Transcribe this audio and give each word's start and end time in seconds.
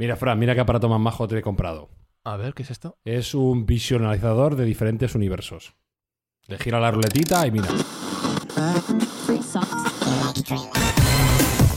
Mira, 0.00 0.16
Fran, 0.16 0.38
mira 0.38 0.54
qué 0.54 0.62
aparato 0.62 0.88
más 0.88 0.98
majo 0.98 1.28
te 1.28 1.36
he 1.36 1.42
comprado. 1.42 1.90
A 2.24 2.38
ver, 2.38 2.54
¿qué 2.54 2.62
es 2.62 2.70
esto? 2.70 2.96
Es 3.04 3.34
un 3.34 3.66
visualizador 3.66 4.56
de 4.56 4.64
diferentes 4.64 5.14
universos. 5.14 5.74
Le 6.46 6.56
gira 6.56 6.80
la 6.80 6.90
ruletita 6.90 7.46
y 7.46 7.50
mira. 7.50 7.68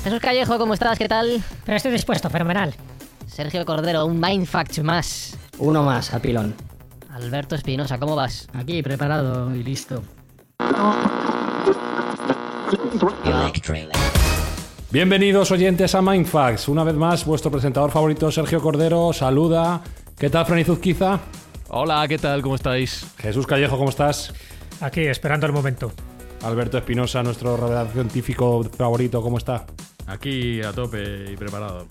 Jesús 0.06 0.20
Callejo, 0.22 0.58
¿cómo 0.58 0.74
estás? 0.74 0.98
¿Qué 0.98 1.10
tal? 1.10 1.44
Pero 1.66 1.76
estoy 1.76 1.92
dispuesto, 1.92 2.30
fenomenal. 2.30 2.74
Sergio 3.28 3.66
Cordero, 3.66 4.06
un 4.06 4.22
Mindfact 4.22 4.80
más. 4.80 5.38
Uno 5.58 5.84
más, 5.84 6.14
a 6.14 6.22
pilón. 6.22 6.56
Alberto 7.10 7.56
Espinosa, 7.56 8.00
¿cómo 8.00 8.16
vas? 8.16 8.48
Aquí, 8.54 8.82
preparado 8.82 9.54
y 9.54 9.64
listo. 9.64 10.02
Bienvenidos 14.94 15.50
oyentes 15.50 15.96
a 15.96 16.04
Mindfax. 16.04 16.68
Una 16.68 16.84
vez 16.84 16.94
más, 16.94 17.26
vuestro 17.26 17.50
presentador 17.50 17.90
favorito, 17.90 18.32
Sergio 18.32 18.62
Cordero, 18.62 19.12
saluda. 19.12 19.82
¿Qué 20.16 20.30
tal, 20.30 20.46
Fran 20.46 20.60
Izuzquiza? 20.60 21.20
Hola, 21.70 22.08
¿qué 22.08 22.20
tal? 22.20 22.44
¿Cómo 22.44 22.54
estáis? 22.54 23.04
Jesús 23.18 23.48
Callejo, 23.48 23.76
¿cómo 23.76 23.90
estás? 23.90 24.32
Aquí, 24.82 25.02
esperando 25.02 25.48
el 25.48 25.52
momento. 25.52 25.92
Alberto 26.44 26.78
Espinosa, 26.78 27.24
nuestro 27.24 27.58
revelación 27.58 28.12
científico 28.12 28.64
favorito, 28.78 29.24
¿cómo 29.24 29.40
está? 29.40 29.66
Aquí 30.06 30.62
a 30.62 30.72
tope 30.72 31.32
y 31.32 31.38
preparado. 31.38 31.88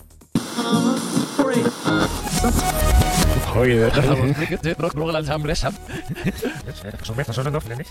Oye, 3.55 3.89
Son 7.03 7.15
veces 7.15 7.35
son 7.35 7.51
dos 7.51 7.63
frenes. 7.63 7.87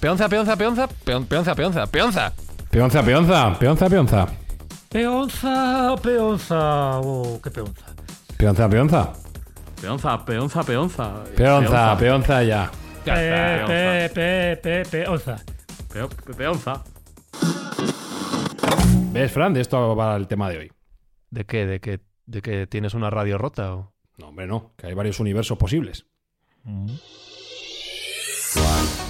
Peonza, 0.00 0.28
peonza, 0.28 0.56
peonza, 0.56 0.86
peon- 1.04 1.24
peonza, 1.26 1.54
peonza, 1.54 1.86
peonza. 1.86 2.32
Peonza, 2.70 3.02
peonza, 3.02 3.58
peonza, 3.58 3.88
peonza. 3.88 4.26
Peonza, 4.90 5.94
peonza. 6.02 7.00
Oh, 7.02 7.40
qué 7.42 7.50
peonza. 7.50 7.93
Peonza, 8.44 8.68
peonza. 8.68 9.12
Peonza, 9.80 10.22
peonza, 10.26 10.62
peonza. 10.62 11.24
Peonza, 11.34 11.96
peonza 11.96 12.42
ya. 12.42 12.70
Ya 13.06 13.14
Pe, 13.14 13.54
está, 13.56 13.66
pe, 13.66 14.10
pe, 14.14 14.56
pe, 14.62 14.82
peonza. 14.84 15.36
Peo- 15.90 16.08
pe- 16.10 16.34
Peonza. 16.34 16.84
¿Ves, 19.12 19.32
Fran? 19.32 19.54
De 19.54 19.62
esto 19.62 19.96
va 19.96 20.14
el 20.16 20.26
tema 20.28 20.50
de 20.50 20.58
hoy. 20.58 20.72
¿De 21.30 21.46
qué? 21.46 21.64
¿De 21.64 21.80
qué? 21.80 22.00
¿De 22.26 22.42
que 22.42 22.66
tienes 22.66 22.92
una 22.92 23.08
radio 23.08 23.38
rota 23.38 23.74
o...? 23.76 23.94
No, 24.18 24.28
hombre, 24.28 24.46
no, 24.46 24.72
que 24.76 24.88
hay 24.88 24.94
varios 24.94 25.20
universos 25.20 25.56
posibles. 25.56 26.04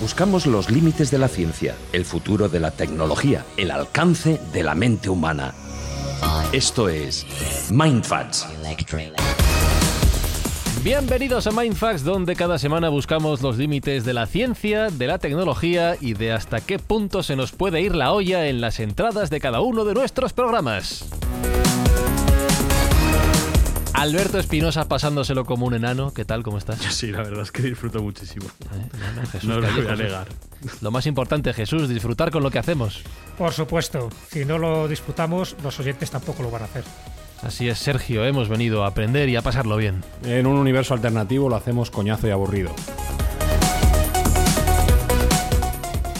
Buscamos 0.01 0.47
los 0.47 0.71
límites 0.71 1.11
de 1.11 1.19
la 1.19 1.27
ciencia, 1.27 1.75
el 1.93 2.05
futuro 2.05 2.49
de 2.49 2.61
la 2.61 2.71
tecnología, 2.71 3.45
el 3.57 3.73
alcance 3.73 4.41
de 4.53 4.63
la 4.63 4.77
mente 4.77 5.09
humana. 5.09 5.53
Esto 6.53 6.89
es 6.89 7.27
Mindfats. 7.71 8.47
Bienvenidos 10.83 11.47
a 11.47 11.51
Mindfax, 11.51 12.05
donde 12.05 12.37
cada 12.37 12.59
semana 12.59 12.89
buscamos 12.91 13.41
los 13.43 13.57
límites 13.57 14.05
de 14.05 14.13
la 14.13 14.27
ciencia, 14.27 14.91
de 14.91 15.07
la 15.07 15.19
tecnología 15.19 15.97
y 16.01 16.15
de 16.15 16.33
hasta 16.33 16.61
qué 16.61 16.79
punto 16.79 17.23
se 17.23 17.37
nos 17.37 17.53
puede 17.53 17.81
ir 17.81 17.95
la 17.95 18.13
olla 18.13 18.47
en 18.47 18.61
las 18.61 18.81
entradas 18.81 19.31
de 19.31 19.41
cada 19.41 19.61
uno 19.61 19.85
de 19.85 19.95
nuestros 19.95 20.33
programas. 20.33 21.07
Alberto 24.05 24.39
Espinosa 24.39 24.87
pasándoselo 24.87 25.47
como 25.47 25.65
un 25.65 25.73
enano, 25.73 26.13
¿qué 26.13 26.27
tal? 26.27 26.43
¿Cómo 26.43 26.59
estás? 26.59 26.79
Sí, 26.95 27.11
la 27.11 27.23
verdad 27.23 27.41
es 27.41 27.51
que 27.51 27.63
disfruto 27.63 28.03
muchísimo. 28.03 28.45
Eh, 28.45 28.89
no, 29.01 29.23
no, 29.23 29.27
Jesús 29.27 29.49
No 29.49 29.61
lo 29.61 29.73
voy 29.73 29.87
a 29.87 29.97
negar. 29.97 30.29
Lo 30.83 30.91
más 30.91 31.07
importante, 31.07 31.55
Jesús, 31.55 31.89
disfrutar 31.89 32.31
con 32.31 32.43
lo 32.43 32.51
que 32.51 32.59
hacemos. 32.59 33.01
Por 33.39 33.55
supuesto, 33.55 34.11
si 34.31 34.45
no 34.45 34.59
lo 34.59 34.89
disfrutamos, 34.89 35.57
los 35.63 35.81
oyentes 35.81 36.11
tampoco 36.11 36.43
lo 36.43 36.51
van 36.51 36.63
a 36.63 36.65
hacer. 36.67 36.85
Así 37.43 37.67
es, 37.67 37.79
Sergio, 37.79 38.27
hemos 38.27 38.51
venido 38.51 38.85
a 38.85 38.89
aprender 38.89 39.31
y 39.31 39.37
a 39.37 39.43
pasarlo 39.43 39.79
bien. 39.79 40.05
En 40.23 40.47
un 40.47 40.59
universo 40.59 40.93
alternativo 40.93 41.49
lo 41.49 41.57
hacemos 41.57 41.91
coñazo 41.91 42.29
y 42.29 42.31
aburrido. 42.31 42.75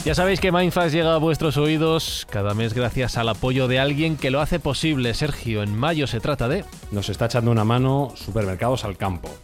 Ya 0.05 0.13
sabéis 0.13 0.39
que 0.39 0.51
Mindfax 0.51 0.91
llega 0.91 1.15
a 1.15 1.17
vuestros 1.17 1.57
oídos 1.57 2.27
cada 2.29 2.53
mes 2.53 2.75
gracias 2.75 3.17
al 3.17 3.27
apoyo 3.27 3.67
de 3.67 3.79
alguien 3.79 4.17
que 4.17 4.29
lo 4.29 4.39
hace 4.39 4.59
posible. 4.59 5.15
Sergio, 5.15 5.63
en 5.63 5.75
mayo 5.75 6.05
se 6.05 6.19
trata 6.19 6.47
de... 6.47 6.63
Nos 6.91 7.09
está 7.09 7.25
echando 7.25 7.49
una 7.49 7.63
mano 7.63 8.13
Supermercados 8.13 8.85
al 8.85 8.97
Campo. 8.97 9.35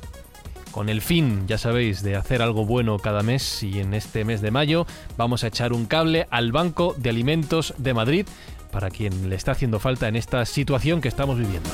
Con 0.70 0.88
el 0.90 1.02
fin, 1.02 1.48
ya 1.48 1.58
sabéis, 1.58 2.04
de 2.04 2.16
hacer 2.16 2.44
algo 2.44 2.64
bueno 2.64 3.00
cada 3.00 3.24
mes 3.24 3.64
y 3.64 3.80
en 3.80 3.96
este 3.96 4.24
mes 4.24 4.42
de 4.42 4.52
mayo 4.52 4.86
vamos 5.18 5.44
a 5.44 5.48
echar 5.48 5.74
un 5.74 5.88
cable 5.88 6.28
al 6.30 6.52
Banco 6.52 6.94
de 6.96 7.10
Alimentos 7.10 7.74
de 7.80 7.96
Madrid 7.96 8.28
para 8.72 8.92
quien 8.92 9.30
le 9.30 9.38
está 9.38 9.54
haciendo 9.54 9.80
falta 9.80 10.08
en 10.10 10.16
esta 10.16 10.46
situación 10.46 11.02
que 11.02 11.08
estamos 11.08 11.40
viviendo. 11.40 11.72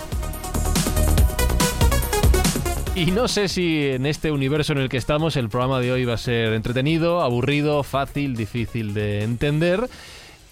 Y 2.98 3.12
no 3.12 3.28
sé 3.28 3.48
si 3.48 3.90
en 3.90 4.08
este 4.08 4.32
universo 4.32 4.74
en 4.74 4.80
el 4.80 4.90
que 4.90 4.98
estamos 4.98 5.36
el 5.36 5.50
programa 5.50 5.80
de 5.80 5.92
hoy 5.92 6.04
va 6.04 6.16
a 6.16 6.18
ser 6.18 6.54
entretenido, 6.54 7.22
aburrido, 7.22 7.84
fácil, 7.84 8.36
difícil 8.36 8.96
de 8.96 9.22
entender. 9.22 9.88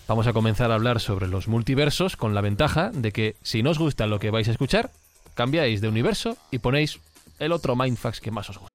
Vamos 0.07 0.27
a 0.27 0.33
comenzar 0.33 0.69
a 0.69 0.75
hablar 0.75 0.99
sobre 0.99 1.27
los 1.27 1.47
multiversos 1.47 2.15
con 2.15 2.35
la 2.35 2.41
ventaja 2.41 2.91
de 2.93 3.11
que 3.11 3.35
si 3.41 3.63
no 3.63 3.71
os 3.71 3.79
gusta 3.79 4.05
lo 4.05 4.19
que 4.19 4.29
vais 4.29 4.47
a 4.47 4.51
escuchar, 4.51 4.91
cambiáis 5.33 5.81
de 5.81 5.87
universo 5.87 6.37
y 6.51 6.59
ponéis 6.59 6.99
el 7.39 7.51
otro 7.51 7.75
Mindfax 7.75 8.21
que 8.21 8.29
más 8.29 8.47
os 8.51 8.59
gusta. 8.59 8.74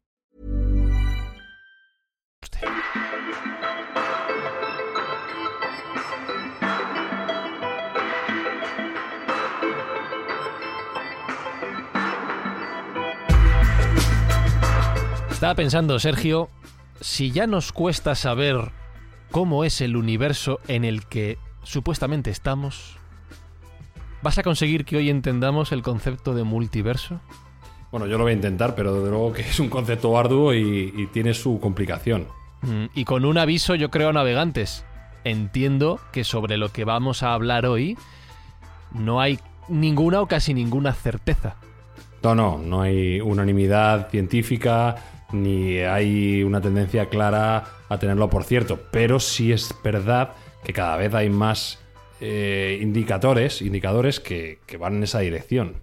Estaba 15.31 15.55
pensando, 15.55 15.97
Sergio, 15.97 16.49
si 16.99 17.31
ya 17.31 17.47
nos 17.47 17.71
cuesta 17.71 18.13
saber 18.13 18.71
cómo 19.31 19.63
es 19.63 19.81
el 19.81 19.95
universo 19.95 20.59
en 20.67 20.85
el 20.85 21.07
que 21.07 21.39
supuestamente 21.63 22.29
estamos, 22.29 22.97
¿vas 24.21 24.37
a 24.37 24.43
conseguir 24.43 24.85
que 24.85 24.97
hoy 24.97 25.09
entendamos 25.09 25.71
el 25.71 25.81
concepto 25.81 26.35
de 26.35 26.43
multiverso? 26.43 27.21
Bueno, 27.91 28.05
yo 28.05 28.17
lo 28.17 28.25
voy 28.25 28.33
a 28.33 28.35
intentar, 28.35 28.75
pero 28.75 28.93
desde 28.93 29.09
luego 29.09 29.33
que 29.33 29.41
es 29.41 29.59
un 29.59 29.69
concepto 29.69 30.17
arduo 30.17 30.53
y 30.53 31.09
tiene 31.11 31.33
su 31.33 31.59
complicación. 31.59 32.27
Mm, 32.61 32.85
Y 32.93 33.05
con 33.05 33.25
un 33.25 33.37
aviso, 33.37 33.75
yo 33.75 33.89
creo, 33.89 34.09
a 34.09 34.13
navegantes. 34.13 34.85
Entiendo 35.23 35.99
que 36.11 36.23
sobre 36.23 36.57
lo 36.57 36.69
que 36.69 36.83
vamos 36.85 37.23
a 37.23 37.33
hablar 37.33 37.65
hoy 37.65 37.97
no 38.91 39.21
hay 39.21 39.39
ninguna 39.69 40.21
o 40.21 40.27
casi 40.27 40.53
ninguna 40.53 40.93
certeza. 40.93 41.55
No, 42.23 42.35
no, 42.35 42.57
no 42.57 42.81
hay 42.81 43.19
unanimidad 43.21 44.09
científica 44.09 44.95
ni 45.31 45.77
hay 45.79 46.43
una 46.43 46.59
tendencia 46.61 47.07
clara 47.07 47.65
a 47.87 47.97
tenerlo 47.97 48.29
por 48.29 48.43
cierto, 48.43 48.79
pero 48.91 49.19
sí 49.19 49.51
es 49.51 49.73
verdad 49.83 50.33
que 50.63 50.73
cada 50.73 50.97
vez 50.97 51.13
hay 51.13 51.29
más 51.29 51.79
eh, 52.19 52.79
indicadores, 52.81 53.61
indicadores 53.61 54.19
que, 54.19 54.59
que 54.67 54.77
van 54.77 54.97
en 54.97 55.03
esa 55.03 55.19
dirección. 55.19 55.77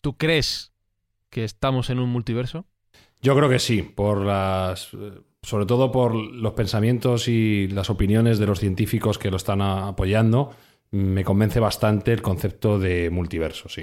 ¿Tú 0.00 0.16
crees 0.16 0.72
que 1.30 1.44
estamos 1.44 1.88
en 1.90 1.98
un 1.98 2.10
multiverso? 2.10 2.66
Yo 3.22 3.34
creo 3.36 3.48
que 3.48 3.58
sí, 3.58 3.82
por 3.82 4.20
las, 4.20 4.90
sobre 5.44 5.66
todo 5.66 5.92
por 5.92 6.14
los 6.14 6.52
pensamientos 6.54 7.28
y 7.28 7.68
las 7.68 7.90
opiniones 7.90 8.38
de 8.38 8.46
los 8.46 8.58
científicos 8.60 9.18
que 9.18 9.30
lo 9.30 9.36
están 9.36 9.60
apoyando, 9.60 10.50
me 10.90 11.24
convence 11.24 11.60
bastante 11.60 12.12
el 12.12 12.22
concepto 12.22 12.78
de 12.78 13.10
multiverso, 13.10 13.68
sí. 13.68 13.82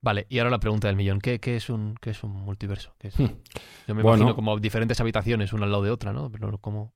Vale, 0.00 0.26
y 0.28 0.38
ahora 0.38 0.50
la 0.50 0.60
pregunta 0.60 0.86
del 0.86 0.96
millón. 0.96 1.20
¿Qué, 1.20 1.40
qué 1.40 1.56
es, 1.56 1.68
un, 1.70 1.96
qué 2.00 2.10
es 2.10 2.22
un 2.22 2.30
multiverso? 2.30 2.94
¿Qué 2.98 3.08
es? 3.08 3.18
Hmm. 3.18 3.26
Yo 3.88 3.94
me 3.94 4.02
Bueno. 4.02 4.18
imagino 4.18 4.36
como 4.36 4.56
diferentes 4.58 5.00
habitaciones, 5.00 5.52
una 5.52 5.64
al 5.64 5.72
lado 5.72 5.82
de 5.82 5.90
otra, 5.90 6.12
¿no? 6.12 6.30
Pero 6.30 6.56
como... 6.58 6.92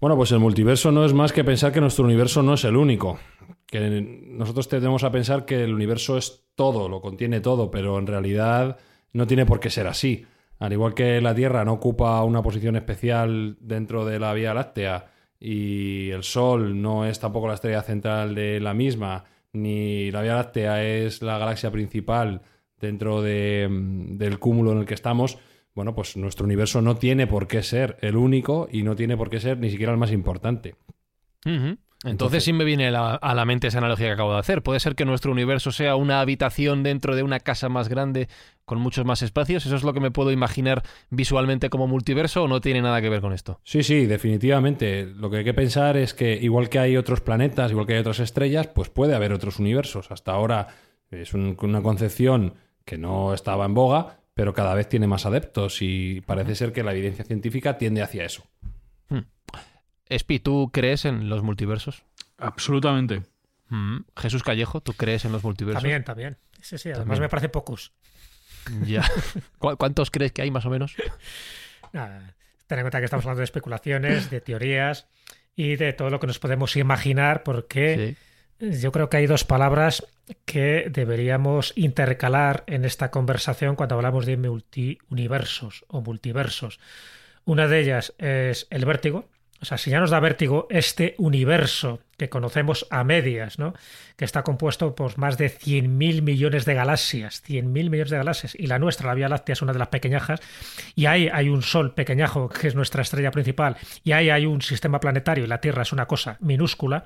Bueno, 0.00 0.16
pues 0.16 0.32
el 0.32 0.40
multiverso 0.40 0.90
no 0.90 1.04
es 1.04 1.12
más 1.12 1.32
que 1.32 1.44
pensar 1.44 1.72
que 1.72 1.80
nuestro 1.80 2.04
universo 2.04 2.42
no 2.42 2.54
es 2.54 2.64
el 2.64 2.74
único. 2.74 3.20
Que 3.66 4.24
nosotros 4.26 4.66
tendemos 4.68 5.04
a 5.04 5.12
pensar 5.12 5.44
que 5.44 5.62
el 5.62 5.72
universo 5.74 6.16
es 6.18 6.46
todo, 6.56 6.88
lo 6.88 7.00
contiene 7.00 7.40
todo, 7.40 7.70
pero 7.70 7.98
en 7.98 8.06
realidad 8.06 8.78
no 9.12 9.26
tiene 9.26 9.46
por 9.46 9.60
qué 9.60 9.70
ser 9.70 9.86
así. 9.86 10.26
Al 10.60 10.74
igual 10.74 10.94
que 10.94 11.20
la 11.22 11.34
Tierra 11.34 11.64
no 11.64 11.72
ocupa 11.72 12.22
una 12.22 12.42
posición 12.42 12.76
especial 12.76 13.56
dentro 13.60 14.04
de 14.04 14.18
la 14.18 14.34
Vía 14.34 14.52
Láctea 14.52 15.06
y 15.40 16.10
el 16.10 16.22
Sol 16.22 16.80
no 16.80 17.06
es 17.06 17.18
tampoco 17.18 17.48
la 17.48 17.54
estrella 17.54 17.82
central 17.82 18.34
de 18.34 18.60
la 18.60 18.74
misma, 18.74 19.24
ni 19.54 20.10
la 20.10 20.20
Vía 20.20 20.34
Láctea 20.34 20.84
es 20.84 21.22
la 21.22 21.38
galaxia 21.38 21.70
principal 21.70 22.42
dentro 22.78 23.22
de, 23.22 23.68
mm, 23.70 24.18
del 24.18 24.38
cúmulo 24.38 24.72
en 24.72 24.78
el 24.78 24.84
que 24.84 24.94
estamos, 24.94 25.38
bueno, 25.74 25.94
pues 25.94 26.18
nuestro 26.18 26.44
universo 26.44 26.82
no 26.82 26.96
tiene 26.96 27.26
por 27.26 27.46
qué 27.46 27.62
ser 27.62 27.96
el 28.02 28.16
único 28.16 28.68
y 28.70 28.82
no 28.82 28.96
tiene 28.96 29.16
por 29.16 29.30
qué 29.30 29.40
ser 29.40 29.58
ni 29.58 29.70
siquiera 29.70 29.92
el 29.92 29.98
más 29.98 30.12
importante. 30.12 30.74
Entonces, 32.02 32.12
Entonces- 32.12 32.44
sí 32.44 32.52
me 32.54 32.64
viene 32.64 32.90
la- 32.90 33.14
a 33.16 33.34
la 33.34 33.44
mente 33.44 33.66
esa 33.66 33.76
analogía 33.76 34.06
que 34.06 34.12
acabo 34.12 34.32
de 34.32 34.38
hacer. 34.38 34.62
¿Puede 34.62 34.80
ser 34.80 34.94
que 34.94 35.04
nuestro 35.04 35.32
universo 35.32 35.70
sea 35.70 35.96
una 35.96 36.20
habitación 36.22 36.82
dentro 36.82 37.14
de 37.14 37.22
una 37.22 37.40
casa 37.40 37.68
más 37.68 37.90
grande 37.90 38.28
con 38.64 38.80
muchos 38.80 39.04
más 39.04 39.20
espacios? 39.20 39.66
¿Eso 39.66 39.76
es 39.76 39.82
lo 39.82 39.92
que 39.92 40.00
me 40.00 40.10
puedo 40.10 40.32
imaginar 40.32 40.82
visualmente 41.10 41.68
como 41.68 41.86
multiverso 41.88 42.44
o 42.44 42.48
no 42.48 42.62
tiene 42.62 42.80
nada 42.80 43.02
que 43.02 43.10
ver 43.10 43.20
con 43.20 43.34
esto? 43.34 43.60
Sí, 43.64 43.82
sí, 43.82 44.06
definitivamente. 44.06 45.04
Lo 45.14 45.28
que 45.28 45.38
hay 45.38 45.44
que 45.44 45.52
pensar 45.52 45.98
es 45.98 46.14
que 46.14 46.38
igual 46.40 46.70
que 46.70 46.78
hay 46.78 46.96
otros 46.96 47.20
planetas, 47.20 47.70
igual 47.70 47.86
que 47.86 47.92
hay 47.94 48.00
otras 48.00 48.20
estrellas, 48.20 48.66
pues 48.68 48.88
puede 48.88 49.14
haber 49.14 49.34
otros 49.34 49.58
universos. 49.58 50.10
Hasta 50.10 50.32
ahora 50.32 50.68
es 51.10 51.34
un- 51.34 51.54
una 51.60 51.82
concepción 51.82 52.54
que 52.86 52.96
no 52.96 53.34
estaba 53.34 53.66
en 53.66 53.74
boga, 53.74 54.20
pero 54.32 54.54
cada 54.54 54.72
vez 54.74 54.88
tiene 54.88 55.06
más 55.06 55.26
adeptos 55.26 55.82
y 55.82 56.22
parece 56.22 56.54
ser 56.54 56.72
que 56.72 56.82
la 56.82 56.92
evidencia 56.92 57.26
científica 57.26 57.76
tiende 57.76 58.00
hacia 58.00 58.24
eso. 58.24 58.44
Espi, 60.10 60.38
¿tú 60.40 60.70
crees 60.72 61.04
en 61.06 61.28
los 61.30 61.42
multiversos? 61.42 62.02
Absolutamente. 62.36 63.22
Mm. 63.68 64.00
Jesús 64.16 64.42
Callejo, 64.42 64.80
¿tú 64.80 64.92
crees 64.92 65.24
en 65.24 65.32
los 65.32 65.42
multiversos? 65.42 65.82
También, 65.82 66.04
también. 66.04 66.36
Sí, 66.60 66.76
sí, 66.76 66.88
además 66.90 67.06
También. 67.06 67.22
me 67.22 67.28
parece 67.28 67.48
pocos. 67.48 67.92
Ya. 68.84 69.02
¿Cu- 69.58 69.76
¿Cuántos 69.76 70.10
crees 70.10 70.32
que 70.32 70.42
hay 70.42 70.50
más 70.50 70.66
o 70.66 70.70
menos? 70.70 70.94
Nada, 71.92 72.34
ten 72.66 72.78
en 72.78 72.82
cuenta 72.84 72.98
que 72.98 73.04
estamos 73.06 73.24
hablando 73.24 73.38
de 73.40 73.44
especulaciones, 73.44 74.28
de 74.30 74.40
teorías 74.40 75.06
y 75.56 75.76
de 75.76 75.92
todo 75.92 76.10
lo 76.10 76.20
que 76.20 76.26
nos 76.26 76.38
podemos 76.38 76.76
imaginar, 76.76 77.42
porque 77.42 78.16
Sí. 78.60 78.80
yo 78.80 78.92
creo 78.92 79.08
que 79.08 79.16
hay 79.18 79.26
dos 79.26 79.44
palabras 79.44 80.06
que 80.44 80.86
deberíamos 80.90 81.72
intercalar 81.76 82.64
en 82.66 82.84
esta 82.84 83.10
conversación 83.10 83.76
cuando 83.76 83.94
hablamos 83.96 84.26
de 84.26 84.36
multiuniversos 84.36 85.84
o 85.88 86.00
multiversos. 86.02 86.78
Una 87.44 87.66
de 87.68 87.80
ellas 87.80 88.14
es 88.18 88.66
el 88.70 88.84
vértigo. 88.84 89.28
O 89.62 89.66
sea, 89.66 89.76
si 89.76 89.90
ya 89.90 90.00
nos 90.00 90.10
da 90.10 90.20
vértigo 90.20 90.66
este 90.70 91.14
universo 91.18 92.00
que 92.16 92.30
conocemos 92.30 92.86
a 92.90 93.04
medias, 93.04 93.58
¿no? 93.58 93.74
Que 94.16 94.24
está 94.24 94.42
compuesto 94.42 94.94
por 94.94 95.18
más 95.18 95.36
de 95.36 95.50
100.000 95.50 96.22
millones 96.22 96.64
de 96.64 96.74
galaxias, 96.74 97.42
100.000 97.46 97.64
millones 97.90 98.10
de 98.10 98.16
galaxias, 98.16 98.54
y 98.54 98.66
la 98.68 98.78
nuestra, 98.78 99.08
la 99.08 99.14
Vía 99.14 99.28
Láctea, 99.28 99.52
es 99.52 99.62
una 99.62 99.74
de 99.74 99.78
las 99.78 99.88
pequeñajas, 99.88 100.40
y 100.94 101.06
ahí 101.06 101.28
hay 101.30 101.50
un 101.50 101.62
sol 101.62 101.92
pequeñajo, 101.92 102.48
que 102.48 102.68
es 102.68 102.74
nuestra 102.74 103.02
estrella 103.02 103.30
principal, 103.30 103.76
y 104.02 104.12
ahí 104.12 104.30
hay 104.30 104.46
un 104.46 104.62
sistema 104.62 104.98
planetario, 104.98 105.44
y 105.44 105.48
la 105.48 105.60
Tierra 105.60 105.82
es 105.82 105.92
una 105.92 106.06
cosa 106.06 106.38
minúscula. 106.40 107.04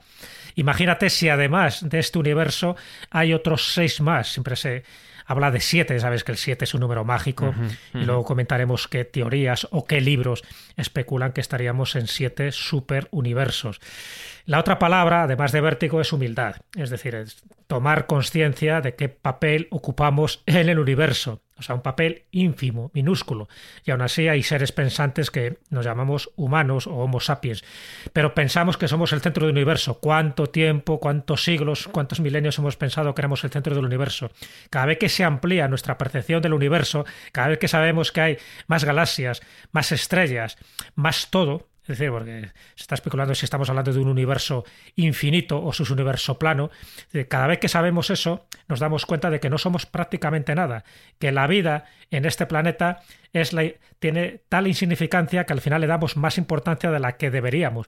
Imagínate 0.55 1.11
si 1.11 1.29
además 1.29 1.89
de 1.89 1.99
este 1.99 2.19
universo 2.21 2.77
hay 3.11 3.35
otros 3.35 3.73
seis 3.75 4.01
más, 4.01 4.29
siempre 4.29 4.55
se 4.55 4.85
habla 5.25 5.51
de 5.51 5.61
siete, 5.61 5.99
sabes 6.01 6.25
que 6.25 6.33
el 6.33 6.39
siete 6.39 6.65
es 6.65 6.75
un 6.75 6.81
número 6.81 7.05
mágico, 7.05 7.55
y 7.93 8.05
luego 8.05 8.25
comentaremos 8.25 8.89
qué 8.89 9.05
teorías 9.05 9.67
o 9.71 9.85
qué 9.85 10.01
libros 10.01 10.43
especulan 10.77 11.33
que 11.33 11.41
estaríamos 11.41 11.97
en 11.97 12.07
siete 12.07 12.53
superuniversos. 12.53 13.81
La 14.47 14.61
otra 14.61 14.79
palabra, 14.79 15.23
además 15.23 15.53
de 15.53 15.61
vértigo, 15.61 16.01
es 16.01 16.13
humildad, 16.13 16.57
es 16.77 16.91
decir, 16.91 17.15
es 17.15 17.43
tomar 17.67 18.07
conciencia 18.07 18.81
de 18.81 18.95
qué 18.95 19.09
papel 19.09 19.69
ocupamos 19.71 20.43
en 20.47 20.69
el 20.69 20.79
universo, 20.79 21.41
o 21.57 21.63
sea, 21.63 21.75
un 21.75 21.83
papel 21.83 22.25
ínfimo, 22.31 22.91
minúsculo, 22.95 23.49
y 23.85 23.91
aún 23.91 24.03
así 24.03 24.29
hay 24.29 24.43
seres 24.43 24.73
pensantes 24.73 25.31
que 25.31 25.59
nos 25.71 25.85
llamamos 25.85 26.31
humanos 26.37 26.87
o 26.87 26.97
homo 26.97 27.21
sapiens, 27.21 27.65
pero 28.13 28.35
pensamos 28.35 28.77
que 28.77 28.89
somos 28.89 29.13
el 29.13 29.21
centro 29.21 29.47
del 29.47 29.55
universo. 29.55 30.01
¿Cuánto 30.01 30.47
tiempo, 30.47 30.99
cuántos 30.99 31.45
siglos, 31.45 31.89
cuántos 31.89 32.21
milenios 32.21 32.59
hemos 32.59 32.77
pensado 32.77 33.15
que 33.15 33.21
éramos 33.21 33.45
el 33.45 33.51
centro 33.51 33.75
del 33.75 33.85
universo? 33.85 34.31
Cada 34.71 34.87
vez 34.87 34.99
que 34.99 35.09
se 35.09 35.25
amplía 35.25 35.69
nuestra 35.69 35.97
percepción 35.97 36.43
del 36.43 36.55
universo, 36.55 37.05
cada 37.33 37.49
vez 37.49 37.59
que 37.59 37.69
sabemos 37.69 38.11
que 38.11 38.21
hay 38.21 38.39
más 38.67 38.85
galaxias, 38.85 39.43
más 39.73 39.93
estrellas, 39.93 40.57
más 40.95 41.31
todo, 41.31 41.69
es 41.85 41.99
decir, 41.99 42.11
porque 42.11 42.51
se 42.75 42.83
está 42.83 42.95
especulando 42.95 43.35
si 43.35 43.45
estamos 43.45 43.69
hablando 43.69 43.93
de 43.93 44.01
un 44.01 44.09
universo 44.09 44.65
infinito 44.97 45.63
o 45.63 45.71
su 45.75 45.93
universo 45.93 46.39
plano. 46.39 46.71
Cada 47.29 47.47
vez 47.47 47.59
que 47.59 47.69
sabemos 47.69 48.09
eso, 48.09 48.47
nos 48.69 48.81
damos 48.81 49.05
cuenta 49.05 49.29
de 49.29 49.39
que 49.39 49.51
no 49.51 49.59
somos 49.59 49.85
prácticamente 49.85 50.55
nada, 50.55 50.85
que 51.19 51.31
la 51.31 51.47
vida 51.47 51.85
en 52.11 52.25
este 52.25 52.47
planeta 52.47 53.03
es 53.35 53.53
la, 53.53 53.71
tiene 53.99 54.41
tal 54.49 54.67
insignificancia 54.67 55.45
que 55.45 55.53
al 55.53 55.61
final 55.61 55.83
le 55.83 55.87
damos 55.87 56.17
más 56.17 56.39
importancia 56.39 56.91
de 56.91 57.01
la 57.01 57.19
que 57.19 57.31
deberíamos. 57.31 57.87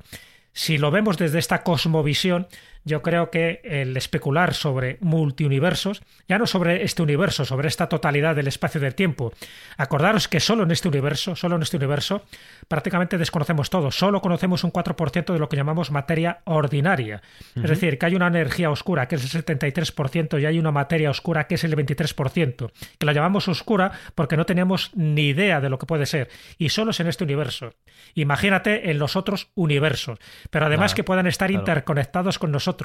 Si 0.53 0.77
lo 0.77 0.91
vemos 0.91 1.17
desde 1.17 1.39
esta 1.39 1.63
cosmovisión, 1.63 2.49
yo 2.87 3.03
creo 3.03 3.31
que 3.31 3.61
el 3.65 3.97
especular 3.97 4.55
sobre 4.55 4.97
multiuniversos, 5.01 6.03
ya 6.29 6.39
no 6.39 6.47
sobre 6.47 6.85
este 6.85 7.03
universo, 7.03 7.45
sobre 7.45 7.67
esta 7.67 7.89
totalidad 7.89 8.37
del 8.37 8.47
espacio 8.47 8.79
y 8.79 8.85
del 8.85 8.95
tiempo, 8.95 9.33
acordaros 9.77 10.29
que 10.29 10.39
solo 10.39 10.63
en 10.63 10.71
este 10.71 10.87
universo, 10.87 11.35
solo 11.35 11.57
en 11.57 11.63
este 11.63 11.77
universo, 11.77 12.23
prácticamente 12.69 13.19
desconocemos 13.19 13.71
todo, 13.71 13.91
solo 13.91 14.23
conocemos 14.23 14.63
un 14.63 14.73
4% 14.73 15.33
de 15.33 15.39
lo 15.39 15.49
que 15.49 15.57
llamamos 15.57 15.91
materia 15.91 16.43
ordinaria. 16.45 17.23
Es 17.57 17.69
decir, 17.69 17.99
que 17.99 18.07
hay 18.07 18.15
una 18.15 18.29
energía 18.29 18.71
oscura 18.71 19.09
que 19.09 19.17
es 19.17 19.35
el 19.35 19.45
73% 19.45 20.41
y 20.41 20.47
hay 20.47 20.59
una 20.61 20.71
materia 20.71 21.11
oscura 21.11 21.49
que 21.49 21.57
es 21.57 21.65
el 21.65 21.77
23%, 21.77 22.71
que 22.99 23.07
la 23.07 23.13
llamamos 23.13 23.49
oscura 23.49 23.91
porque 24.15 24.37
no 24.37 24.47
tenemos 24.47 24.93
ni 24.95 25.29
idea 25.29 25.61
de 25.61 25.71
lo 25.71 25.79
que 25.79 25.87
puede 25.87 26.07
ser, 26.07 26.29
y 26.57 26.69
solo 26.69 26.93
es 26.93 27.01
en 27.01 27.09
este 27.09 27.25
universo. 27.25 27.75
Imagínate 28.15 28.91
en 28.91 29.01
los 29.01 29.17
otros 29.17 29.49
universos, 29.57 30.19
pero 30.51 30.67
además 30.67 30.93
Claro, 30.93 30.97
que 30.97 31.05
puedan 31.05 31.27
estar 31.27 31.49
claro. 31.49 31.61
interconectados 31.61 32.39
con 32.39 32.53
nosotros, 32.53 32.76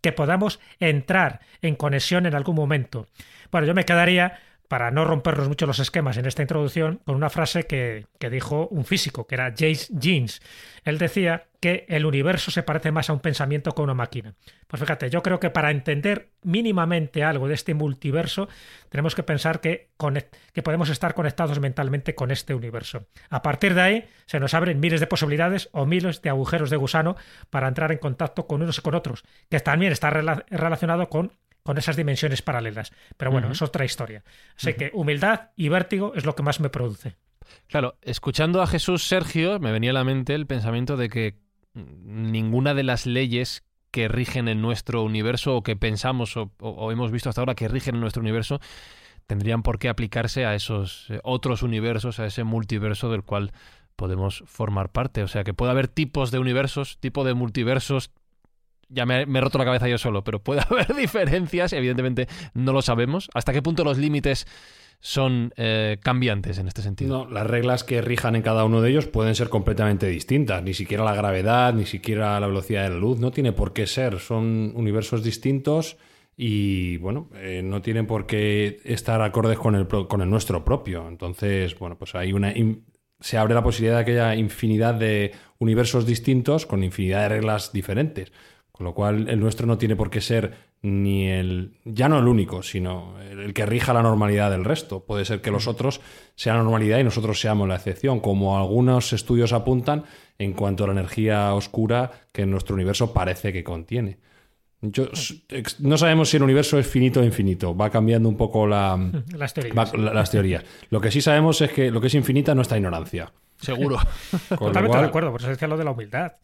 que 0.00 0.12
podamos 0.12 0.60
entrar 0.80 1.40
en 1.62 1.76
conexión 1.76 2.26
en 2.26 2.34
algún 2.34 2.56
momento. 2.56 3.06
Bueno, 3.50 3.66
yo 3.66 3.74
me 3.74 3.84
quedaría, 3.84 4.40
para 4.68 4.90
no 4.90 5.04
rompernos 5.04 5.48
mucho 5.48 5.66
los 5.66 5.78
esquemas 5.78 6.16
en 6.16 6.26
esta 6.26 6.42
introducción, 6.42 7.00
con 7.04 7.14
una 7.14 7.30
frase 7.30 7.66
que, 7.66 8.06
que 8.18 8.30
dijo 8.30 8.68
un 8.68 8.84
físico, 8.84 9.26
que 9.26 9.36
era 9.36 9.54
James 9.56 9.88
Jeans. 9.90 10.40
Él 10.84 10.98
decía 10.98 11.44
que 11.66 11.84
el 11.88 12.06
universo 12.06 12.52
se 12.52 12.62
parece 12.62 12.92
más 12.92 13.10
a 13.10 13.12
un 13.12 13.18
pensamiento 13.18 13.72
que 13.72 13.80
a 13.80 13.84
una 13.84 13.94
máquina. 13.94 14.34
Pues 14.68 14.80
fíjate, 14.80 15.10
yo 15.10 15.20
creo 15.22 15.40
que 15.40 15.50
para 15.50 15.72
entender 15.72 16.30
mínimamente 16.42 17.24
algo 17.24 17.48
de 17.48 17.54
este 17.54 17.74
multiverso, 17.74 18.48
tenemos 18.88 19.16
que 19.16 19.24
pensar 19.24 19.60
que, 19.60 19.90
que 20.52 20.62
podemos 20.62 20.90
estar 20.90 21.14
conectados 21.14 21.58
mentalmente 21.58 22.14
con 22.14 22.30
este 22.30 22.54
universo. 22.54 23.06
A 23.30 23.42
partir 23.42 23.74
de 23.74 23.80
ahí, 23.80 24.04
se 24.26 24.38
nos 24.38 24.54
abren 24.54 24.78
miles 24.78 25.00
de 25.00 25.08
posibilidades 25.08 25.68
o 25.72 25.86
miles 25.86 26.22
de 26.22 26.30
agujeros 26.30 26.70
de 26.70 26.76
gusano 26.76 27.16
para 27.50 27.66
entrar 27.66 27.90
en 27.90 27.98
contacto 27.98 28.46
con 28.46 28.62
unos 28.62 28.78
y 28.78 28.82
con 28.82 28.94
otros, 28.94 29.24
que 29.50 29.58
también 29.58 29.90
está 29.92 30.10
rela- 30.10 30.44
relacionado 30.50 31.08
con 31.08 31.32
con 31.62 31.78
esas 31.78 31.96
dimensiones 31.96 32.42
paralelas. 32.42 32.92
Pero 33.16 33.32
bueno, 33.32 33.50
es 33.50 33.60
otra 33.60 33.84
historia. 33.84 34.22
Así 34.56 34.74
que 34.74 34.92
humildad 34.94 35.50
y 35.56 35.68
vértigo 35.68 36.12
es 36.14 36.24
lo 36.24 36.36
que 36.36 36.44
más 36.44 36.60
me 36.60 36.68
produce. 36.68 37.16
Claro, 37.66 37.98
escuchando 38.02 38.62
a 38.62 38.68
Jesús 38.68 39.08
Sergio, 39.08 39.58
me 39.58 39.72
venía 39.72 39.90
a 39.90 39.94
la 39.94 40.04
mente 40.04 40.36
el 40.36 40.46
pensamiento 40.46 40.96
de 40.96 41.08
que 41.08 41.40
ninguna 41.76 42.74
de 42.74 42.82
las 42.82 43.06
leyes 43.06 43.64
que 43.90 44.08
rigen 44.08 44.48
en 44.48 44.60
nuestro 44.60 45.02
universo 45.02 45.56
o 45.56 45.62
que 45.62 45.76
pensamos 45.76 46.36
o, 46.36 46.92
hemos 46.92 47.10
visto 47.10 47.28
hasta 47.28 47.40
ahora 47.40 47.54
que 47.54 47.68
rigen 47.68 47.94
en 47.94 48.00
nuestro 48.00 48.20
universo 48.20 48.60
tendrían 49.26 49.62
por 49.62 49.78
qué 49.78 49.88
aplicarse 49.88 50.44
a 50.44 50.54
esos 50.54 51.06
eh, 51.10 51.20
otros 51.24 51.62
universos, 51.62 52.20
a 52.20 52.26
ese 52.26 52.44
multiverso 52.44 53.10
del 53.10 53.22
cual 53.22 53.52
podemos 53.96 54.44
formar 54.46 54.90
parte. 54.90 55.22
O 55.22 55.28
sea, 55.28 55.42
que 55.42 55.54
puede 55.54 55.72
haber 55.72 55.88
tipos 55.88 56.30
de 56.30 56.38
universos, 56.38 56.98
tipo 56.98 57.24
de 57.24 57.34
multiversos. 57.34 58.10
Ya 58.88 59.04
me, 59.04 59.26
me 59.26 59.40
he 59.40 59.42
roto 59.42 59.58
la 59.58 59.64
cabeza 59.64 59.88
yo 59.88 59.98
solo, 59.98 60.22
pero 60.22 60.40
puede 60.40 60.60
haber 60.70 60.94
diferencias, 60.94 61.72
evidentemente 61.72 62.28
no 62.54 62.72
lo 62.72 62.82
sabemos. 62.82 63.28
¿Hasta 63.34 63.52
qué 63.52 63.62
punto 63.62 63.82
los 63.82 63.98
límites 63.98 64.46
son 65.00 65.52
eh, 65.56 65.98
cambiantes 66.02 66.58
en 66.58 66.68
este 66.68 66.82
sentido. 66.82 67.24
No, 67.24 67.30
las 67.30 67.46
reglas 67.46 67.84
que 67.84 68.00
rijan 68.00 68.36
en 68.36 68.42
cada 68.42 68.64
uno 68.64 68.80
de 68.80 68.90
ellos 68.90 69.06
pueden 69.06 69.34
ser 69.34 69.48
completamente 69.48 70.06
distintas. 70.06 70.62
Ni 70.62 70.74
siquiera 70.74 71.04
la 71.04 71.14
gravedad, 71.14 71.74
ni 71.74 71.86
siquiera 71.86 72.38
la 72.40 72.46
velocidad 72.46 72.84
de 72.84 72.90
la 72.90 72.96
luz, 72.96 73.18
no 73.18 73.30
tiene 73.30 73.52
por 73.52 73.72
qué 73.72 73.86
ser. 73.86 74.18
Son 74.18 74.72
universos 74.74 75.22
distintos 75.22 75.96
y, 76.36 76.96
bueno, 76.98 77.30
eh, 77.34 77.62
no 77.64 77.82
tienen 77.82 78.06
por 78.06 78.26
qué 78.26 78.80
estar 78.84 79.22
acordes 79.22 79.58
con 79.58 79.74
el, 79.74 80.30
nuestro 80.30 80.64
propio. 80.64 81.08
Entonces, 81.08 81.78
bueno, 81.78 81.96
pues 81.96 82.14
hay 82.14 82.32
una... 82.32 82.52
Se 83.18 83.38
abre 83.38 83.54
la 83.54 83.62
posibilidad 83.62 83.98
de 83.98 84.04
que 84.04 84.10
haya 84.12 84.34
infinidad 84.34 84.94
de 84.94 85.32
universos 85.58 86.04
distintos 86.04 86.66
con 86.66 86.84
infinidad 86.84 87.22
de 87.22 87.28
reglas 87.30 87.72
diferentes. 87.72 88.30
Con 88.72 88.84
lo 88.84 88.92
cual, 88.92 89.30
el 89.30 89.40
nuestro 89.40 89.66
no 89.66 89.78
tiene 89.78 89.96
por 89.96 90.10
qué 90.10 90.20
ser 90.20 90.52
ni 90.86 91.28
el, 91.28 91.72
ya 91.84 92.08
no 92.08 92.20
el 92.20 92.28
único, 92.28 92.62
sino 92.62 93.18
el 93.20 93.52
que 93.52 93.66
rija 93.66 93.92
la 93.92 94.02
normalidad 94.02 94.52
del 94.52 94.64
resto. 94.64 95.04
Puede 95.04 95.24
ser 95.24 95.40
que 95.40 95.50
los 95.50 95.66
otros 95.66 96.00
sean 96.36 96.58
la 96.58 96.62
normalidad 96.62 97.00
y 97.00 97.04
nosotros 97.04 97.40
seamos 97.40 97.66
la 97.66 97.74
excepción, 97.74 98.20
como 98.20 98.56
algunos 98.56 99.12
estudios 99.12 99.52
apuntan 99.52 100.04
en 100.38 100.52
cuanto 100.52 100.84
a 100.84 100.86
la 100.86 100.92
energía 100.92 101.52
oscura 101.54 102.12
que 102.30 102.46
nuestro 102.46 102.76
universo 102.76 103.12
parece 103.12 103.52
que 103.52 103.64
contiene. 103.64 104.18
no 105.80 105.98
sabemos 105.98 106.30
si 106.30 106.36
el 106.36 106.44
universo 106.44 106.78
es 106.78 106.86
finito 106.86 107.18
o 107.18 107.24
infinito, 107.24 107.76
va 107.76 107.90
cambiando 107.90 108.28
un 108.28 108.36
poco 108.36 108.64
la, 108.64 108.96
las, 109.36 109.54
teorías. 109.54 109.92
las 109.92 110.30
teorías. 110.30 110.64
Lo 110.90 111.00
que 111.00 111.10
sí 111.10 111.20
sabemos 111.20 111.60
es 111.62 111.72
que 111.72 111.90
lo 111.90 112.00
que 112.00 112.06
es 112.06 112.14
infinita 112.14 112.52
es 112.52 112.56
nuestra 112.56 112.76
ignorancia. 112.76 113.32
Seguro. 113.60 113.98
Totalmente 114.48 114.98
de 114.98 115.04
acuerdo, 115.04 115.32
por 115.32 115.40
eso 115.40 115.50
decía 115.50 115.66
lo 115.66 115.76
de 115.76 115.84
la 115.84 115.90
humildad. 115.90 116.34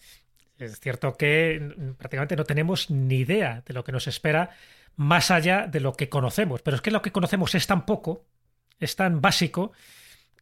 Es 0.65 0.81
cierto 0.81 1.17
que 1.17 1.95
prácticamente 1.99 2.37
no 2.37 2.45
tenemos 2.45 2.91
ni 2.91 3.17
idea 3.17 3.63
de 3.67 3.75
lo 3.75 3.85
que 3.85 3.93
nos 3.93 4.07
espera 4.07 4.51
más 4.97 5.31
allá 5.31 5.67
de 5.67 5.81
lo 5.81 5.93
que 5.93 6.09
conocemos, 6.09 6.63
pero 6.63 6.77
es 6.77 6.81
que 6.83 6.91
lo 6.91 7.03
que 7.03 7.13
conocemos 7.13 7.55
es 7.55 7.67
tan 7.67 7.87
poco, 7.87 8.27
es 8.79 8.97
tan 8.97 9.21
básico, 9.21 9.73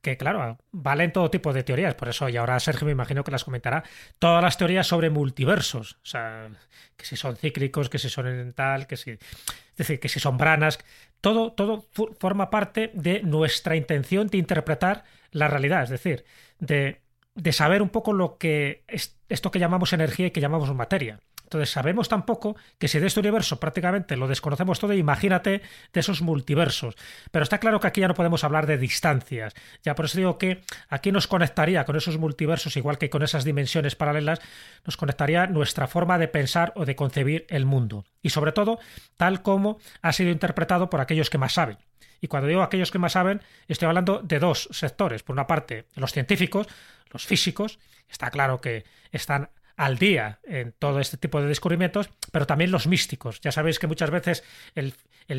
que 0.02 0.16
claro, 0.16 0.58
valen 0.72 1.12
todo 1.12 1.30
tipo 1.30 1.52
de 1.52 1.62
teorías, 1.62 1.94
por 1.94 2.08
eso, 2.08 2.28
y 2.28 2.36
ahora 2.36 2.58
Sergio 2.58 2.86
me 2.86 2.92
imagino 2.92 3.22
que 3.22 3.30
las 3.30 3.44
comentará, 3.44 3.84
todas 4.18 4.42
las 4.42 4.56
teorías 4.56 4.86
sobre 4.86 5.10
multiversos, 5.10 5.98
o 6.02 6.06
sea, 6.06 6.48
que 6.96 7.04
si 7.04 7.16
son 7.16 7.36
cíclicos, 7.36 7.90
que 7.90 7.98
si 7.98 8.08
son 8.08 8.26
en 8.26 8.52
tal, 8.52 8.86
que 8.86 8.96
si, 8.96 9.12
es 9.12 9.76
decir, 9.76 10.00
que 10.00 10.08
si 10.08 10.18
son 10.18 10.38
branas, 10.38 10.78
todo, 11.20 11.52
todo 11.52 11.86
forma 12.18 12.50
parte 12.50 12.90
de 12.94 13.22
nuestra 13.22 13.76
intención 13.76 14.26
de 14.28 14.38
interpretar 14.38 15.04
la 15.32 15.48
realidad, 15.48 15.82
es 15.82 15.90
decir, 15.90 16.24
de 16.58 17.02
de 17.40 17.52
saber 17.52 17.82
un 17.82 17.88
poco 17.88 18.12
lo 18.12 18.36
que 18.36 18.84
es 18.86 19.18
esto 19.28 19.50
que 19.50 19.58
llamamos 19.58 19.92
energía 19.92 20.26
y 20.26 20.30
que 20.30 20.40
llamamos 20.40 20.74
materia. 20.74 21.20
Entonces 21.44 21.70
sabemos 21.70 22.08
tan 22.08 22.26
poco 22.26 22.54
que 22.78 22.86
si 22.86 23.00
de 23.00 23.08
este 23.08 23.18
universo 23.18 23.58
prácticamente 23.58 24.16
lo 24.16 24.28
desconocemos 24.28 24.78
todo, 24.78 24.92
imagínate 24.92 25.62
de 25.92 26.00
esos 26.00 26.22
multiversos. 26.22 26.94
Pero 27.32 27.42
está 27.42 27.58
claro 27.58 27.80
que 27.80 27.88
aquí 27.88 28.02
ya 28.02 28.06
no 28.06 28.14
podemos 28.14 28.44
hablar 28.44 28.66
de 28.66 28.78
distancias. 28.78 29.54
Ya 29.82 29.96
por 29.96 30.04
eso 30.04 30.18
digo 30.18 30.38
que 30.38 30.62
aquí 30.88 31.10
nos 31.10 31.26
conectaría 31.26 31.84
con 31.84 31.96
esos 31.96 32.18
multiversos, 32.18 32.76
igual 32.76 32.98
que 32.98 33.10
con 33.10 33.24
esas 33.24 33.44
dimensiones 33.44 33.96
paralelas, 33.96 34.40
nos 34.84 34.96
conectaría 34.96 35.48
nuestra 35.48 35.88
forma 35.88 36.18
de 36.18 36.28
pensar 36.28 36.72
o 36.76 36.84
de 36.84 36.94
concebir 36.94 37.46
el 37.48 37.64
mundo. 37.66 38.04
Y 38.22 38.30
sobre 38.30 38.52
todo, 38.52 38.78
tal 39.16 39.42
como 39.42 39.78
ha 40.02 40.12
sido 40.12 40.30
interpretado 40.30 40.88
por 40.88 41.00
aquellos 41.00 41.30
que 41.30 41.38
más 41.38 41.54
saben. 41.54 41.78
Y 42.20 42.28
cuando 42.28 42.48
digo 42.48 42.62
aquellos 42.62 42.90
que 42.90 42.98
más 42.98 43.12
saben, 43.12 43.40
estoy 43.68 43.88
hablando 43.88 44.20
de 44.22 44.38
dos 44.38 44.68
sectores. 44.72 45.22
Por 45.22 45.34
una 45.34 45.46
parte, 45.46 45.86
los 45.94 46.12
científicos, 46.12 46.66
los 47.10 47.26
físicos, 47.26 47.78
está 48.08 48.30
claro 48.30 48.60
que 48.60 48.84
están 49.10 49.50
al 49.76 49.96
día 49.96 50.40
en 50.44 50.72
todo 50.72 51.00
este 51.00 51.16
tipo 51.16 51.40
de 51.40 51.48
descubrimientos, 51.48 52.10
pero 52.32 52.46
también 52.46 52.70
los 52.70 52.86
místicos. 52.86 53.40
Ya 53.40 53.50
sabéis 53.50 53.78
que 53.78 53.86
muchas 53.86 54.10
veces 54.10 54.44
el, 54.74 54.92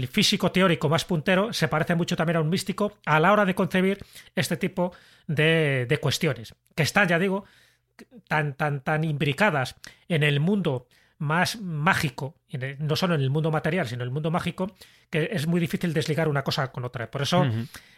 físico 0.08 0.52
teórico 0.52 0.90
más 0.90 1.06
puntero 1.06 1.54
se 1.54 1.68
parece 1.68 1.94
mucho 1.94 2.16
también 2.16 2.38
a 2.38 2.42
un 2.42 2.50
místico 2.50 2.98
a 3.06 3.20
la 3.20 3.32
hora 3.32 3.46
de 3.46 3.54
concebir 3.54 4.04
este 4.36 4.58
tipo 4.58 4.94
de, 5.28 5.86
de 5.88 5.98
cuestiones, 6.00 6.56
que 6.74 6.82
están, 6.82 7.08
ya 7.08 7.20
digo, 7.20 7.46
tan, 8.28 8.56
tan, 8.56 8.82
tan 8.82 9.04
imbricadas 9.04 9.76
en 10.08 10.24
el 10.24 10.40
mundo 10.40 10.88
más 11.22 11.62
mágico, 11.62 12.36
no 12.80 12.96
solo 12.96 13.14
en 13.14 13.22
el 13.22 13.30
mundo 13.30 13.52
material, 13.52 13.88
sino 13.88 14.02
en 14.02 14.08
el 14.08 14.14
mundo 14.14 14.32
mágico, 14.32 14.76
que 15.12 15.30
es 15.32 15.46
muy 15.46 15.60
difícil 15.60 15.94
desligar 15.94 16.28
una 16.28 16.44
cosa 16.44 16.72
con 16.72 16.84
otra. 16.84 17.12
Por 17.12 17.22
eso, 17.22 17.46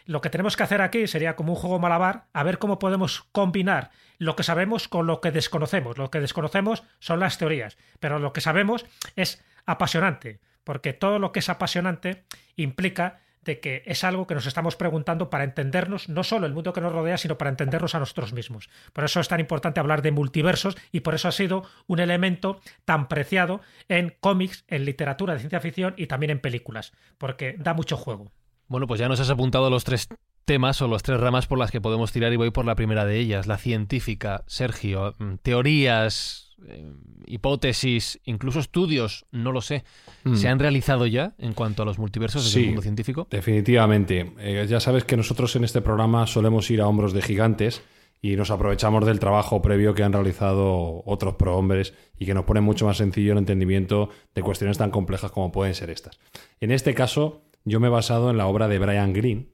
lo 0.04 0.20
que 0.20 0.28
tenemos 0.28 0.58
que 0.58 0.62
hacer 0.62 0.82
aquí 0.82 1.06
sería 1.06 1.34
como 1.34 1.54
un 1.54 1.58
juego 1.58 1.78
malabar, 1.78 2.26
a 2.34 2.42
ver 2.42 2.58
cómo 2.58 2.78
podemos 2.78 3.22
combinar 3.32 3.90
lo 4.18 4.36
que 4.36 4.42
sabemos 4.42 4.88
con 4.88 5.06
lo 5.06 5.22
que 5.22 5.30
desconocemos. 5.30 5.96
Lo 5.96 6.10
que 6.10 6.20
desconocemos 6.20 6.82
son 6.98 7.18
las 7.18 7.38
teorías, 7.38 7.78
pero 7.98 8.18
lo 8.18 8.34
que 8.34 8.42
sabemos 8.42 8.84
es 9.16 9.42
apasionante, 9.64 10.40
porque 10.62 10.92
todo 10.92 11.18
lo 11.18 11.32
que 11.32 11.38
es 11.38 11.48
apasionante 11.48 12.24
implica 12.56 13.20
de 13.44 13.60
que 13.60 13.82
es 13.86 14.04
algo 14.04 14.26
que 14.26 14.34
nos 14.34 14.46
estamos 14.46 14.76
preguntando 14.76 15.30
para 15.30 15.44
entendernos 15.44 16.08
no 16.08 16.24
solo 16.24 16.46
el 16.46 16.54
mundo 16.54 16.72
que 16.72 16.80
nos 16.80 16.92
rodea, 16.92 17.18
sino 17.18 17.38
para 17.38 17.50
entendernos 17.50 17.94
a 17.94 17.98
nosotros 17.98 18.32
mismos. 18.32 18.68
Por 18.92 19.04
eso 19.04 19.20
es 19.20 19.28
tan 19.28 19.40
importante 19.40 19.80
hablar 19.80 20.02
de 20.02 20.12
multiversos 20.12 20.76
y 20.92 21.00
por 21.00 21.14
eso 21.14 21.28
ha 21.28 21.32
sido 21.32 21.64
un 21.86 22.00
elemento 22.00 22.60
tan 22.84 23.08
preciado 23.08 23.60
en 23.88 24.16
cómics, 24.20 24.64
en 24.68 24.84
literatura 24.84 25.34
de 25.34 25.40
ciencia 25.40 25.60
ficción 25.60 25.94
y 25.96 26.06
también 26.06 26.30
en 26.30 26.40
películas, 26.40 26.92
porque 27.18 27.56
da 27.58 27.74
mucho 27.74 27.96
juego. 27.96 28.30
Bueno, 28.66 28.86
pues 28.86 29.00
ya 29.00 29.08
nos 29.08 29.20
has 29.20 29.30
apuntado 29.30 29.70
los 29.70 29.84
tres 29.84 30.08
temas 30.44 30.80
o 30.82 30.88
las 30.88 31.02
tres 31.02 31.20
ramas 31.20 31.46
por 31.46 31.58
las 31.58 31.70
que 31.70 31.80
podemos 31.80 32.12
tirar 32.12 32.32
y 32.32 32.36
voy 32.36 32.50
por 32.50 32.64
la 32.64 32.74
primera 32.74 33.04
de 33.04 33.18
ellas, 33.18 33.46
la 33.46 33.58
científica. 33.58 34.44
Sergio, 34.46 35.14
mm, 35.18 35.34
teorías, 35.42 36.43
eh, 36.66 36.92
hipótesis, 37.26 38.20
incluso 38.24 38.60
estudios, 38.60 39.26
no 39.32 39.52
lo 39.52 39.60
sé, 39.60 39.84
mm. 40.24 40.34
¿se 40.36 40.48
han 40.48 40.58
realizado 40.58 41.06
ya 41.06 41.34
en 41.38 41.52
cuanto 41.52 41.82
a 41.82 41.86
los 41.86 41.98
multiversos 41.98 42.44
desde 42.44 42.60
el 42.60 42.66
mundo 42.66 42.82
científico? 42.82 43.26
Definitivamente. 43.30 44.32
Eh, 44.38 44.66
ya 44.68 44.80
sabes 44.80 45.04
que 45.04 45.16
nosotros 45.16 45.54
en 45.56 45.64
este 45.64 45.80
programa 45.80 46.26
solemos 46.26 46.70
ir 46.70 46.80
a 46.80 46.86
hombros 46.86 47.12
de 47.12 47.22
gigantes 47.22 47.82
y 48.24 48.36
nos 48.36 48.50
aprovechamos 48.50 49.04
del 49.04 49.18
trabajo 49.18 49.60
previo 49.60 49.94
que 49.94 50.02
han 50.02 50.14
realizado 50.14 51.02
otros 51.04 51.34
prohombres 51.34 51.92
y 52.18 52.24
que 52.24 52.32
nos 52.32 52.44
pone 52.44 52.62
mucho 52.62 52.86
más 52.86 52.96
sencillo 52.96 53.32
el 53.32 53.38
entendimiento 53.38 54.08
de 54.34 54.42
cuestiones 54.42 54.78
tan 54.78 54.90
complejas 54.90 55.30
como 55.30 55.52
pueden 55.52 55.74
ser 55.74 55.90
estas. 55.90 56.18
En 56.60 56.70
este 56.70 56.94
caso, 56.94 57.42
yo 57.64 57.80
me 57.80 57.88
he 57.88 57.90
basado 57.90 58.30
en 58.30 58.38
la 58.38 58.46
obra 58.46 58.66
de 58.66 58.78
Brian 58.78 59.12
Greene, 59.12 59.48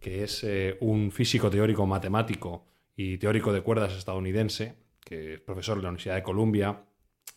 que 0.00 0.24
es 0.24 0.42
eh, 0.42 0.78
un 0.80 1.10
físico 1.10 1.50
teórico 1.50 1.86
matemático 1.86 2.64
y 2.96 3.18
teórico 3.18 3.52
de 3.52 3.60
cuerdas 3.60 3.92
estadounidense, 3.92 4.74
que 5.04 5.34
es 5.34 5.40
profesor 5.40 5.76
de 5.76 5.82
la 5.82 5.90
Universidad 5.90 6.16
de 6.16 6.22
Columbia 6.22 6.84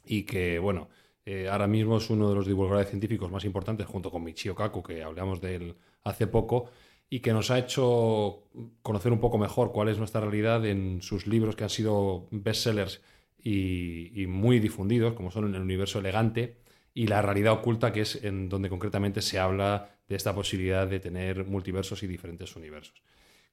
y 0.06 0.24
que, 0.24 0.58
bueno, 0.60 0.90
eh, 1.26 1.50
ahora 1.50 1.68
mismo 1.68 1.98
es 1.98 2.10
uno 2.10 2.30
de 2.30 2.36
los 2.36 2.48
divulgadores 2.48 2.90
científicos 2.90 3.30
más 3.32 3.44
importantes, 3.44 3.86
junto 3.86 4.10
con 4.10 4.24
Michio 4.24 4.56
Kaku, 4.56 4.82
que 4.82 5.04
hablamos 5.04 5.42
de 5.42 5.56
él 5.56 5.76
hace 6.04 6.28
poco, 6.28 6.70
y 7.10 7.20
que 7.20 7.34
nos 7.34 7.52
ha 7.52 7.60
hecho 7.60 8.44
conocer 8.82 9.12
un 9.12 9.20
poco 9.20 9.38
mejor 9.38 9.72
cuál 9.72 9.90
es 9.90 9.98
nuestra 9.98 10.22
realidad 10.22 10.66
en 10.66 11.02
sus 11.02 11.28
libros 11.28 11.56
que 11.56 11.64
han 11.66 11.70
sido 11.70 12.28
bestsellers 12.32 13.02
y, 13.38 14.22
y 14.22 14.28
muy 14.28 14.60
difundidos, 14.60 15.14
como 15.14 15.32
son 15.32 15.48
en 15.48 15.56
el 15.56 15.62
universo 15.62 16.00
elegante 16.00 16.58
y 16.94 17.08
la 17.08 17.22
realidad 17.22 17.54
oculta, 17.54 17.94
que 17.94 18.02
es 18.02 18.24
en 18.24 18.50
donde 18.50 18.70
concretamente 18.70 19.22
se 19.22 19.38
habla 19.38 19.98
de 20.08 20.16
esta 20.16 20.34
posibilidad 20.34 20.88
de 20.88 21.00
tener 21.00 21.46
multiversos 21.46 22.02
y 22.04 22.08
diferentes 22.08 22.56
universos. 22.56 23.04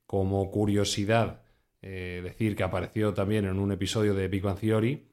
Como 0.07 0.51
curiosidad, 0.51 1.43
eh, 1.87 2.23
decir 2.25 2.57
que 2.57 2.63
apareció 2.63 3.13
también 3.13 3.45
en 3.45 3.59
un 3.59 3.71
episodio 3.71 4.15
de 4.15 4.27
Big 4.29 4.43
Bang 4.43 4.59
Theory 4.59 5.07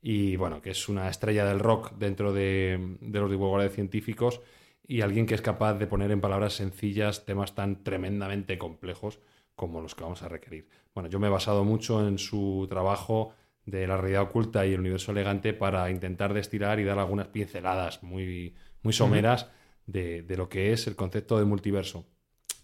y 0.00 0.36
bueno, 0.36 0.62
que 0.62 0.70
es 0.70 0.88
una 0.88 1.08
estrella 1.08 1.44
del 1.44 1.58
rock 1.58 1.90
dentro 1.98 2.32
de, 2.32 2.98
los 3.00 3.28
divulgadores 3.28 3.74
científicos 3.74 4.40
y 4.86 5.00
alguien 5.00 5.26
que 5.26 5.34
es 5.34 5.42
capaz 5.42 5.74
de 5.74 5.88
poner 5.88 6.12
en 6.12 6.20
palabras 6.20 6.52
sencillas 6.52 7.24
temas 7.24 7.56
tan 7.56 7.82
tremendamente 7.82 8.58
complejos 8.58 9.18
como 9.56 9.80
los 9.80 9.96
que 9.96 10.04
vamos 10.04 10.22
a 10.22 10.28
requerir. 10.28 10.68
Bueno, 10.94 11.10
yo 11.10 11.18
me 11.18 11.26
he 11.26 11.30
basado 11.30 11.64
mucho 11.64 12.06
en 12.06 12.18
su 12.18 12.68
trabajo 12.70 13.34
de 13.66 13.88
la 13.88 13.96
realidad 13.96 14.22
oculta 14.22 14.64
y 14.66 14.72
el 14.72 14.80
universo 14.80 15.10
elegante 15.10 15.52
para 15.52 15.90
intentar 15.90 16.32
destilar 16.32 16.78
y 16.78 16.84
dar 16.84 17.00
algunas 17.00 17.26
pinceladas 17.26 18.04
muy, 18.04 18.54
muy 18.82 18.92
someras 18.92 19.50
de, 19.86 20.22
de 20.22 20.36
lo 20.36 20.48
que 20.48 20.72
es 20.72 20.86
el 20.86 20.94
concepto 20.94 21.40
de 21.40 21.44
multiverso. 21.44 22.06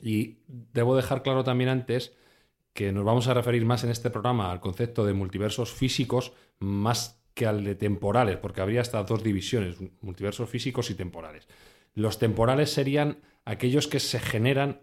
Y 0.01 0.39
debo 0.47 0.95
dejar 0.95 1.25
claro 1.25 1.43
también 1.43 1.71
antes 1.71 2.13
que 2.73 2.93
nos 2.93 3.05
vamos 3.05 3.29
a 3.29 3.35
referir 3.35 3.65
más 3.65 3.85
en 3.85 3.91
este 3.91 4.11
programa 4.11 4.51
al 4.51 4.61
concepto 4.61 5.05
de 5.05 5.13
multiversos 5.13 5.73
físicos 5.73 6.33
más 6.59 7.23
que 7.35 7.47
al 7.47 7.65
de 7.65 7.75
temporales, 7.75 8.37
porque 8.37 8.61
habría 8.61 8.81
hasta 8.81 9.03
dos 9.03 9.23
divisiones, 9.23 9.77
multiversos 10.01 10.49
físicos 10.49 10.91
y 10.91 10.95
temporales. 10.95 11.49
Los 11.95 12.19
temporales 12.19 12.71
serían 12.71 13.19
aquellos 13.45 13.89
que 13.89 14.01
se 14.01 14.21
generan 14.21 14.81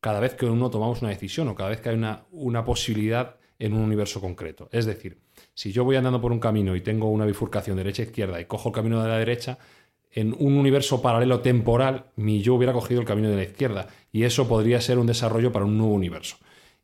cada 0.00 0.20
vez 0.20 0.34
que 0.34 0.46
uno 0.46 0.70
tomamos 0.70 1.02
una 1.02 1.10
decisión 1.10 1.48
o 1.48 1.54
cada 1.54 1.70
vez 1.70 1.80
que 1.80 1.88
hay 1.88 1.96
una, 1.96 2.24
una 2.30 2.64
posibilidad 2.64 3.36
en 3.58 3.72
un 3.72 3.80
universo 3.80 4.20
concreto. 4.20 4.68
Es 4.72 4.86
decir, 4.86 5.18
si 5.54 5.72
yo 5.72 5.84
voy 5.84 5.96
andando 5.96 6.20
por 6.20 6.32
un 6.32 6.40
camino 6.40 6.76
y 6.76 6.80
tengo 6.80 7.10
una 7.10 7.24
bifurcación 7.24 7.76
derecha-izquierda 7.76 8.40
y 8.40 8.44
cojo 8.44 8.68
el 8.68 8.74
camino 8.74 9.02
de 9.02 9.08
la 9.08 9.18
derecha, 9.18 9.58
en 10.12 10.34
un 10.38 10.56
universo 10.56 11.02
paralelo 11.02 11.40
temporal, 11.40 12.06
mi 12.16 12.40
yo 12.40 12.54
hubiera 12.54 12.72
cogido 12.72 13.00
el 13.00 13.06
camino 13.06 13.28
de 13.28 13.36
la 13.36 13.42
izquierda. 13.42 13.88
Y 14.12 14.24
eso 14.24 14.48
podría 14.48 14.80
ser 14.80 14.98
un 14.98 15.06
desarrollo 15.06 15.52
para 15.52 15.66
un 15.66 15.76
nuevo 15.76 15.92
universo. 15.92 16.38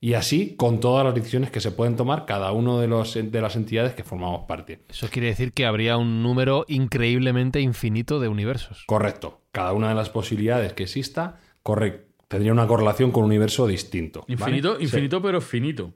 Y 0.05 0.15
así 0.15 0.57
con 0.57 0.81
todas 0.81 1.05
las 1.05 1.15
decisiones 1.15 1.53
que 1.53 1.61
se 1.61 1.71
pueden 1.71 1.95
tomar 1.95 2.27
cada 2.27 2.51
uno 2.51 2.81
de, 2.81 2.89
los, 2.89 3.15
de 3.15 3.41
las 3.41 3.55
entidades 3.55 3.95
que 3.95 4.03
formamos 4.03 4.47
parte. 4.49 4.81
Eso 4.89 5.07
quiere 5.09 5.29
decir 5.29 5.53
que 5.53 5.65
habría 5.65 5.97
un 5.97 6.25
número 6.25 6.65
increíblemente 6.67 7.61
infinito 7.61 8.19
de 8.19 8.27
universos. 8.27 8.83
Correcto. 8.89 9.43
Cada 9.53 9.73
una 9.73 9.91
de 9.91 9.95
las 9.95 10.11
posibilidades 10.11 10.73
que 10.73 10.83
exista, 10.83 11.39
corre, 11.63 12.07
tendría 12.27 12.53
una 12.53 12.67
correlación 12.67 13.13
con 13.13 13.23
un 13.23 13.29
universo 13.31 13.69
distinto. 13.69 14.23
¿vale? 14.23 14.33
Infinito, 14.33 14.77
Sí. 14.79 14.83
infinito, 14.85 15.23
pero 15.23 15.41
finito. 15.41 15.95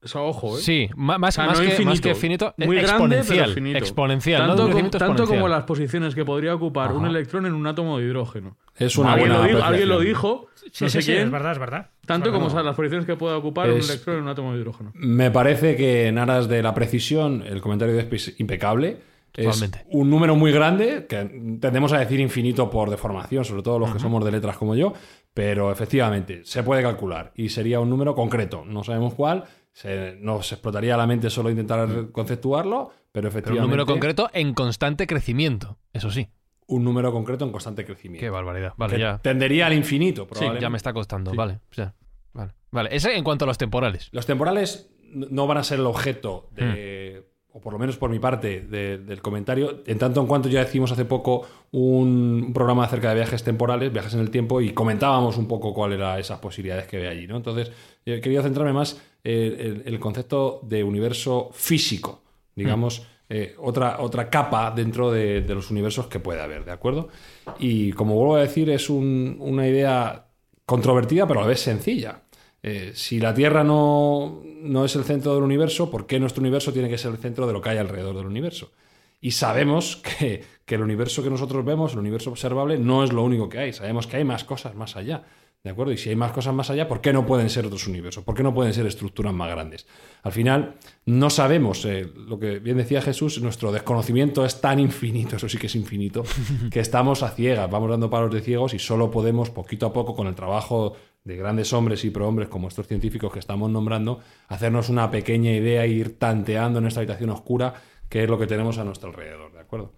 Eso, 0.00 0.24
ojo, 0.24 0.56
¿eh? 0.56 0.60
Sí, 0.60 0.88
más, 0.94 1.18
O 1.20 1.30
sea, 1.32 1.46
más 1.46 1.58
no 1.58 1.64
que, 1.64 1.70
infinito, 1.70 1.90
más 1.90 2.00
que 2.00 2.14
finito, 2.14 2.54
muy 2.58 2.76
grande, 2.76 2.90
exponencial. 2.92 3.38
pero 3.46 3.54
finito. 3.54 3.78
Exponencial, 3.78 4.38
Tanto, 4.42 4.52
no 4.54 4.56
como, 4.62 4.68
infinito 4.70 4.98
tanto 4.98 5.12
exponencial. 5.14 5.38
como 5.40 5.48
las 5.48 5.64
posiciones 5.64 6.14
que 6.14 6.24
podría 6.24 6.54
ocupar 6.54 6.92
un 6.92 7.04
electrón 7.06 7.46
en 7.46 7.54
un 7.54 7.66
átomo 7.66 7.98
de 7.98 8.04
hidrógeno. 8.06 8.56
Es 8.76 8.96
una 8.96 9.14
alguien, 9.14 9.30
buena 9.30 9.42
lo 9.44 9.48
dijo, 9.52 9.64
alguien 9.66 9.88
lo 9.88 10.00
dijo, 10.00 10.46
Sí, 10.70 10.84
no 10.84 10.88
sí, 10.90 10.90
sé 10.90 11.02
sí, 11.02 11.12
quién, 11.12 11.24
es 11.24 11.30
verdad, 11.32 11.52
es 11.52 11.58
verdad. 11.58 11.90
tanto 12.06 12.28
Es 12.28 12.34
como 12.34 12.62
las 12.62 12.76
posiciones 12.76 13.06
que 13.06 13.16
puede 13.16 13.34
ocupar 13.34 13.68
Es- 13.70 13.84
un 13.84 13.90
electrón 13.90 14.16
en 14.18 14.22
un 14.22 14.28
átomo 14.28 14.52
de 14.54 14.60
hidrógeno. 14.60 14.92
Me 14.94 15.30
parece 15.32 15.74
que 15.74 16.06
en 16.06 16.18
aras 16.18 16.46
de 16.48 16.62
la 16.62 16.74
precisión, 16.74 17.42
el 17.44 17.60
comentario 17.60 17.94
de 17.96 18.06
es 18.14 18.38
impecable. 18.38 18.98
Totalmente. 19.32 19.78
Es 19.80 19.84
un 19.90 20.10
número 20.10 20.34
muy 20.36 20.50
grande, 20.52 21.06
que 21.08 21.16
tendemos 21.60 21.92
a 21.92 21.98
decir 21.98 22.18
infinito 22.18 22.70
por 22.70 22.88
deformación, 22.90 23.44
sobre 23.44 23.62
todo 23.62 23.78
los 23.78 23.92
que 23.92 23.98
somos 24.00 24.24
de 24.24 24.32
letras 24.32 24.56
como 24.56 24.74
yo, 24.74 24.94
pero 25.34 25.70
efectivamente 25.70 26.40
se 26.44 26.62
puede 26.64 26.82
calcular 26.82 27.32
y 27.36 27.48
sería 27.50 27.78
un 27.78 27.88
número 27.90 28.14
concreto. 28.16 28.64
No 28.66 28.82
sabemos 28.82 29.14
cuál, 29.14 29.44
se, 29.78 30.16
nos 30.20 30.50
explotaría 30.50 30.96
la 30.96 31.06
mente 31.06 31.30
solo 31.30 31.50
intentar 31.50 32.10
conceptuarlo, 32.10 32.88
pero 32.88 33.12
Pero 33.12 33.28
efectivamente. 33.28 33.64
un 33.64 33.70
número 33.70 33.86
concreto 33.86 34.28
en 34.32 34.52
constante 34.52 35.06
crecimiento, 35.06 35.78
eso 35.92 36.10
sí. 36.10 36.28
Un 36.66 36.82
número 36.82 37.12
concreto 37.12 37.44
en 37.44 37.52
constante 37.52 37.84
crecimiento. 37.84 38.20
Qué 38.24 38.28
barbaridad. 38.28 38.72
Vale, 38.76 38.94
Que 38.94 39.00
ya. 39.00 39.18
Tendería 39.18 39.66
al 39.66 39.74
infinito, 39.74 40.22
Sí, 40.22 40.28
probablemente. 40.30 40.62
ya 40.62 40.70
me 40.70 40.76
está 40.78 40.92
costando. 40.92 41.30
Sí. 41.30 41.36
Vale, 41.36 41.60
ya. 41.76 41.94
Vale. 42.32 42.52
Vale. 42.72 42.88
Ese 42.92 43.16
en 43.16 43.22
cuanto 43.22 43.44
a 43.44 43.46
los 43.48 43.56
temporales. 43.56 44.08
Los 44.10 44.26
temporales 44.26 44.90
no 45.12 45.46
van 45.46 45.58
a 45.58 45.62
ser 45.64 45.78
el 45.78 45.86
objeto 45.86 46.48
de, 46.50 47.30
o 47.52 47.60
por 47.60 47.72
lo 47.72 47.78
menos 47.78 47.96
por 47.96 48.10
mi 48.10 48.18
parte, 48.18 48.60
de- 48.60 48.98
del 48.98 49.22
comentario, 49.22 49.82
en 49.86 49.98
tanto 49.98 50.20
en 50.20 50.26
cuanto 50.26 50.48
ya 50.48 50.60
decimos 50.60 50.92
hace 50.92 51.04
poco 51.06 51.46
un, 51.72 52.50
programa 52.54 52.84
acerca 52.84 53.08
de 53.10 53.16
viajes 53.16 53.42
temporales, 53.42 53.92
viajes 53.92 54.14
en 54.14 54.20
el 54.20 54.30
tiempo, 54.30 54.60
y 54.60 54.70
comentábamos 54.70 55.36
un 55.38 55.48
poco 55.48 55.72
cuáles 55.74 55.98
eran 55.98 56.18
esas 56.18 56.38
posibilidades 56.40 56.86
que 56.86 56.98
ve 56.98 57.08
allí. 57.08 57.26
¿no? 57.26 57.36
Entonces, 57.36 57.70
yo 58.04 58.20
quería 58.20 58.42
centrarme 58.42 58.72
más 58.72 59.00
en 59.24 59.34
el, 59.60 59.82
el 59.86 59.98
concepto 59.98 60.60
de 60.62 60.84
universo 60.84 61.50
físico, 61.52 62.22
digamos. 62.54 63.06
eh, 63.30 63.54
otra, 63.58 64.00
otra 64.00 64.30
capa 64.30 64.70
dentro 64.70 65.10
de, 65.10 65.42
de 65.42 65.54
los 65.54 65.70
universos 65.70 66.06
que 66.06 66.18
puede 66.18 66.40
haber, 66.40 66.64
¿de 66.64 66.70
acuerdo? 66.72 67.08
Y 67.58 67.92
como 67.92 68.14
vuelvo 68.14 68.36
a 68.36 68.40
decir, 68.40 68.70
es 68.70 68.88
un- 68.88 69.36
una 69.40 69.66
idea 69.68 70.24
controvertida, 70.64 71.26
pero 71.26 71.40
a 71.40 71.42
la 71.42 71.48
vez 71.48 71.60
sencilla. 71.60 72.22
Eh, 72.62 72.92
si 72.94 73.20
la 73.20 73.34
Tierra 73.34 73.62
no, 73.62 74.42
no 74.62 74.84
es 74.84 74.96
el 74.96 75.04
centro 75.04 75.34
del 75.34 75.44
universo, 75.44 75.90
¿por 75.90 76.06
qué 76.06 76.18
nuestro 76.18 76.40
universo 76.40 76.72
tiene 76.72 76.88
que 76.88 76.98
ser 76.98 77.12
el 77.12 77.18
centro 77.18 77.46
de 77.46 77.52
lo 77.52 77.60
que 77.60 77.70
hay 77.70 77.78
alrededor 77.78 78.16
del 78.16 78.26
universo? 78.26 78.72
Y 79.20 79.32
sabemos 79.32 79.96
que, 80.18 80.44
que 80.64 80.74
el 80.74 80.82
universo 80.82 81.22
que 81.22 81.30
nosotros 81.30 81.64
vemos, 81.64 81.92
el 81.92 82.00
universo 82.00 82.30
observable, 82.30 82.78
no 82.78 83.04
es 83.04 83.12
lo 83.12 83.22
único 83.22 83.48
que 83.48 83.58
hay. 83.58 83.72
Sabemos 83.72 84.06
que 84.06 84.16
hay 84.16 84.24
más 84.24 84.44
cosas 84.44 84.74
más 84.74 84.96
allá. 84.96 85.24
¿De 85.64 85.70
acuerdo? 85.70 85.92
Y 85.92 85.98
si 85.98 86.08
hay 86.08 86.14
más 86.14 86.30
cosas 86.30 86.54
más 86.54 86.70
allá, 86.70 86.86
¿por 86.86 87.00
qué 87.00 87.12
no 87.12 87.26
pueden 87.26 87.50
ser 87.50 87.66
otros 87.66 87.88
universos? 87.88 88.22
¿Por 88.22 88.36
qué 88.36 88.44
no 88.44 88.54
pueden 88.54 88.72
ser 88.72 88.86
estructuras 88.86 89.34
más 89.34 89.50
grandes? 89.50 89.88
Al 90.22 90.30
final, 90.30 90.76
no 91.04 91.30
sabemos, 91.30 91.84
eh, 91.84 92.08
lo 92.14 92.38
que 92.38 92.60
bien 92.60 92.76
decía 92.76 93.02
Jesús, 93.02 93.42
nuestro 93.42 93.72
desconocimiento 93.72 94.44
es 94.44 94.60
tan 94.60 94.78
infinito, 94.78 95.34
eso 95.36 95.48
sí 95.48 95.58
que 95.58 95.66
es 95.66 95.74
infinito, 95.74 96.22
que 96.70 96.78
estamos 96.78 97.24
a 97.24 97.30
ciegas, 97.30 97.68
vamos 97.68 97.90
dando 97.90 98.08
palos 98.08 98.32
de 98.32 98.40
ciegos 98.40 98.72
y 98.72 98.78
solo 98.78 99.10
podemos, 99.10 99.50
poquito 99.50 99.86
a 99.86 99.92
poco, 99.92 100.14
con 100.14 100.28
el 100.28 100.36
trabajo 100.36 100.96
de 101.24 101.36
grandes 101.36 101.72
hombres 101.72 102.04
y 102.04 102.10
prohombres 102.10 102.48
como 102.48 102.68
estos 102.68 102.86
científicos 102.86 103.32
que 103.32 103.38
estamos 103.38 103.70
nombrando, 103.70 104.20
hacernos 104.48 104.88
una 104.88 105.10
pequeña 105.10 105.52
idea 105.52 105.84
e 105.84 105.88
ir 105.88 106.18
tanteando 106.18 106.78
en 106.78 106.86
esta 106.86 107.00
habitación 107.00 107.30
oscura 107.30 107.74
qué 108.08 108.24
es 108.24 108.30
lo 108.30 108.38
que 108.38 108.46
tenemos 108.46 108.78
a 108.78 108.84
nuestro 108.84 109.10
alrededor, 109.10 109.52
¿de 109.52 109.60
acuerdo? 109.60 109.92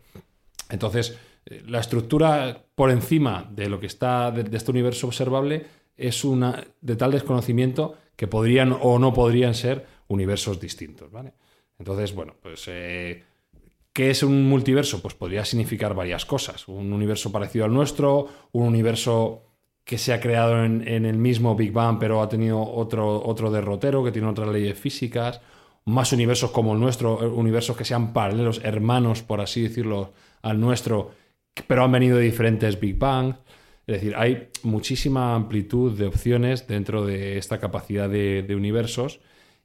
Entonces, 0.68 1.18
eh, 1.46 1.62
la 1.66 1.80
estructura 1.80 2.64
por 2.74 2.90
encima 2.90 3.48
de 3.50 3.68
lo 3.68 3.80
que 3.80 3.86
está 3.86 4.30
de, 4.30 4.56
este 4.56 4.70
universo 4.70 5.06
observable 5.06 5.66
es 5.96 6.24
una 6.24 6.64
de 6.80 6.96
tal 6.96 7.12
desconocimiento 7.12 7.96
que 8.16 8.26
podrían 8.26 8.76
o 8.80 8.98
no 8.98 9.12
podrían 9.12 9.54
ser 9.54 9.86
universos 10.08 10.60
distintos, 10.60 11.10
¿vale? 11.10 11.34
Entonces, 11.78 12.14
bueno, 12.14 12.34
pues 12.42 12.64
eh, 12.68 13.22
¿qué 13.92 14.10
es 14.10 14.22
un 14.22 14.48
multiverso? 14.48 15.00
Pues 15.00 15.14
podría 15.14 15.44
significar 15.44 15.94
varias 15.94 16.26
cosas. 16.26 16.68
Un 16.68 16.92
universo 16.92 17.32
parecido 17.32 17.64
al 17.64 17.72
nuestro, 17.72 18.26
un 18.52 18.66
universo 18.66 19.50
que 19.90 19.99
se 19.99 20.12
ha 20.12 20.20
creado 20.20 20.64
en, 20.64 20.87
el 21.04 21.16
mismo 21.16 21.56
Big 21.56 21.73
Bang, 21.73 21.98
pero 21.98 22.22
ha 22.22 22.29
tenido 22.29 22.62
otro, 22.62 23.20
otro 23.26 23.50
derrotero 23.50 24.05
que 24.05 24.12
tiene 24.12 24.29
otras 24.29 24.48
leyes 24.48 24.79
físicas, 24.79 25.40
más 25.85 26.12
universos 26.12 26.53
como 26.53 26.74
el 26.74 26.79
nuestro, 26.79 27.20
eh, 27.20 27.26
universos 27.26 27.76
que 27.76 27.85
sean 27.85 28.12
paralelos, 28.12 28.61
hermanos, 28.62 29.22
por 29.22 29.40
así 29.40 29.62
decirlo, 29.62 30.12
al 30.42 30.61
nuestro, 30.61 31.11
pero 31.66 31.83
han 31.83 31.90
venido 31.90 32.18
de 32.18 32.22
diferentes 32.24 32.79
Big 32.79 32.98
Bang. 32.98 33.35
Es 33.85 33.94
decir, 33.96 34.14
hay 34.16 34.50
muchísima 34.62 35.35
amplitud 35.35 35.98
de 35.98 36.07
opciones 36.07 36.68
dentro 36.68 37.05
de 37.05 37.37
esta 37.37 37.59
capacidad 37.59 38.09
de, 38.09 38.44
de 38.44 38.55
universos 38.55 39.18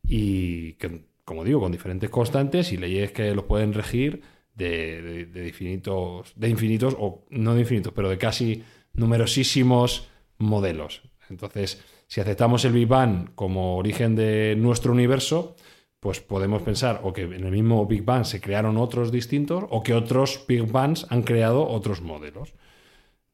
y 0.08 0.74
que, 0.80 1.06
como 1.24 1.44
digo, 1.44 1.60
con 1.60 1.72
diferentes 1.72 2.10
constantes 2.10 2.72
y 2.72 2.78
leyes 2.78 3.12
que 3.12 3.36
los 3.36 3.46
pueden 3.46 3.74
regir 3.74 4.24
de, 4.56 5.04
de- 5.04 5.26
de 5.28 5.48
infinitos, 5.50 6.34
de 6.36 6.50
infinitos, 6.50 6.96
o 6.98 7.26
no 7.30 7.54
de 7.54 7.60
infinitos, 7.62 7.94
pero 7.94 8.10
de 8.10 8.18
casi 8.18 8.64
numerosísimos 8.94 10.10
modelos. 10.38 11.02
Entonces, 11.30 11.84
si 12.08 12.22
aceptamos 12.22 12.66
el 12.66 12.74
Big 12.74 12.88
Bang 12.88 13.34
como 13.36 13.78
origen 13.78 14.16
de 14.16 14.56
nuestro 14.58 14.92
universo, 14.92 15.56
pues 16.00 16.20
podemos 16.20 16.62
pensar 16.62 17.02
o 17.04 17.14
que 17.14 17.24
en 17.24 17.34
el 17.34 17.52
mismo 17.52 17.86
Big 17.88 18.04
Bang 18.04 18.26
se 18.26 18.40
crearon 18.40 18.78
otros 18.78 19.12
distintos 19.12 19.66
o 19.70 19.82
que 19.82 19.94
otros 19.94 20.46
Big 20.48 20.62
Bangs 20.72 21.08
han 21.10 21.24
creado 21.24 21.68
otros 21.68 22.02
modelos. 22.02 22.54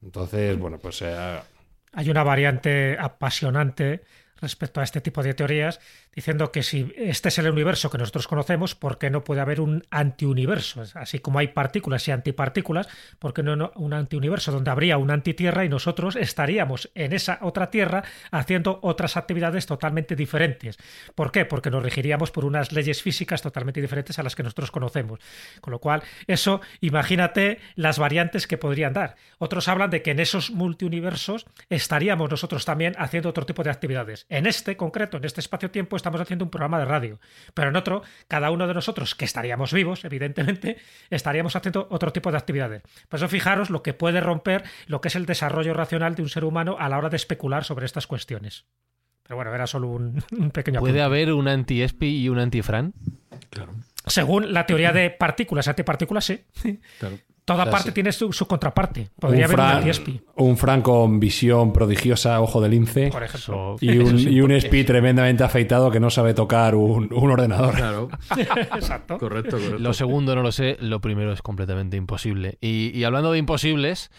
Entonces, 0.01 0.57
bueno, 0.57 0.79
pues 0.79 1.01
eh, 1.01 1.39
Hay 1.91 2.09
una 2.09 2.23
variante 2.23 2.97
apasionante 2.97 4.03
respecto 4.37 4.79
a 4.79 4.83
este 4.83 5.01
tipo 5.01 5.21
de 5.21 5.33
teorías, 5.33 5.79
diciendo 6.15 6.51
que 6.51 6.63
si 6.63 6.93
este 6.97 7.29
es 7.29 7.37
el 7.39 7.49
universo 7.49 7.89
que 7.89 7.97
nosotros 7.97 8.27
conocemos, 8.27 8.75
¿por 8.75 8.97
qué 8.97 9.09
no 9.09 9.23
puede 9.23 9.41
haber 9.41 9.61
un 9.61 9.83
antiuniverso? 9.89 10.83
Así 10.95 11.19
como 11.19 11.39
hay 11.39 11.49
partículas 11.49 12.07
y 12.07 12.11
antipartículas, 12.11 12.87
¿por 13.19 13.33
qué 13.33 13.43
no, 13.43 13.71
un 13.75 13.93
antiuniverso 13.93 14.51
donde 14.51 14.71
habría 14.71 14.97
una 14.97 15.13
antitierra 15.13 15.65
y 15.65 15.69
nosotros 15.69 16.15
estaríamos 16.15 16.89
en 16.95 17.13
esa 17.13 17.39
otra 17.41 17.69
tierra 17.69 18.03
haciendo 18.31 18.79
otras 18.81 19.17
actividades 19.17 19.65
totalmente 19.65 20.15
diferentes? 20.15 20.77
¿Por 21.15 21.31
qué? 21.31 21.45
Porque 21.45 21.71
nos 21.71 21.83
regiríamos 21.83 22.31
por 22.31 22.45
unas 22.45 22.71
leyes 22.71 23.01
físicas 23.01 23.41
totalmente 23.41 23.81
diferentes 23.81 24.19
a 24.19 24.23
las 24.23 24.35
que 24.35 24.43
nosotros 24.43 24.71
conocemos. 24.71 25.19
Con 25.61 25.71
lo 25.71 25.79
cual, 25.79 26.03
eso, 26.27 26.61
imagínate 26.81 27.59
las 27.75 27.99
variantes 27.99 28.47
que 28.47 28.57
podrían 28.57 28.93
dar. 28.93 29.15
Otros 29.37 29.67
hablan 29.67 29.89
de 29.89 30.01
que 30.01 30.11
en 30.11 30.19
esos 30.19 30.51
multiuniversos 30.51 31.45
estaríamos 31.69 32.29
nosotros 32.29 32.65
también 32.65 32.95
haciendo 32.97 33.29
otro 33.29 33.45
tipo 33.45 33.63
de 33.63 33.69
actividades. 33.69 34.25
En 34.29 34.45
este 34.45 34.75
concreto, 34.77 35.17
en 35.17 35.25
este 35.25 35.39
espacio-tiempo, 35.39 35.95
estamos 36.01 36.19
haciendo 36.19 36.45
un 36.45 36.51
programa 36.51 36.79
de 36.79 36.85
radio. 36.85 37.19
Pero 37.53 37.69
en 37.69 37.75
otro, 37.75 38.03
cada 38.27 38.51
uno 38.51 38.67
de 38.67 38.73
nosotros, 38.73 39.15
que 39.15 39.25
estaríamos 39.25 39.71
vivos, 39.71 40.03
evidentemente, 40.03 40.77
estaríamos 41.09 41.55
haciendo 41.55 41.87
otro 41.89 42.11
tipo 42.11 42.31
de 42.31 42.37
actividades. 42.37 42.83
Por 43.07 43.17
eso 43.17 43.27
fijaros 43.27 43.69
lo 43.69 43.83
que 43.83 43.93
puede 43.93 44.21
romper 44.21 44.63
lo 44.87 45.01
que 45.01 45.07
es 45.07 45.15
el 45.15 45.25
desarrollo 45.25 45.73
racional 45.73 46.15
de 46.15 46.23
un 46.23 46.29
ser 46.29 46.45
humano 46.45 46.75
a 46.79 46.89
la 46.89 46.97
hora 46.97 47.09
de 47.09 47.15
especular 47.15 47.63
sobre 47.63 47.85
estas 47.85 48.07
cuestiones. 48.07 48.65
Pero 49.23 49.35
bueno, 49.35 49.53
era 49.53 49.67
solo 49.67 49.87
un, 49.87 50.23
un 50.37 50.51
pequeño 50.51 50.79
¿Puede 50.79 51.01
haber 51.01 51.31
un 51.31 51.47
anti-Espi 51.47 52.23
y 52.23 52.29
un 52.29 52.39
anti-Fran? 52.39 52.93
Según 54.05 54.51
la 54.51 54.65
teoría 54.65 54.91
de 54.91 55.09
partículas, 55.11 55.67
antipartículas, 55.67 56.25
sí. 56.25 56.43
Claro. 56.99 57.17
Toda 57.53 57.63
sea, 57.65 57.71
parte 57.71 57.89
sí. 57.89 57.93
tiene 57.93 58.11
su, 58.11 58.31
su 58.33 58.45
contraparte. 58.47 59.09
Podría 59.19 59.47
un, 59.47 59.59
haber 59.59 59.87
un 59.87 59.93
Fran, 59.93 60.21
un 60.35 60.57
Fran 60.57 60.81
con 60.81 61.19
visión 61.19 61.73
prodigiosa, 61.73 62.41
ojo 62.41 62.61
de 62.61 62.69
lince, 62.69 63.07
por 63.09 63.23
ejemplo. 63.23 63.75
y 63.79 63.97
un, 63.97 64.19
sí, 64.19 64.29
y 64.29 64.41
un 64.41 64.51
Spi 64.59 64.83
tremendamente 64.83 65.43
afeitado 65.43 65.91
que 65.91 65.99
no 65.99 66.09
sabe 66.09 66.33
tocar 66.33 66.75
un, 66.75 67.13
un 67.13 67.31
ordenador. 67.31 67.75
Claro. 67.75 68.09
Exacto. 68.37 69.17
correcto, 69.17 69.57
correcto. 69.57 69.79
Lo 69.79 69.93
segundo 69.93 70.35
no 70.35 70.43
lo 70.43 70.51
sé, 70.51 70.77
lo 70.79 71.01
primero 71.01 71.31
es 71.33 71.41
completamente 71.41 71.97
imposible. 71.97 72.57
Y, 72.61 72.91
y 72.97 73.03
hablando 73.03 73.31
de 73.31 73.37
imposibles, 73.39 74.11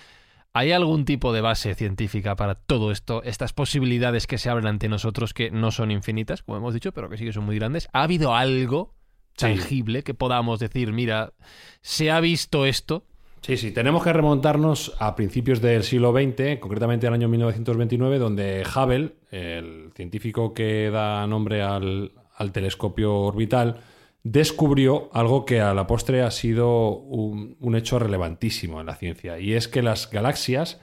¿hay 0.52 0.72
algún 0.72 1.04
tipo 1.04 1.32
de 1.32 1.40
base 1.40 1.74
científica 1.74 2.36
para 2.36 2.54
todo 2.54 2.92
esto, 2.92 3.22
estas 3.24 3.52
posibilidades 3.52 4.26
que 4.26 4.38
se 4.38 4.50
abren 4.50 4.66
ante 4.66 4.88
nosotros 4.88 5.32
que 5.34 5.50
no 5.50 5.70
son 5.70 5.90
infinitas, 5.90 6.42
como 6.42 6.58
hemos 6.58 6.74
dicho, 6.74 6.92
pero 6.92 7.08
que 7.08 7.16
sí 7.16 7.24
que 7.24 7.32
son 7.32 7.44
muy 7.44 7.56
grandes? 7.58 7.88
¿Ha 7.92 8.02
habido 8.02 8.34
algo 8.34 8.94
Sí. 9.34 9.46
tangible 9.46 10.02
que 10.02 10.12
podamos 10.12 10.60
decir, 10.60 10.92
mira, 10.92 11.32
se 11.80 12.10
ha 12.10 12.20
visto 12.20 12.66
esto? 12.66 13.06
Sí, 13.42 13.56
sí, 13.56 13.72
tenemos 13.72 14.04
que 14.04 14.12
remontarnos 14.12 14.94
a 15.00 15.16
principios 15.16 15.60
del 15.60 15.82
siglo 15.82 16.12
XX, 16.12 16.60
concretamente 16.60 17.08
al 17.08 17.14
año 17.14 17.28
1929, 17.28 18.18
donde 18.20 18.62
Hubble, 18.64 19.16
el 19.32 19.90
científico 19.96 20.54
que 20.54 20.90
da 20.90 21.26
nombre 21.26 21.60
al, 21.60 22.12
telescopio 22.52 23.12
orbital, 23.16 23.80
descubrió 24.22 25.10
algo 25.12 25.44
que 25.44 25.60
a 25.60 25.74
la 25.74 25.88
postre 25.88 26.22
ha 26.22 26.30
sido 26.30 26.90
un, 26.90 27.74
hecho 27.74 27.98
relevantísimo 27.98 28.80
en 28.80 28.86
la 28.86 28.94
ciencia, 28.94 29.40
y 29.40 29.54
es 29.54 29.66
que 29.66 29.82
las 29.82 30.08
galaxias 30.08 30.80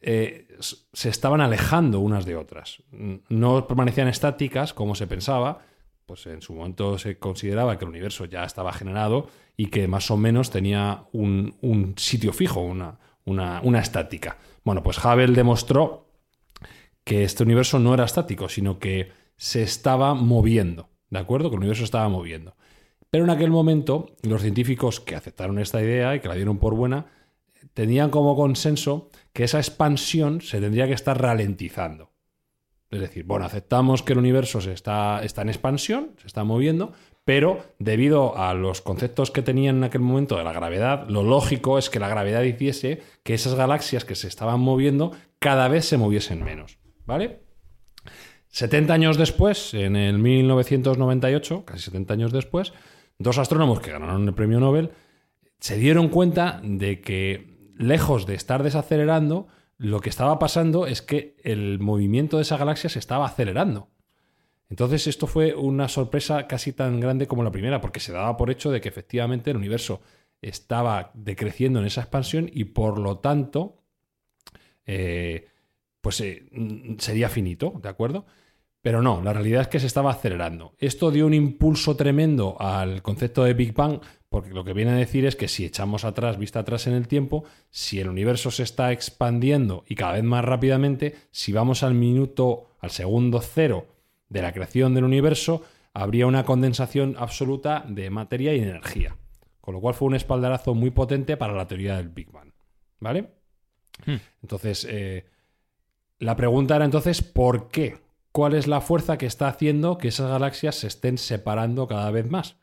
eh, 0.00 0.48
se 0.60 1.10
estaban 1.10 1.42
alejando 1.42 2.00
unas 2.00 2.24
de 2.24 2.36
otras. 2.36 2.82
No 3.28 3.66
permanecían 3.66 4.08
estáticas 4.08 4.72
como 4.72 4.94
se 4.94 5.06
pensaba, 5.06 5.66
pues 6.08 6.26
en 6.26 6.40
su 6.40 6.54
momento 6.54 6.96
se 6.96 7.18
consideraba 7.18 7.76
que 7.76 7.84
el 7.84 7.90
universo 7.90 8.24
ya 8.24 8.42
estaba 8.42 8.72
generado 8.72 9.28
y 9.58 9.66
que 9.66 9.86
más 9.88 10.10
o 10.10 10.16
menos 10.16 10.50
tenía 10.50 11.04
un, 11.12 11.56
un 11.60 11.96
sitio 11.98 12.32
fijo, 12.32 12.62
una, 12.62 12.98
una, 13.26 13.60
una 13.62 13.80
estática. 13.80 14.38
Bueno, 14.64 14.82
pues 14.82 15.04
Hubble 15.04 15.34
demostró 15.34 16.06
que 17.04 17.24
este 17.24 17.42
universo 17.42 17.78
no 17.78 17.92
era 17.92 18.06
estático, 18.06 18.48
sino 18.48 18.78
que 18.78 19.12
se 19.36 19.62
estaba 19.62 20.14
moviendo, 20.14 20.88
¿de 21.10 21.18
acuerdo? 21.18 21.50
Que 21.50 21.56
el 21.56 21.60
universo 21.60 21.84
estaba 21.84 22.08
moviendo. 22.08 22.56
Pero 23.10 23.24
en 23.24 23.30
aquel 23.30 23.50
momento, 23.50 24.16
los 24.22 24.40
científicos 24.40 25.00
que 25.00 25.14
aceptaron 25.14 25.58
esta 25.58 25.82
idea 25.82 26.16
y 26.16 26.20
que 26.20 26.28
la 26.28 26.36
dieron 26.36 26.56
por 26.56 26.74
buena, 26.74 27.04
tenían 27.74 28.08
como 28.08 28.34
consenso 28.34 29.10
que 29.34 29.44
esa 29.44 29.58
expansión 29.58 30.40
se 30.40 30.58
tendría 30.58 30.86
que 30.86 30.94
estar 30.94 31.20
ralentizando. 31.20 32.12
Es 32.90 33.00
decir, 33.00 33.24
bueno, 33.24 33.44
aceptamos 33.44 34.02
que 34.02 34.14
el 34.14 34.18
universo 34.18 34.60
se 34.60 34.72
está, 34.72 35.22
está 35.22 35.42
en 35.42 35.50
expansión, 35.50 36.12
se 36.20 36.26
está 36.26 36.44
moviendo, 36.44 36.92
pero 37.24 37.62
debido 37.78 38.38
a 38.38 38.54
los 38.54 38.80
conceptos 38.80 39.30
que 39.30 39.42
tenían 39.42 39.76
en 39.76 39.84
aquel 39.84 40.00
momento 40.00 40.38
de 40.38 40.44
la 40.44 40.52
gravedad, 40.54 41.06
lo 41.08 41.22
lógico 41.22 41.78
es 41.78 41.90
que 41.90 42.00
la 42.00 42.08
gravedad 42.08 42.42
hiciese 42.42 43.02
que 43.22 43.34
esas 43.34 43.54
galaxias 43.54 44.06
que 44.06 44.14
se 44.14 44.28
estaban 44.28 44.60
moviendo 44.60 45.12
cada 45.38 45.68
vez 45.68 45.84
se 45.84 45.98
moviesen 45.98 46.42
menos. 46.42 46.78
¿Vale? 47.04 47.42
70 48.48 48.94
años 48.94 49.18
después, 49.18 49.74
en 49.74 49.94
el 49.94 50.18
1998, 50.18 51.64
casi 51.66 51.82
70 51.82 52.14
años 52.14 52.32
después, 52.32 52.72
dos 53.18 53.36
astrónomos 53.36 53.80
que 53.80 53.92
ganaron 53.92 54.26
el 54.26 54.34
premio 54.34 54.58
Nobel 54.58 54.92
se 55.60 55.76
dieron 55.76 56.08
cuenta 56.08 56.60
de 56.62 57.00
que, 57.00 57.72
lejos 57.76 58.26
de 58.26 58.34
estar 58.34 58.62
desacelerando, 58.62 59.48
lo 59.78 60.00
que 60.00 60.10
estaba 60.10 60.38
pasando 60.38 60.86
es 60.86 61.02
que 61.02 61.36
el 61.42 61.78
movimiento 61.78 62.36
de 62.36 62.42
esa 62.42 62.56
galaxia 62.56 62.90
se 62.90 62.98
estaba 62.98 63.26
acelerando. 63.26 63.88
Entonces 64.68 65.06
esto 65.06 65.26
fue 65.26 65.54
una 65.54 65.88
sorpresa 65.88 66.46
casi 66.46 66.72
tan 66.72 67.00
grande 67.00 67.26
como 67.26 67.42
la 67.42 67.52
primera, 67.52 67.80
porque 67.80 68.00
se 68.00 68.12
daba 68.12 68.36
por 68.36 68.50
hecho 68.50 68.70
de 68.70 68.80
que 68.80 68.88
efectivamente 68.88 69.50
el 69.50 69.56
universo 69.56 70.02
estaba 70.42 71.10
decreciendo 71.14 71.78
en 71.78 71.86
esa 71.86 72.02
expansión 72.02 72.50
y 72.52 72.64
por 72.64 72.98
lo 72.98 73.18
tanto 73.18 73.82
eh, 74.84 75.48
pues 76.00 76.20
eh, 76.20 76.48
sería 76.98 77.28
finito, 77.28 77.74
¿de 77.82 77.88
acuerdo? 77.88 78.26
Pero 78.88 79.02
no, 79.02 79.20
la 79.22 79.34
realidad 79.34 79.60
es 79.60 79.68
que 79.68 79.80
se 79.80 79.86
estaba 79.86 80.12
acelerando. 80.12 80.72
Esto 80.78 81.10
dio 81.10 81.26
un 81.26 81.34
impulso 81.34 81.94
tremendo 81.94 82.56
al 82.58 83.02
concepto 83.02 83.44
de 83.44 83.52
Big 83.52 83.74
Bang, 83.74 84.00
porque 84.30 84.54
lo 84.54 84.64
que 84.64 84.72
viene 84.72 84.92
a 84.92 84.94
decir 84.94 85.26
es 85.26 85.36
que 85.36 85.46
si 85.46 85.66
echamos 85.66 86.06
atrás, 86.06 86.38
vista 86.38 86.60
atrás 86.60 86.86
en 86.86 86.94
el 86.94 87.06
tiempo, 87.06 87.44
si 87.68 88.00
el 88.00 88.08
universo 88.08 88.50
se 88.50 88.62
está 88.62 88.90
expandiendo 88.90 89.84
y 89.86 89.94
cada 89.94 90.14
vez 90.14 90.24
más 90.24 90.42
rápidamente, 90.42 91.16
si 91.30 91.52
vamos 91.52 91.82
al 91.82 91.92
minuto, 91.92 92.70
al 92.80 92.88
segundo 92.88 93.42
cero 93.42 93.88
de 94.30 94.40
la 94.40 94.54
creación 94.54 94.94
del 94.94 95.04
universo, 95.04 95.64
habría 95.92 96.26
una 96.26 96.46
condensación 96.46 97.14
absoluta 97.18 97.84
de 97.86 98.08
materia 98.08 98.54
y 98.54 98.60
energía. 98.60 99.18
Con 99.60 99.74
lo 99.74 99.82
cual 99.82 99.96
fue 99.96 100.08
un 100.08 100.14
espaldarazo 100.14 100.74
muy 100.74 100.92
potente 100.92 101.36
para 101.36 101.52
la 101.52 101.66
teoría 101.66 101.98
del 101.98 102.08
Big 102.08 102.32
Bang. 102.32 102.52
¿Vale? 103.00 103.34
Hmm. 104.06 104.16
Entonces, 104.40 104.86
eh, 104.88 105.26
la 106.20 106.36
pregunta 106.36 106.76
era 106.76 106.86
entonces, 106.86 107.20
¿por 107.20 107.68
qué? 107.68 108.07
¿Cuál 108.38 108.54
es 108.54 108.68
la 108.68 108.80
fuerza 108.80 109.18
que 109.18 109.26
está 109.26 109.48
haciendo 109.48 109.98
que 109.98 110.06
esas 110.06 110.30
galaxias 110.30 110.76
se 110.76 110.86
estén 110.86 111.18
separando 111.18 111.88
cada 111.88 112.08
vez 112.12 112.30
más? 112.30 112.54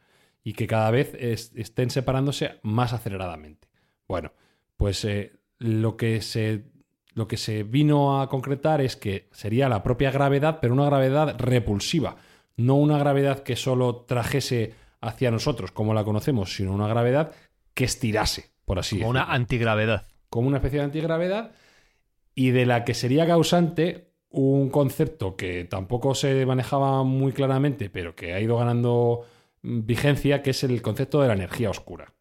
Y 0.41 0.53
que 0.53 0.67
cada 0.67 0.89
vez 0.89 1.13
es- 1.19 1.51
estén 1.53 1.89
separándose 1.89 2.59
más 2.61 2.93
aceleradamente. 2.93 3.67
Bueno, 4.07 4.31
pues 4.77 5.03
eh, 5.03 5.33
lo, 5.59 5.97
que 5.97 6.21
se, 6.21 6.63
lo 7.13 7.27
que 7.27 7.35
se 7.35 7.63
vino 7.63 8.21
a 8.21 8.29
concretar 8.29 8.79
es 8.79 8.95
que 8.95 9.27
sería 9.33 9.67
la 9.67 9.83
propia 9.83 10.11
gravedad, 10.11 10.59
pero 10.61 10.73
una 10.73 10.85
gravedad 10.85 11.35
repulsiva. 11.39 12.15
No 12.55 12.75
una 12.75 12.97
gravedad 12.97 13.39
que 13.43 13.57
solo 13.57 14.05
trajese 14.07 14.75
hacia 15.01 15.29
nosotros, 15.29 15.71
como 15.73 15.93
la 15.93 16.05
conocemos, 16.05 16.55
sino 16.55 16.73
una 16.73 16.87
gravedad 16.87 17.33
que 17.73 17.83
estirase, 17.83 18.51
por 18.63 18.79
así 18.79 18.97
Como 18.99 19.09
una 19.09 19.19
decirlo 19.23 19.35
antigravedad. 19.35 20.07
como 20.29 20.47
una 20.47 20.59
especie 20.59 20.79
de 20.79 20.85
antigravedad 20.85 21.51
y 22.33 22.51
de 22.51 22.65
la 22.65 22.85
que 22.85 22.93
sería 22.93 23.27
causante 23.27 24.14
un 24.41 24.69
concepto 24.69 25.37
que 25.37 25.63
tampoco 25.63 26.13
se 26.13 26.45
manejaba 26.45 27.03
muy 27.03 27.31
claramente, 27.31 27.89
pero 27.89 28.15
que 28.15 28.33
ha 28.33 28.41
ido 28.41 28.57
ganando 28.57 29.25
mm, 29.61 29.85
vigencia, 29.85 30.41
que 30.41 30.49
es 30.49 30.63
el 30.63 30.81
concepto 30.81 31.21
de 31.21 31.29
la 31.29 31.35
energía 31.35 31.69
oscura. 31.69 32.13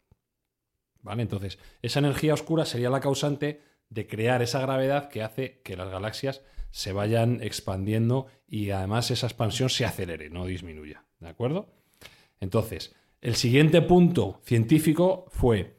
¿Vale? 1.03 1.23
Entonces, 1.23 1.59
esa 1.83 1.99
energía 1.99 2.35
oscura 2.35 2.65
sería 2.65 2.89
la 2.89 3.01
causante 3.01 3.61
de 3.91 4.07
crear 4.07 4.43
esa 4.43 4.61
gravedad 4.61 5.09
que 5.09 5.23
hace 5.23 5.61
que 5.63 5.77
las 5.77 5.91
galaxias 5.91 6.43
se 6.71 6.93
vayan 6.93 7.43
expandiendo 7.43 8.27
y 8.47 8.71
además 8.71 9.11
esa 9.11 9.27
expansión 9.27 9.69
se 9.69 9.85
acelere, 9.85 10.31
no 10.31 10.47
disminuya. 10.47 11.05
¿De 11.19 11.29
acuerdo? 11.29 11.69
Entonces, 12.41 12.95
el 13.21 13.35
siguiente 13.35 13.83
punto 13.83 14.41
científico 14.45 15.27
fue 15.31 15.79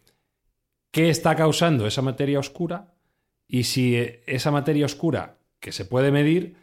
qué 0.91 1.09
está 1.09 1.35
causando 1.35 1.87
esa 1.87 2.01
materia 2.01 2.39
oscura 2.39 2.93
y 3.47 3.63
si 3.63 3.95
eh, 3.95 4.21
esa 4.27 4.51
materia 4.51 4.85
oscura 4.85 5.37
que 5.59 5.71
se 5.71 5.85
puede 5.85 6.11
medir 6.11 6.55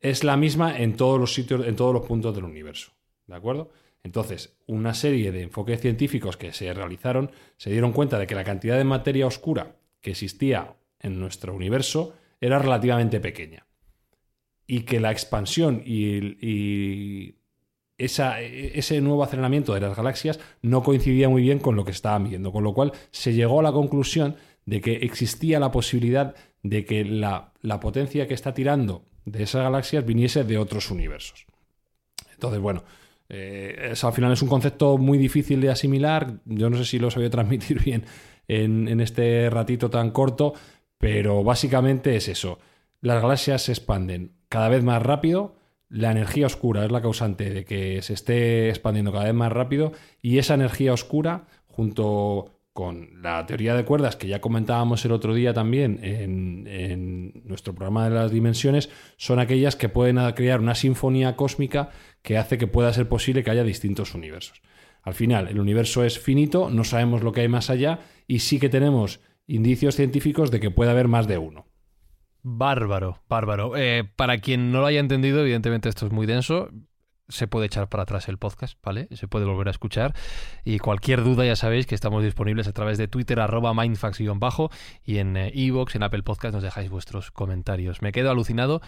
es 0.00 0.24
la 0.24 0.36
misma 0.36 0.76
en 0.78 0.96
todos 0.96 1.18
los 1.18 1.34
sitios, 1.34 1.66
en 1.66 1.76
todos 1.76 1.94
los 1.94 2.06
puntos 2.06 2.34
del 2.34 2.44
universo. 2.44 2.92
¿De 3.26 3.34
acuerdo? 3.34 3.70
Entonces, 4.04 4.56
una 4.66 4.94
serie 4.94 5.32
de 5.32 5.42
enfoques 5.42 5.80
científicos 5.80 6.36
que 6.36 6.52
se 6.52 6.72
realizaron 6.72 7.30
se 7.56 7.70
dieron 7.70 7.92
cuenta 7.92 8.18
de 8.18 8.26
que 8.26 8.34
la 8.36 8.44
cantidad 8.44 8.76
de 8.76 8.84
materia 8.84 9.26
oscura 9.26 9.76
que 10.00 10.12
existía 10.12 10.76
en 11.00 11.18
nuestro 11.18 11.54
universo 11.54 12.14
era 12.40 12.58
relativamente 12.58 13.18
pequeña. 13.18 13.66
Y 14.66 14.80
que 14.82 15.00
la 15.00 15.10
expansión 15.10 15.82
y, 15.84 17.34
esa- 17.98 18.40
ese 18.40 19.00
nuevo 19.00 19.24
aceleramiento 19.24 19.72
de 19.74 19.80
las 19.80 19.96
galaxias 19.96 20.38
no 20.62 20.82
coincidía 20.82 21.28
muy 21.28 21.42
bien 21.42 21.58
con 21.58 21.76
lo 21.76 21.84
que 21.84 21.92
estaban 21.92 22.28
viendo, 22.28 22.52
con 22.52 22.62
lo 22.62 22.74
cual 22.74 22.92
se 23.10 23.32
llegó 23.32 23.60
a 23.60 23.62
la 23.62 23.72
conclusión 23.72 24.36
de 24.66 24.80
que 24.80 24.96
existía 24.96 25.58
la 25.58 25.70
posibilidad 25.72 26.34
de 26.68 26.84
que 26.84 27.04
la, 27.04 27.52
la 27.62 27.80
potencia 27.80 28.26
que 28.26 28.34
está 28.34 28.54
tirando 28.54 29.04
de 29.24 29.42
esas 29.42 29.62
galaxias 29.62 30.04
viniese 30.04 30.44
de 30.44 30.58
otros 30.58 30.90
universos. 30.90 31.46
Entonces, 32.32 32.60
bueno, 32.60 32.84
eh, 33.28 33.94
al 34.00 34.12
final 34.12 34.32
es 34.32 34.42
un 34.42 34.48
concepto 34.48 34.98
muy 34.98 35.18
difícil 35.18 35.60
de 35.60 35.70
asimilar. 35.70 36.40
Yo 36.44 36.70
no 36.70 36.76
sé 36.76 36.84
si 36.84 36.98
lo 36.98 37.10
sabía 37.10 37.30
transmitir 37.30 37.82
bien 37.82 38.04
en, 38.48 38.88
en 38.88 39.00
este 39.00 39.50
ratito 39.50 39.90
tan 39.90 40.10
corto, 40.10 40.54
pero 40.98 41.42
básicamente 41.42 42.16
es 42.16 42.28
eso. 42.28 42.58
Las 43.00 43.20
galaxias 43.20 43.62
se 43.62 43.72
expanden 43.72 44.32
cada 44.48 44.68
vez 44.68 44.82
más 44.82 45.02
rápido, 45.02 45.56
la 45.88 46.10
energía 46.10 46.46
oscura 46.46 46.84
es 46.84 46.90
la 46.90 47.02
causante 47.02 47.50
de 47.50 47.64
que 47.64 48.02
se 48.02 48.14
esté 48.14 48.68
expandiendo 48.68 49.12
cada 49.12 49.24
vez 49.24 49.34
más 49.34 49.52
rápido 49.52 49.92
y 50.20 50.38
esa 50.38 50.54
energía 50.54 50.92
oscura, 50.92 51.46
junto 51.68 52.55
con 52.76 53.22
la 53.22 53.46
teoría 53.46 53.74
de 53.74 53.86
cuerdas 53.86 54.16
que 54.16 54.28
ya 54.28 54.42
comentábamos 54.42 55.02
el 55.06 55.12
otro 55.12 55.32
día 55.32 55.54
también 55.54 55.98
en, 56.02 57.32
nuestro 57.44 57.74
programa 57.74 58.04
de 58.04 58.14
las 58.14 58.30
dimensiones, 58.30 58.90
son 59.16 59.38
aquellas 59.38 59.76
que 59.76 59.88
pueden 59.88 60.18
crear 60.34 60.60
una 60.60 60.74
sinfonía 60.74 61.36
cósmica 61.36 61.88
que 62.20 62.36
hace 62.36 62.58
que 62.58 62.66
pueda 62.66 62.92
ser 62.92 63.08
posible 63.08 63.42
que 63.42 63.50
haya 63.50 63.64
distintos 63.64 64.14
universos. 64.14 64.60
Al 65.02 65.14
final, 65.14 65.48
el 65.48 65.58
universo 65.58 66.04
es 66.04 66.18
finito, 66.18 66.68
no 66.68 66.84
sabemos 66.84 67.22
lo 67.22 67.32
que 67.32 67.40
hay 67.40 67.48
más 67.48 67.70
allá 67.70 68.00
y 68.26 68.40
sí 68.40 68.60
que 68.60 68.68
tenemos 68.68 69.20
indicios 69.46 69.96
científicos 69.96 70.50
de 70.50 70.60
que 70.60 70.70
puede 70.70 70.90
haber 70.90 71.08
más 71.08 71.26
de 71.26 71.38
uno. 71.38 71.66
Bárbaro, 72.42 73.22
bárbaro. 73.26 73.74
Eh, 73.76 74.04
para 74.04 74.38
quien 74.38 74.70
no 74.70 74.80
lo 74.80 74.86
haya 74.86 75.00
entendido, 75.00 75.40
evidentemente 75.40 75.88
esto 75.88 76.04
es 76.04 76.12
muy 76.12 76.26
denso. 76.26 76.68
Se 77.28 77.48
puede 77.48 77.66
echar 77.66 77.88
para 77.88 78.04
atrás 78.04 78.28
el 78.28 78.38
podcast, 78.38 78.78
¿vale? 78.84 79.08
Se 79.12 79.26
puede 79.26 79.46
volver 79.46 79.68
a 79.68 79.72
escuchar. 79.72 80.14
Y 80.64 80.78
cualquier 80.78 81.24
duda 81.24 81.44
ya 81.44 81.56
sabéis 81.56 81.86
que 81.86 81.94
estamos 81.94 82.22
disponibles 82.22 82.68
a 82.68 82.72
través 82.72 82.98
de 82.98 83.08
Twitter, 83.08 83.40
arroba 83.40 83.74
mindfax-bajo, 83.74 84.70
y 85.04 85.18
en 85.18 85.36
Evox, 85.36 85.96
en 85.96 86.04
Apple 86.04 86.22
Podcast, 86.22 86.54
nos 86.54 86.62
dejáis 86.62 86.90
vuestros 86.90 87.30
comentarios. 87.30 88.02
Me 88.02 88.12
quedo 88.12 88.30
alucinado. 88.30 88.80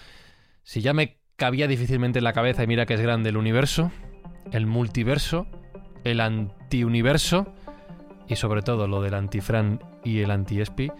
Si 0.62 0.80
ya 0.80 0.92
me 0.92 1.18
cabía 1.36 1.66
difícilmente 1.66 2.18
en 2.18 2.24
la 2.24 2.32
cabeza, 2.32 2.62
y 2.62 2.66
mira 2.66 2.86
que 2.86 2.94
es 2.94 3.00
grande 3.00 3.30
el 3.30 3.36
universo, 3.36 3.90
el 4.52 4.66
multiverso, 4.66 5.46
el 6.04 6.20
antiuniverso, 6.20 7.52
y 8.28 8.36
sobre 8.36 8.62
todo 8.62 8.86
lo 8.86 9.00
del 9.02 9.14
antifran 9.14 9.80
y 10.04 10.20
el 10.20 10.30
anti-espi, 10.30 10.92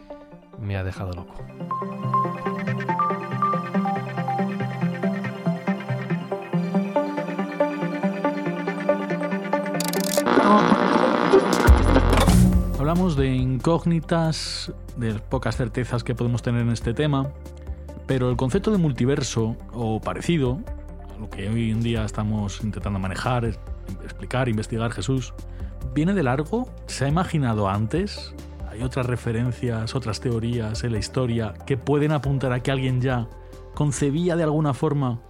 me 0.58 0.76
ha 0.76 0.82
dejado 0.82 1.12
loco. 1.12 1.34
Hablamos 12.78 13.16
de 13.16 13.34
incógnitas, 13.34 14.72
de 14.96 15.14
pocas 15.14 15.56
certezas 15.56 16.04
que 16.04 16.14
podemos 16.14 16.42
tener 16.42 16.62
en 16.62 16.70
este 16.70 16.94
tema, 16.94 17.30
pero 18.06 18.30
el 18.30 18.36
concepto 18.36 18.70
de 18.70 18.78
multiverso 18.78 19.56
o 19.72 20.00
parecido, 20.00 20.58
lo 21.20 21.28
que 21.28 21.48
hoy 21.48 21.70
en 21.70 21.82
día 21.82 22.04
estamos 22.04 22.62
intentando 22.62 22.98
manejar, 22.98 23.44
explicar, 24.04 24.48
investigar 24.48 24.90
Jesús, 24.92 25.34
viene 25.92 26.14
de 26.14 26.22
largo, 26.22 26.70
se 26.86 27.04
ha 27.04 27.08
imaginado 27.08 27.68
antes, 27.68 28.34
hay 28.70 28.82
otras 28.82 29.06
referencias, 29.06 29.94
otras 29.94 30.20
teorías 30.20 30.84
en 30.84 30.92
la 30.92 30.98
historia 30.98 31.54
que 31.66 31.76
pueden 31.76 32.12
apuntar 32.12 32.52
a 32.52 32.60
que 32.60 32.70
alguien 32.70 33.00
ya 33.00 33.28
concebía 33.74 34.36
de 34.36 34.44
alguna 34.44 34.72
forma 34.72 35.20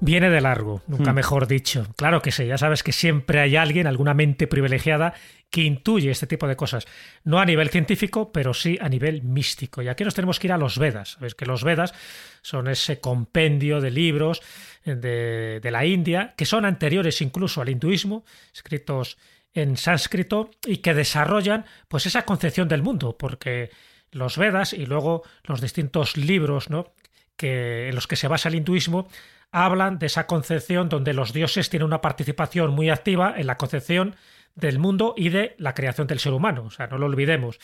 viene 0.00 0.30
de 0.30 0.40
largo, 0.40 0.82
nunca 0.86 1.12
Hmm. 1.12 1.16
mejor 1.16 1.46
dicho. 1.46 1.86
Claro 1.96 2.22
que 2.22 2.32
sí, 2.32 2.46
ya 2.46 2.58
sabes 2.58 2.82
que 2.82 2.92
siempre 2.92 3.40
hay 3.40 3.56
alguien, 3.56 3.86
alguna 3.86 4.14
mente 4.14 4.46
privilegiada, 4.46 5.14
que 5.50 5.62
intuye 5.62 6.10
este 6.10 6.26
tipo 6.26 6.46
de 6.48 6.56
cosas. 6.56 6.86
No 7.24 7.38
a 7.38 7.44
nivel 7.44 7.70
científico, 7.70 8.32
pero 8.32 8.52
sí 8.52 8.78
a 8.80 8.88
nivel 8.88 9.22
místico. 9.22 9.82
Y 9.82 9.88
aquí 9.88 10.04
nos 10.04 10.14
tenemos 10.14 10.38
que 10.38 10.48
ir 10.48 10.52
a 10.52 10.58
los 10.58 10.78
Vedas. 10.78 11.12
Sabes 11.12 11.34
que 11.34 11.46
los 11.46 11.64
Vedas 11.64 11.94
son 12.42 12.68
ese 12.68 13.00
compendio 13.00 13.80
de 13.80 13.90
libros 13.90 14.42
de, 14.84 15.60
de 15.62 15.70
la 15.70 15.84
India, 15.86 16.34
que 16.36 16.46
son 16.46 16.64
anteriores 16.64 17.20
incluso 17.20 17.62
al 17.62 17.68
hinduismo, 17.68 18.24
escritos 18.52 19.18
en 19.54 19.76
sánscrito 19.76 20.50
y 20.66 20.78
que 20.78 20.94
desarrollan 20.94 21.64
pues 21.88 22.06
esa 22.06 22.24
concepción 22.26 22.68
del 22.68 22.82
mundo, 22.82 23.16
porque 23.16 23.70
los 24.12 24.36
Vedas 24.36 24.72
y 24.72 24.84
luego 24.86 25.22
los 25.44 25.60
distintos 25.60 26.16
libros 26.16 26.70
¿no? 26.70 26.92
que, 27.36 27.88
en 27.88 27.94
los 27.94 28.06
que 28.06 28.16
se 28.16 28.28
basa 28.28 28.48
el 28.48 28.56
hinduismo 28.56 29.08
hablan 29.52 29.98
de 29.98 30.06
esa 30.06 30.26
concepción 30.26 30.88
donde 30.88 31.14
los 31.14 31.32
dioses 31.32 31.70
tienen 31.70 31.86
una 31.86 32.00
participación 32.00 32.72
muy 32.72 32.90
activa 32.90 33.34
en 33.36 33.46
la 33.46 33.56
concepción 33.56 34.16
del 34.54 34.78
mundo 34.78 35.14
y 35.16 35.28
de 35.28 35.54
la 35.58 35.74
creación 35.74 36.06
del 36.06 36.18
ser 36.18 36.32
humano. 36.32 36.64
O 36.64 36.70
sea, 36.70 36.86
no 36.86 36.98
lo 36.98 37.06
olvidemos. 37.06 37.58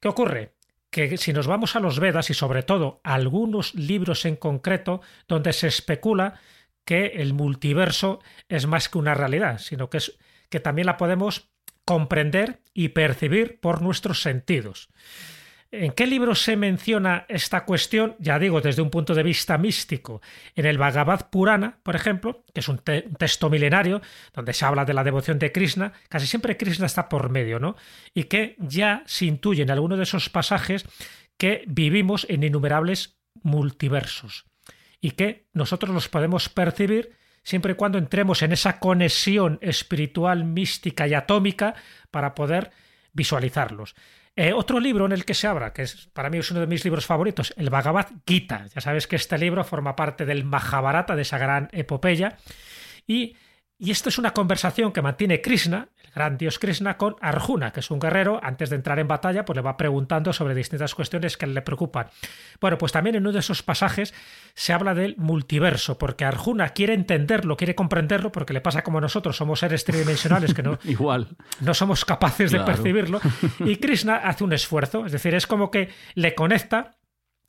¿Qué 0.00 0.08
ocurre? 0.08 0.52
Que 0.90 1.16
si 1.16 1.32
nos 1.32 1.46
vamos 1.46 1.76
a 1.76 1.80
los 1.80 2.00
Vedas 2.00 2.30
y 2.30 2.34
sobre 2.34 2.62
todo 2.62 3.00
a 3.04 3.14
algunos 3.14 3.74
libros 3.74 4.24
en 4.24 4.36
concreto 4.36 5.00
donde 5.26 5.52
se 5.52 5.66
especula 5.66 6.40
que 6.84 7.06
el 7.16 7.34
multiverso 7.34 8.20
es 8.48 8.66
más 8.66 8.88
que 8.88 8.98
una 8.98 9.14
realidad, 9.14 9.58
sino 9.58 9.90
que, 9.90 9.98
es, 9.98 10.18
que 10.48 10.60
también 10.60 10.86
la 10.86 10.96
podemos 10.96 11.50
comprender 11.84 12.60
y 12.72 12.88
percibir 12.88 13.60
por 13.60 13.82
nuestros 13.82 14.22
sentidos. 14.22 14.88
¿En 15.70 15.92
qué 15.92 16.06
libro 16.06 16.34
se 16.34 16.56
menciona 16.56 17.26
esta 17.28 17.66
cuestión? 17.66 18.16
Ya 18.18 18.38
digo, 18.38 18.62
desde 18.62 18.80
un 18.80 18.88
punto 18.88 19.14
de 19.14 19.22
vista 19.22 19.58
místico. 19.58 20.22
En 20.54 20.64
el 20.64 20.78
Bhagavad 20.78 21.28
Purana, 21.28 21.78
por 21.82 21.94
ejemplo, 21.94 22.44
que 22.54 22.60
es 22.60 22.68
un, 22.68 22.78
te 22.78 23.04
un, 23.06 23.14
texto 23.14 23.50
milenario 23.50 24.00
donde 24.32 24.54
se 24.54 24.64
habla 24.64 24.86
de 24.86 24.94
la 24.94 25.04
devoción 25.04 25.38
de 25.38 25.52
Krishna, 25.52 25.92
casi 26.08 26.26
siempre 26.26 26.56
Krishna 26.56 26.86
está 26.86 27.10
por 27.10 27.28
medio, 27.28 27.58
¿no? 27.60 27.76
Y 28.14 28.24
que 28.24 28.56
ya 28.58 29.02
se 29.04 29.26
intuye 29.26 29.62
en 29.62 29.70
alguno 29.70 29.98
de 29.98 30.04
esos 30.04 30.30
pasajes 30.30 30.86
que 31.36 31.64
vivimos 31.66 32.26
en 32.30 32.44
innumerables 32.44 33.18
multiversos 33.42 34.46
y 35.02 35.12
que 35.12 35.48
nosotros 35.52 35.94
los 35.94 36.08
podemos 36.08 36.48
percibir 36.48 37.12
siempre 37.42 37.72
y 37.72 37.76
cuando 37.76 37.98
entremos 37.98 38.42
en 38.42 38.52
esa 38.52 38.80
conexión 38.80 39.58
espiritual, 39.60 40.44
mística 40.44 41.06
y 41.06 41.14
atómica 41.14 41.74
para 42.10 42.34
poder 42.34 42.70
visualizarlos. 43.12 43.94
Eh, 44.40 44.52
otro 44.52 44.78
libro 44.78 45.04
en 45.04 45.10
el 45.10 45.24
que 45.24 45.34
se 45.34 45.48
habla, 45.48 45.72
que 45.72 45.82
es, 45.82 46.10
para 46.12 46.30
mí 46.30 46.38
es 46.38 46.48
uno 46.52 46.60
de 46.60 46.68
mis 46.68 46.84
libros 46.84 47.06
favoritos, 47.06 47.52
el 47.56 47.70
Bhagavad 47.70 48.06
Gita. 48.24 48.66
Ya 48.72 48.80
sabes 48.80 49.08
que 49.08 49.16
este 49.16 49.36
libro 49.36 49.64
forma 49.64 49.96
parte 49.96 50.24
del 50.24 50.44
Mahabharata, 50.44 51.16
de 51.16 51.22
esa 51.22 51.38
gran 51.38 51.68
epopeya. 51.72 52.38
Y, 53.04 53.34
y 53.80 53.90
esto 53.90 54.10
es 54.10 54.16
una 54.16 54.32
conversación 54.34 54.92
que 54.92 55.02
mantiene 55.02 55.40
Krishna, 55.40 55.88
el 56.18 56.24
gran 56.24 56.36
dios 56.36 56.58
Krishna, 56.58 56.96
con 56.96 57.16
Arjuna, 57.20 57.70
que 57.72 57.80
es 57.80 57.90
un 57.90 58.00
guerrero. 58.00 58.40
Antes 58.42 58.70
de 58.70 58.76
entrar 58.76 58.98
en 58.98 59.06
batalla, 59.06 59.44
pues 59.44 59.56
le 59.56 59.62
va 59.62 59.76
preguntando 59.76 60.32
sobre 60.32 60.54
distintas 60.54 60.94
cuestiones 60.94 61.36
que 61.36 61.46
le 61.46 61.62
preocupan. 61.62 62.08
Bueno, 62.60 62.76
pues 62.76 62.92
también 62.92 63.16
en 63.16 63.22
uno 63.22 63.32
de 63.32 63.38
esos 63.38 63.62
pasajes 63.62 64.14
se 64.54 64.72
habla 64.72 64.94
del 64.94 65.16
multiverso, 65.16 65.96
porque 65.96 66.24
Arjuna 66.24 66.70
quiere 66.70 66.94
entenderlo, 66.94 67.56
quiere 67.56 67.74
comprenderlo, 67.74 68.32
porque 68.32 68.52
le 68.52 68.60
pasa 68.60 68.82
como 68.82 69.00
nosotros, 69.00 69.36
somos 69.36 69.60
seres 69.60 69.84
tridimensionales 69.84 70.54
que 70.54 70.62
no, 70.62 70.78
Igual. 70.84 71.28
no 71.60 71.74
somos 71.74 72.04
capaces 72.04 72.50
de 72.50 72.60
percibirlo. 72.60 73.20
Y 73.60 73.76
Krishna 73.80 74.16
hace 74.16 74.44
un 74.44 74.52
esfuerzo, 74.52 75.06
es 75.06 75.12
decir, 75.12 75.34
es 75.34 75.46
como 75.46 75.70
que 75.70 75.90
le 76.14 76.34
conecta 76.34 76.96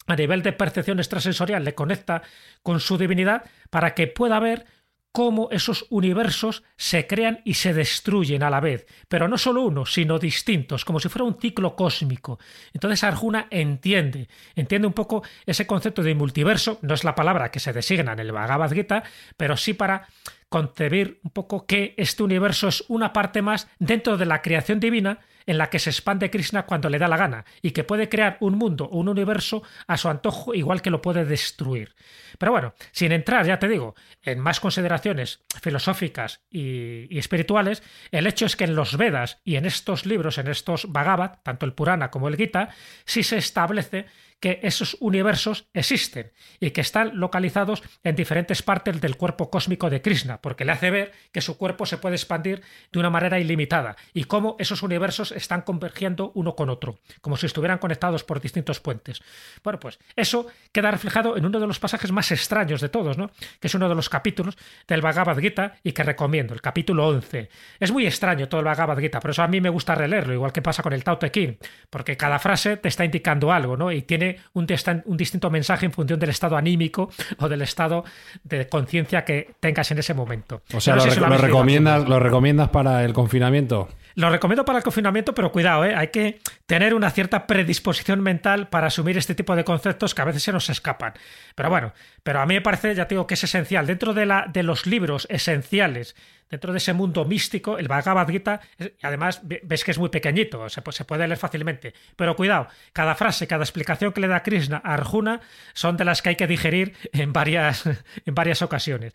a 0.08 0.16
nivel 0.16 0.42
de 0.42 0.54
percepción 0.54 1.00
extrasensorial, 1.00 1.64
le 1.64 1.76
conecta 1.76 2.24
con 2.64 2.80
su 2.80 2.98
divinidad 2.98 3.44
para 3.70 3.94
que 3.94 4.08
pueda 4.08 4.40
ver 4.40 4.66
cómo 5.12 5.50
esos 5.52 5.86
universos 5.90 6.64
se 6.78 7.08
crean 7.08 7.42
y 7.44 7.56
se 7.56 7.74
destruyen 7.74 8.44
a 8.44 8.50
la 8.50 8.60
vez, 8.60 8.86
pero 9.08 9.28
no 9.28 9.38
solo 9.38 9.64
uno, 9.64 9.86
sino 9.86 10.20
distintos, 10.20 10.86
como 10.86 11.00
si 11.00 11.10
fuera 11.10 11.26
un 11.26 11.40
ciclo 11.40 11.76
cósmico. 11.76 12.40
Entonces 12.74 13.04
Arjuna 13.04 13.48
entiende, 13.50 14.30
entiende 14.56 14.88
un 14.88 14.94
poco 14.94 15.24
ese 15.46 15.66
concepto 15.66 16.04
de 16.04 16.16
multiverso, 16.16 16.80
no 16.82 16.94
es 16.94 17.04
la 17.04 17.16
palabra 17.16 17.52
que 17.52 17.60
se 17.60 17.74
designa 17.74 18.14
en 18.14 18.20
el 18.20 18.32
Bhagavad 18.32 18.72
Gita, 18.72 19.04
pero 19.36 19.58
sí 19.58 19.74
para 19.74 20.08
concebir 20.50 21.20
un 21.24 21.32
poco 21.32 21.66
que 21.66 21.94
este 21.98 22.24
universo 22.24 22.68
es 22.68 22.84
una 22.88 23.14
parte 23.14 23.42
más 23.42 23.68
dentro 23.78 24.18
de 24.18 24.26
la 24.26 24.42
creación 24.42 24.80
divina 24.80 25.20
en 25.46 25.58
la 25.58 25.70
que 25.70 25.80
se 25.80 25.90
expande 25.90 26.30
Krishna 26.30 26.68
cuando 26.68 26.90
le 26.90 27.00
da 27.00 27.08
la 27.08 27.18
gana 27.18 27.46
y 27.64 27.72
que 27.72 27.84
puede 27.84 28.08
crear 28.08 28.38
un 28.40 28.56
mundo 28.56 28.88
un 28.90 29.10
universo 29.10 29.64
a 29.88 29.98
su 29.98 30.08
antojo 30.08 30.54
igual 30.54 30.82
que 30.82 30.92
lo 30.92 31.02
puede 31.02 31.26
destruir. 31.26 31.96
Pero 32.38 32.52
bueno, 32.52 32.74
sin 32.92 33.12
entrar, 33.12 33.48
ya 33.48 33.58
te 33.58 33.68
digo, 33.68 33.96
en 34.22 34.40
más 34.40 34.60
consideraciones 34.60 35.42
filosóficas 35.62 36.42
y, 36.52 37.08
y 37.14 37.18
espirituales, 37.18 37.82
el 38.12 38.28
hecho 38.28 38.46
es 38.46 38.56
que 38.56 38.66
en 38.66 38.76
los 38.76 38.96
Vedas 38.96 39.40
y 39.44 39.56
en 39.56 39.66
estos 39.66 40.06
libros, 40.06 40.38
en 40.38 40.48
estos 40.48 40.92
Bhagavad, 40.92 41.40
tanto 41.42 41.66
el 41.66 41.74
Purana 41.74 42.12
como 42.12 42.28
el 42.28 42.38
Gita, 42.38 42.70
sí 43.06 43.24
se 43.24 43.38
establece 43.38 44.06
que 44.40 44.60
esos 44.64 44.98
universos 45.00 45.68
existen 45.74 46.32
y 46.60 46.72
que 46.72 46.82
están 46.82 47.20
localizados 47.20 47.84
en 48.04 48.16
diferentes 48.16 48.62
partes 48.64 49.02
del 49.02 49.18
cuerpo 49.18 49.50
cósmico 49.50 49.90
de 49.90 50.02
Krishna, 50.02 50.42
porque 50.42 50.66
le 50.66 50.72
hace 50.72 50.92
ver 50.92 51.12
que 51.32 51.42
su 51.42 51.58
cuerpo 51.58 51.86
se 51.86 51.98
puede 51.98 52.16
expandir 52.16 52.62
de 52.92 53.00
una 53.00 53.10
manera 53.10 53.40
ilimitada 53.40 53.96
y 54.14 54.26
cómo 54.26 54.56
esos 54.60 54.84
universos 54.84 55.32
están 55.32 55.62
convergiendo 55.62 56.32
uno 56.36 56.56
con 56.56 56.70
otro, 56.70 57.00
como 57.22 57.38
si 57.38 57.46
estuvieran 57.46 57.80
conectados 57.80 58.24
por 58.24 58.42
distintos 58.42 58.80
puentes. 58.80 59.22
Bueno, 59.64 59.80
pues 59.80 60.00
eso 60.16 60.48
queda 60.72 60.92
reflejado 60.92 61.38
en 61.38 61.46
uno 61.46 61.60
de 61.60 61.68
los 61.68 61.80
pasajes 61.80 62.12
más 62.12 62.32
extraños 62.32 62.82
de 62.82 62.90
todos, 62.90 63.18
¿no? 63.18 63.32
que 63.60 63.68
es 63.68 63.76
uno 63.76 63.90
de 63.90 63.96
los 63.96 64.10
capítulos 64.10 64.58
del 64.88 65.02
Bhagavad 65.02 65.40
Gita 65.40 65.76
y 65.84 65.92
que 65.92 66.04
recomiendo, 66.04 66.54
el 66.54 66.62
capítulo 66.62 67.08
11. 67.08 67.50
Es 67.80 67.92
muy 67.92 68.06
extraño 68.06 68.48
todo 68.48 68.62
el 68.62 68.66
Bhagavad 68.66 69.00
Gita, 69.00 69.20
por 69.20 69.32
eso 69.32 69.44
a 69.44 69.48
mí 69.48 69.62
me 69.62 69.70
gusta 69.70 69.96
releerlo, 69.96 70.34
igual 70.34 70.54
que 70.54 70.62
pasa 70.62 70.84
con 70.84 70.94
el 70.94 71.04
Tao 71.04 71.18
Te 71.18 71.32
Ching, 71.32 71.58
porque 71.90 72.18
cada 72.18 72.40
frase 72.40 72.78
te 72.78 72.88
está 72.88 73.06
indicando 73.06 73.52
algo, 73.52 73.76
¿no? 73.78 73.92
Y 73.92 74.04
tiene 74.04 74.29
un, 74.54 74.68
distan- 74.68 75.04
un 75.06 75.18
distinto 75.18 75.50
mensaje 75.50 75.86
en 75.86 75.92
función 75.92 76.20
del 76.20 76.30
estado 76.30 76.58
anímico 76.58 77.10
o 77.40 77.50
del 77.50 77.62
estado 77.62 78.04
de 78.44 78.68
conciencia 78.68 79.26
que 79.26 79.52
tengas 79.60 79.90
en 79.92 79.98
ese 80.00 80.14
momento. 80.14 80.62
O 80.74 80.80
sea, 80.82 80.96
No 80.96 80.98
lo, 80.98 81.04
sé 81.06 81.12
si 81.16 81.20
rec- 81.22 81.30
lo 81.30 81.38
recomiendas, 81.38 82.08
lo 82.10 82.20
recomiendas 82.20 82.70
para 82.70 83.04
el 83.04 83.14
confinamiento. 83.14 83.90
Lo 84.16 84.30
recomiendo 84.30 84.66
para 84.66 84.80
el 84.80 84.84
confinamiento, 84.84 85.34
pero 85.34 85.52
cuidado, 85.52 85.86
¿eh? 85.86 85.96
hay 85.96 86.08
que 86.10 86.40
tener 86.70 86.94
una 86.94 87.10
cierta 87.10 87.48
predisposición 87.48 88.22
mental 88.22 88.70
para 88.70 88.88
asumir 88.88 89.18
este 89.18 89.34
tipo 89.34 89.56
de 89.56 89.64
conceptos 89.64 90.14
que 90.14 90.22
a 90.22 90.26
veces 90.26 90.44
se 90.44 90.52
nos 90.52 90.70
escapan. 90.70 91.14
Pero 91.56 91.68
bueno, 91.72 91.94
pero 92.22 92.42
a 92.42 92.46
mí 92.46 92.54
me 92.54 92.62
parece, 92.62 92.94
ya 92.94 93.08
te 93.08 93.16
digo, 93.16 93.26
que 93.26 93.34
es 93.34 93.44
esencial. 93.44 93.88
Dentro 93.88 94.14
de, 94.14 94.28
la, 94.28 94.46
de 94.48 94.62
los 94.62 94.86
libros 94.86 95.26
esenciales, 95.32 96.16
dentro 96.48 96.72
de 96.72 96.78
ese 96.78 96.94
mundo 96.94 97.26
místico, 97.26 97.78
el 97.80 97.88
Bhagavad 97.88 98.28
Gita, 98.30 98.62
además 99.02 99.42
ve- 99.44 99.62
ves 99.64 99.84
que 99.84 99.92
es 99.92 99.98
muy 99.98 100.10
pequeñito, 100.10 100.68
se, 100.70 100.84
pu- 100.84 100.92
se 100.92 101.06
puede 101.06 101.28
leer 101.28 101.38
fácilmente. 101.40 101.94
Pero 102.16 102.36
cuidado, 102.36 102.68
cada 102.94 103.16
frase, 103.16 103.48
cada 103.48 103.64
explicación 103.64 104.14
que 104.14 104.22
le 104.22 104.28
da 104.28 104.44
Krishna 104.44 104.80
a 104.84 104.94
Arjuna 104.94 105.42
son 105.74 105.98
de 105.98 106.06
las 106.06 106.22
que 106.22 106.30
hay 106.30 106.36
que 106.36 106.46
digerir 106.48 106.94
en 107.14 107.34
varias, 107.34 107.86
en 108.26 108.36
varias 108.36 108.62
ocasiones. 108.62 109.14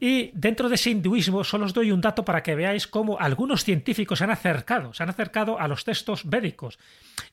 Y 0.00 0.30
dentro 0.34 0.68
de 0.68 0.76
ese 0.76 0.90
hinduismo 0.90 1.42
solo 1.42 1.66
os 1.66 1.74
doy 1.74 1.90
un 1.90 2.00
dato 2.00 2.24
para 2.24 2.44
que 2.44 2.54
veáis 2.54 2.86
cómo 2.86 3.18
algunos 3.18 3.64
científicos 3.64 4.18
se 4.18 4.24
han 4.24 4.30
acercado, 4.30 4.94
se 4.94 5.02
han 5.02 5.10
acercado 5.10 5.58
a 5.60 5.66
los 5.66 5.84
textos 5.84 6.28
védicos 6.28 6.75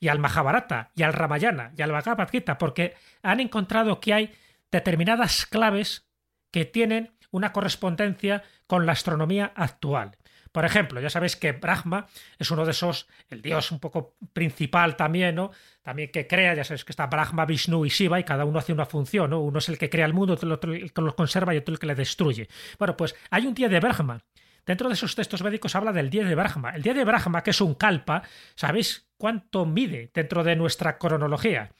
y 0.00 0.08
al 0.08 0.18
Mahabharata 0.18 0.90
y 0.94 1.02
al 1.02 1.12
Ramayana 1.12 1.72
y 1.76 1.82
al 1.82 1.92
Bhagavad 1.92 2.28
Gita 2.28 2.58
porque 2.58 2.94
han 3.22 3.40
encontrado 3.40 4.00
que 4.00 4.14
hay 4.14 4.34
determinadas 4.70 5.46
claves 5.46 6.06
que 6.50 6.64
tienen 6.64 7.12
una 7.30 7.52
correspondencia 7.52 8.42
con 8.66 8.86
la 8.86 8.92
astronomía 8.92 9.52
actual. 9.56 10.16
Por 10.54 10.64
ejemplo, 10.64 11.00
ya 11.00 11.10
sabéis 11.10 11.34
que 11.34 11.50
Brahma 11.50 12.06
es 12.38 12.48
uno 12.52 12.64
de 12.64 12.70
esos, 12.70 13.08
el 13.28 13.42
dios 13.42 13.72
un 13.72 13.80
poco 13.80 14.14
principal 14.32 14.94
también, 14.94 15.34
¿no? 15.34 15.50
También 15.82 16.12
que 16.12 16.28
crea, 16.28 16.54
ya 16.54 16.62
sabéis 16.62 16.84
que 16.84 16.92
está 16.92 17.08
Brahma, 17.08 17.44
Vishnu 17.44 17.84
y 17.84 17.88
Shiva 17.88 18.20
y 18.20 18.24
cada 18.24 18.44
uno 18.44 18.60
hace 18.60 18.72
una 18.72 18.86
función, 18.86 19.30
¿no? 19.30 19.40
Uno 19.40 19.58
es 19.58 19.68
el 19.68 19.78
que 19.78 19.90
crea 19.90 20.06
el 20.06 20.14
mundo, 20.14 20.34
otro 20.34 20.72
el 20.72 20.92
que 20.92 21.02
lo 21.02 21.16
conserva 21.16 21.52
y 21.52 21.58
otro 21.58 21.74
el 21.74 21.80
que 21.80 21.88
le 21.88 21.96
destruye. 21.96 22.48
Bueno, 22.78 22.96
pues 22.96 23.16
hay 23.30 23.48
un 23.48 23.54
día 23.54 23.68
de 23.68 23.80
Brahma. 23.80 24.22
Dentro 24.66 24.88
de 24.88 24.94
esos 24.94 25.14
textos 25.14 25.42
védicos 25.42 25.74
habla 25.74 25.92
del 25.92 26.08
día 26.10 26.24
de 26.24 26.34
Brahma. 26.34 26.70
El 26.70 26.82
día 26.82 26.94
de 26.94 27.04
Brahma, 27.04 27.42
que 27.42 27.50
es 27.50 27.60
un 27.60 27.74
kalpa, 27.74 28.22
¿sabéis 28.54 29.08
cuánto 29.18 29.66
mide 29.66 30.10
dentro 30.14 30.42
de 30.42 30.56
nuestra 30.56 30.96
cronología? 30.98 31.70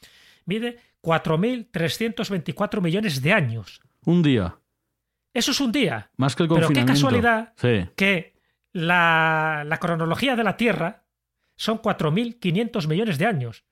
Mide 0.44 0.78
4.324 1.02 2.80
millones 2.80 3.22
de 3.22 3.32
años. 3.32 3.80
Un 4.04 4.22
día. 4.22 4.56
Eso 5.32 5.50
es 5.50 5.60
un 5.60 5.72
día. 5.72 6.10
Más 6.16 6.36
que 6.36 6.42
el 6.44 6.48
Pero 6.48 6.60
qué 6.68 6.74
confinamiento. 6.74 6.92
casualidad 6.92 7.52
Sí. 7.56 7.90
que 7.96 8.34
la, 8.72 9.64
la 9.66 9.78
cronología 9.78 10.36
de 10.36 10.44
la 10.44 10.56
Tierra 10.56 11.04
son 11.56 11.78
4.500 11.80 12.86
millones 12.88 13.18
de 13.18 13.26
años. 13.26 13.64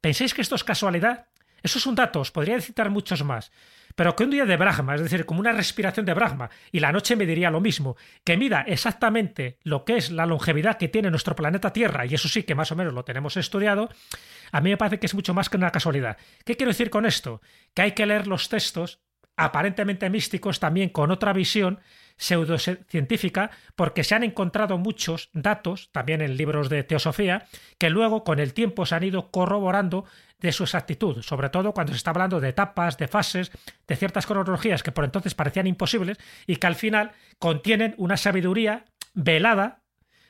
¿Pensáis 0.00 0.34
que 0.34 0.42
esto 0.42 0.54
es 0.54 0.64
casualidad? 0.64 1.26
Eso 1.62 1.78
es 1.78 1.86
un 1.86 1.94
dato, 1.94 2.20
os 2.20 2.30
podría 2.30 2.60
citar 2.60 2.90
muchos 2.90 3.22
más. 3.24 3.50
Pero 3.96 4.14
que 4.14 4.24
un 4.24 4.30
día 4.30 4.44
de 4.44 4.56
Brahma, 4.56 4.94
es 4.94 5.02
decir, 5.02 5.24
como 5.26 5.40
una 5.40 5.52
respiración 5.52 6.06
de 6.06 6.14
Brahma, 6.14 6.50
y 6.70 6.80
la 6.80 6.92
noche 6.92 7.16
me 7.16 7.26
diría 7.26 7.50
lo 7.50 7.60
mismo, 7.60 7.96
que 8.22 8.36
mida 8.36 8.60
exactamente 8.60 9.58
lo 9.62 9.84
que 9.84 9.96
es 9.96 10.10
la 10.12 10.26
longevidad 10.26 10.76
que 10.76 10.88
tiene 10.88 11.10
nuestro 11.10 11.34
planeta 11.34 11.72
Tierra, 11.72 12.06
y 12.06 12.14
eso 12.14 12.28
sí 12.28 12.44
que 12.44 12.54
más 12.54 12.70
o 12.70 12.76
menos 12.76 12.92
lo 12.92 13.04
tenemos 13.04 13.36
estudiado, 13.36 13.88
a 14.52 14.60
mí 14.60 14.70
me 14.70 14.76
parece 14.76 15.00
que 15.00 15.06
es 15.06 15.14
mucho 15.14 15.34
más 15.34 15.48
que 15.48 15.56
una 15.56 15.72
casualidad. 15.72 16.18
¿Qué 16.44 16.56
quiero 16.56 16.70
decir 16.70 16.90
con 16.90 17.06
esto? 17.06 17.40
Que 17.74 17.82
hay 17.82 17.92
que 17.92 18.06
leer 18.06 18.26
los 18.26 18.48
textos 18.48 19.00
aparentemente 19.36 20.08
místicos 20.10 20.60
también 20.60 20.88
con 20.88 21.10
otra 21.10 21.32
visión 21.32 21.80
pseudocientífica 22.16 23.50
porque 23.74 24.02
se 24.02 24.14
han 24.14 24.24
encontrado 24.24 24.78
muchos 24.78 25.28
datos, 25.34 25.90
también 25.92 26.22
en 26.22 26.36
libros 26.36 26.70
de 26.70 26.82
teosofía, 26.82 27.46
que 27.78 27.90
luego 27.90 28.24
con 28.24 28.40
el 28.40 28.54
tiempo 28.54 28.86
se 28.86 28.94
han 28.94 29.04
ido 29.04 29.30
corroborando 29.30 30.06
de 30.38 30.52
su 30.52 30.64
exactitud, 30.64 31.22
sobre 31.22 31.48
todo 31.48 31.72
cuando 31.72 31.92
se 31.92 31.96
está 31.96 32.10
hablando 32.10 32.40
de 32.40 32.50
etapas, 32.50 32.98
de 32.98 33.08
fases, 33.08 33.50
de 33.86 33.96
ciertas 33.96 34.26
cronologías 34.26 34.82
que 34.82 34.92
por 34.92 35.04
entonces 35.04 35.34
parecían 35.34 35.66
imposibles 35.66 36.18
y 36.46 36.56
que 36.56 36.66
al 36.66 36.74
final 36.74 37.12
contienen 37.38 37.94
una 37.96 38.16
sabiduría 38.16 38.84
velada, 39.14 39.80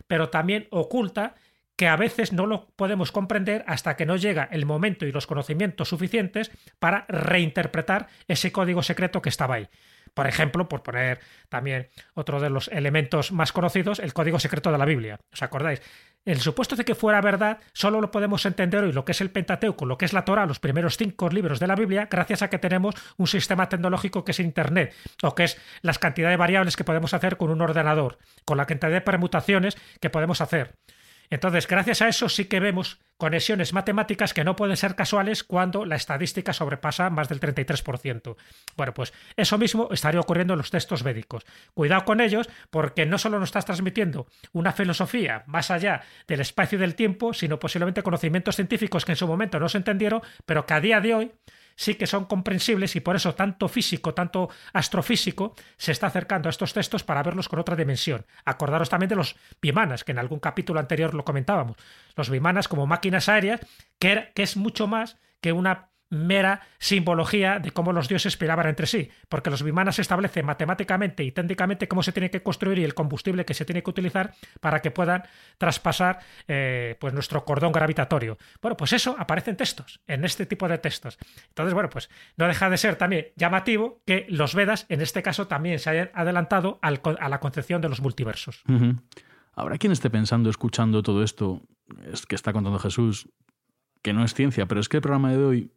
pero 0.06 0.30
también 0.30 0.68
oculta, 0.70 1.34
que 1.76 1.88
a 1.88 1.96
veces 1.96 2.32
no 2.32 2.46
lo 2.46 2.68
podemos 2.76 3.12
comprender 3.12 3.62
hasta 3.66 3.96
que 3.96 4.06
no 4.06 4.16
llega 4.16 4.48
el 4.50 4.64
momento 4.64 5.04
y 5.04 5.12
los 5.12 5.26
conocimientos 5.26 5.90
suficientes 5.90 6.50
para 6.78 7.04
reinterpretar 7.08 8.08
ese 8.28 8.50
código 8.50 8.82
secreto 8.82 9.20
que 9.20 9.28
estaba 9.28 9.56
ahí. 9.56 9.68
Por 10.16 10.26
ejemplo, 10.26 10.66
por 10.66 10.82
poner 10.82 11.20
también 11.50 11.90
otro 12.14 12.40
de 12.40 12.48
los 12.48 12.68
elementos 12.68 13.32
más 13.32 13.52
conocidos, 13.52 13.98
el 13.98 14.14
código 14.14 14.38
secreto 14.38 14.72
de 14.72 14.78
la 14.78 14.86
Biblia. 14.86 15.20
¿Os 15.30 15.42
acordáis? 15.42 15.82
El 16.24 16.40
supuesto 16.40 16.74
de 16.74 16.86
que 16.86 16.94
fuera 16.94 17.20
verdad 17.20 17.58
solo 17.74 18.00
lo 18.00 18.10
podemos 18.10 18.46
entender 18.46 18.82
hoy, 18.82 18.94
lo 18.94 19.04
que 19.04 19.12
es 19.12 19.20
el 19.20 19.30
Pentateuco, 19.30 19.84
lo 19.84 19.98
que 19.98 20.06
es 20.06 20.14
la 20.14 20.24
Torah, 20.24 20.46
los 20.46 20.58
primeros 20.58 20.96
cinco 20.96 21.28
libros 21.28 21.60
de 21.60 21.66
la 21.66 21.74
Biblia, 21.74 22.08
gracias 22.10 22.40
a 22.40 22.48
que 22.48 22.58
tenemos 22.58 22.94
un 23.18 23.26
sistema 23.26 23.68
tecnológico 23.68 24.24
que 24.24 24.32
es 24.32 24.40
Internet, 24.40 24.94
o 25.22 25.34
que 25.34 25.44
es 25.44 25.60
las 25.82 25.98
cantidades 25.98 26.32
de 26.32 26.38
variables 26.38 26.76
que 26.76 26.84
podemos 26.84 27.12
hacer 27.12 27.36
con 27.36 27.50
un 27.50 27.60
ordenador, 27.60 28.16
con 28.46 28.56
la 28.56 28.64
cantidad 28.64 28.90
de 28.92 29.02
permutaciones 29.02 29.76
que 30.00 30.08
podemos 30.08 30.40
hacer. 30.40 30.76
Entonces, 31.30 31.66
gracias 31.66 32.02
a 32.02 32.08
eso 32.08 32.28
sí 32.28 32.46
que 32.46 32.60
vemos 32.60 33.00
conexiones 33.16 33.72
matemáticas 33.72 34.34
que 34.34 34.44
no 34.44 34.56
pueden 34.56 34.76
ser 34.76 34.94
casuales 34.94 35.42
cuando 35.42 35.84
la 35.84 35.96
estadística 35.96 36.52
sobrepasa 36.52 37.10
más 37.10 37.28
del 37.28 37.40
33%. 37.40 38.36
Bueno, 38.76 38.94
pues 38.94 39.12
eso 39.36 39.58
mismo 39.58 39.88
estaría 39.90 40.20
ocurriendo 40.20 40.54
en 40.54 40.58
los 40.58 40.70
textos 40.70 41.02
védicos. 41.02 41.44
Cuidado 41.74 42.04
con 42.04 42.20
ellos 42.20 42.48
porque 42.70 43.06
no 43.06 43.18
solo 43.18 43.38
nos 43.38 43.48
estás 43.48 43.64
transmitiendo 43.64 44.26
una 44.52 44.72
filosofía 44.72 45.44
más 45.46 45.70
allá 45.70 46.02
del 46.26 46.40
espacio 46.40 46.76
y 46.76 46.80
del 46.80 46.94
tiempo, 46.94 47.32
sino 47.32 47.58
posiblemente 47.58 48.02
conocimientos 48.02 48.56
científicos 48.56 49.04
que 49.04 49.12
en 49.12 49.16
su 49.16 49.26
momento 49.26 49.58
no 49.58 49.68
se 49.68 49.78
entendieron, 49.78 50.22
pero 50.44 50.66
que 50.66 50.74
a 50.74 50.80
día 50.80 51.00
de 51.00 51.14
hoy 51.14 51.32
sí 51.76 51.94
que 51.94 52.06
son 52.06 52.24
comprensibles 52.24 52.96
y 52.96 53.00
por 53.00 53.14
eso 53.14 53.34
tanto 53.34 53.68
físico, 53.68 54.14
tanto 54.14 54.48
astrofísico 54.72 55.54
se 55.76 55.92
está 55.92 56.08
acercando 56.08 56.48
a 56.48 56.50
estos 56.50 56.72
textos 56.72 57.04
para 57.04 57.22
verlos 57.22 57.48
con 57.48 57.58
otra 57.58 57.76
dimensión. 57.76 58.26
Acordaros 58.44 58.88
también 58.88 59.10
de 59.10 59.16
los 59.16 59.36
bimanas, 59.60 60.02
que 60.02 60.12
en 60.12 60.18
algún 60.18 60.40
capítulo 60.40 60.80
anterior 60.80 61.14
lo 61.14 61.24
comentábamos. 61.24 61.76
Los 62.16 62.30
bimanas 62.30 62.66
como 62.66 62.86
máquinas 62.86 63.28
aéreas, 63.28 63.60
que, 63.98 64.32
que 64.34 64.42
es 64.42 64.56
mucho 64.56 64.86
más 64.86 65.18
que 65.40 65.52
una 65.52 65.90
mera 66.10 66.62
simbología 66.78 67.58
de 67.58 67.70
cómo 67.70 67.92
los 67.92 68.08
dioses 68.08 68.36
peleaban 68.36 68.68
entre 68.68 68.86
sí, 68.86 69.10
porque 69.28 69.50
los 69.50 69.62
vimanas 69.62 69.98
establecen 69.98 70.46
matemáticamente 70.46 71.24
y 71.24 71.32
técnicamente 71.32 71.88
cómo 71.88 72.02
se 72.02 72.12
tiene 72.12 72.30
que 72.30 72.42
construir 72.42 72.78
y 72.78 72.84
el 72.84 72.94
combustible 72.94 73.44
que 73.44 73.54
se 73.54 73.64
tiene 73.64 73.82
que 73.82 73.90
utilizar 73.90 74.34
para 74.60 74.80
que 74.80 74.90
puedan 74.90 75.24
traspasar 75.58 76.20
eh, 76.48 76.96
pues 77.00 77.12
nuestro 77.12 77.44
cordón 77.44 77.72
gravitatorio. 77.72 78.38
Bueno, 78.62 78.76
pues 78.76 78.92
eso 78.92 79.16
aparece 79.18 79.50
en 79.50 79.56
textos, 79.56 80.00
en 80.06 80.24
este 80.24 80.46
tipo 80.46 80.68
de 80.68 80.78
textos. 80.78 81.18
Entonces, 81.48 81.74
bueno, 81.74 81.90
pues 81.90 82.08
no 82.36 82.46
deja 82.46 82.70
de 82.70 82.78
ser 82.78 82.96
también 82.96 83.28
llamativo 83.36 84.02
que 84.06 84.26
los 84.28 84.54
Vedas, 84.54 84.86
en 84.88 85.00
este 85.00 85.22
caso, 85.22 85.46
también 85.46 85.78
se 85.78 85.90
hayan 85.90 86.10
adelantado 86.14 86.78
a 86.82 87.28
la 87.28 87.40
concepción 87.40 87.80
de 87.80 87.88
los 87.88 88.00
multiversos. 88.00 88.62
Habrá 89.54 89.78
quien 89.78 89.92
esté 89.92 90.10
pensando, 90.10 90.50
escuchando 90.50 91.02
todo 91.02 91.22
esto 91.22 91.62
es 92.12 92.26
que 92.26 92.34
está 92.34 92.52
contando 92.52 92.78
Jesús, 92.78 93.28
que 94.02 94.12
no 94.12 94.24
es 94.24 94.34
ciencia, 94.34 94.66
pero 94.66 94.80
es 94.80 94.88
que 94.88 94.98
el 94.98 95.02
programa 95.02 95.30
de 95.30 95.38
hoy 95.38 95.72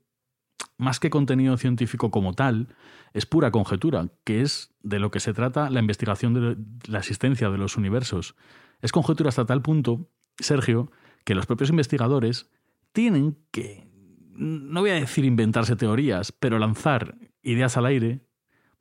más 0.77 0.99
que 0.99 1.09
contenido 1.09 1.57
científico 1.57 2.11
como 2.11 2.33
tal, 2.33 2.67
es 3.13 3.25
pura 3.25 3.51
conjetura, 3.51 4.09
que 4.23 4.41
es 4.41 4.73
de 4.81 4.99
lo 4.99 5.11
que 5.11 5.19
se 5.19 5.33
trata 5.33 5.69
la 5.69 5.79
investigación 5.79 6.33
de 6.33 6.57
la 6.87 6.99
existencia 6.99 7.49
de 7.49 7.57
los 7.57 7.77
universos. 7.77 8.35
Es 8.81 8.91
conjetura 8.91 9.29
hasta 9.29 9.45
tal 9.45 9.61
punto, 9.61 10.09
Sergio, 10.37 10.91
que 11.23 11.35
los 11.35 11.45
propios 11.45 11.69
investigadores 11.69 12.49
tienen 12.91 13.37
que, 13.51 13.87
no 14.31 14.81
voy 14.81 14.91
a 14.91 14.95
decir 14.95 15.25
inventarse 15.25 15.75
teorías, 15.75 16.31
pero 16.31 16.59
lanzar 16.59 17.17
ideas 17.41 17.77
al 17.77 17.85
aire 17.85 18.21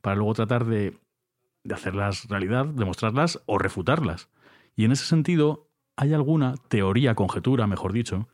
para 0.00 0.16
luego 0.16 0.34
tratar 0.34 0.64
de, 0.66 0.96
de 1.64 1.74
hacerlas 1.74 2.28
realidad, 2.28 2.66
demostrarlas 2.66 3.42
o 3.46 3.58
refutarlas. 3.58 4.28
Y 4.76 4.84
en 4.84 4.92
ese 4.92 5.04
sentido, 5.04 5.68
hay 5.96 6.14
alguna 6.14 6.54
teoría, 6.68 7.16
conjetura, 7.16 7.66
mejor 7.66 7.92
dicho, 7.92 8.28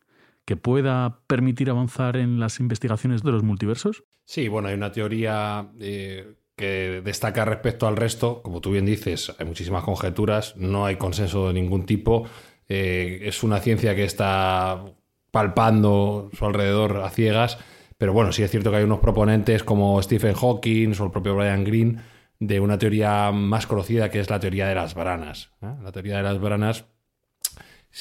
que 0.44 0.56
pueda 0.56 1.20
permitir 1.26 1.70
avanzar 1.70 2.16
en 2.16 2.38
las 2.38 2.60
investigaciones 2.60 3.22
de 3.22 3.32
los 3.32 3.42
multiversos? 3.42 4.04
Sí, 4.24 4.48
bueno, 4.48 4.68
hay 4.68 4.74
una 4.74 4.92
teoría 4.92 5.70
eh, 5.80 6.34
que 6.56 7.02
destaca 7.04 7.44
respecto 7.44 7.86
al 7.86 7.96
resto. 7.96 8.42
Como 8.42 8.60
tú 8.60 8.72
bien 8.72 8.86
dices, 8.86 9.34
hay 9.38 9.46
muchísimas 9.46 9.84
conjeturas, 9.84 10.56
no 10.56 10.86
hay 10.86 10.96
consenso 10.96 11.48
de 11.48 11.54
ningún 11.54 11.86
tipo. 11.86 12.26
Eh, 12.68 13.20
es 13.22 13.42
una 13.42 13.60
ciencia 13.60 13.94
que 13.94 14.04
está 14.04 14.84
palpando 15.30 16.30
su 16.32 16.44
alrededor 16.44 16.98
a 16.98 17.10
ciegas, 17.10 17.58
pero 17.98 18.12
bueno, 18.12 18.32
sí 18.32 18.42
es 18.42 18.50
cierto 18.50 18.70
que 18.70 18.78
hay 18.78 18.84
unos 18.84 19.00
proponentes 19.00 19.64
como 19.64 20.00
Stephen 20.02 20.34
Hawking 20.34 20.92
o 20.98 21.04
el 21.04 21.10
propio 21.10 21.34
Brian 21.34 21.64
Greene 21.64 22.00
de 22.38 22.60
una 22.60 22.78
teoría 22.78 23.32
más 23.32 23.66
conocida 23.66 24.10
que 24.10 24.20
es 24.20 24.30
la 24.30 24.40
teoría 24.40 24.68
de 24.68 24.74
las 24.74 24.94
branas. 24.94 25.50
¿eh? 25.62 25.74
La 25.82 25.92
teoría 25.92 26.18
de 26.18 26.22
las 26.22 26.40
branas 26.40 26.86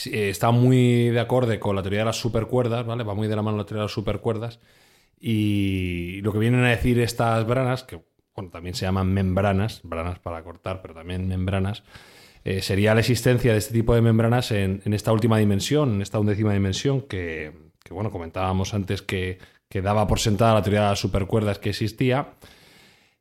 está 0.05 0.51
muy 0.51 1.09
de 1.09 1.19
acorde 1.19 1.59
con 1.59 1.75
la 1.75 1.81
teoría 1.83 1.99
de 1.99 2.05
las 2.05 2.19
supercuerdas, 2.19 2.85
¿vale? 2.85 3.03
Va 3.03 3.13
muy 3.13 3.27
de 3.27 3.35
la 3.35 3.41
mano 3.41 3.57
la 3.57 3.65
teoría 3.65 3.81
de 3.81 3.85
las 3.85 3.91
supercuerdas. 3.91 4.59
Y 5.19 6.21
lo 6.21 6.33
que 6.33 6.39
vienen 6.39 6.63
a 6.63 6.69
decir 6.69 6.99
estas 6.99 7.45
branas, 7.45 7.83
que 7.83 8.01
también 8.51 8.75
se 8.75 8.85
llaman 8.85 9.13
membranas, 9.13 9.81
branas 9.83 10.19
para 10.19 10.43
cortar, 10.43 10.81
pero 10.81 10.93
también 10.93 11.27
membranas, 11.27 11.83
eh, 12.43 12.61
sería 12.61 12.93
la 12.93 12.99
existencia 12.99 13.53
de 13.53 13.59
este 13.59 13.73
tipo 13.73 13.95
de 13.95 14.01
membranas 14.01 14.51
en, 14.51 14.81
esta 14.85 15.13
última 15.13 15.37
dimensión, 15.37 15.95
en 15.95 16.01
esta 16.01 16.19
undécima 16.19 16.53
dimensión, 16.53 17.01
que, 17.01 17.53
bueno, 17.89 18.11
comentábamos 18.11 18.73
antes 18.73 19.01
que, 19.01 19.37
que, 19.69 19.81
daba 19.81 20.07
por 20.07 20.19
sentada 20.19 20.55
la 20.55 20.61
teoría 20.61 20.81
de 20.81 20.89
las 20.89 20.99
supercuerdas 20.99 21.59
que 21.59 21.69
existía. 21.69 22.33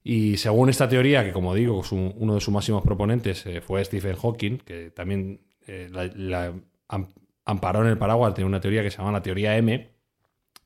Y 0.02 0.38
según 0.38 0.70
esta 0.70 0.88
teoría, 0.88 1.22
que 1.22 1.32
como 1.32 1.54
digo, 1.54 1.82
uno 1.92 2.34
de 2.34 2.40
sus 2.40 2.52
máximos 2.52 2.82
proponentes 2.82 3.46
eh, 3.46 3.60
fue 3.60 3.84
Stephen 3.84 4.16
Hawking, 4.16 4.58
que 4.58 4.90
también 4.90 5.40
eh, 5.66 5.88
la, 5.90 6.52
amparó 7.44 7.82
en 7.82 7.88
el 7.88 7.98
paraguas 7.98 8.34
de 8.34 8.44
una 8.44 8.60
teoría 8.60 8.82
que 8.82 8.90
se 8.90 8.98
llama 8.98 9.12
la 9.12 9.22
teoría 9.22 9.56
M. 9.56 9.90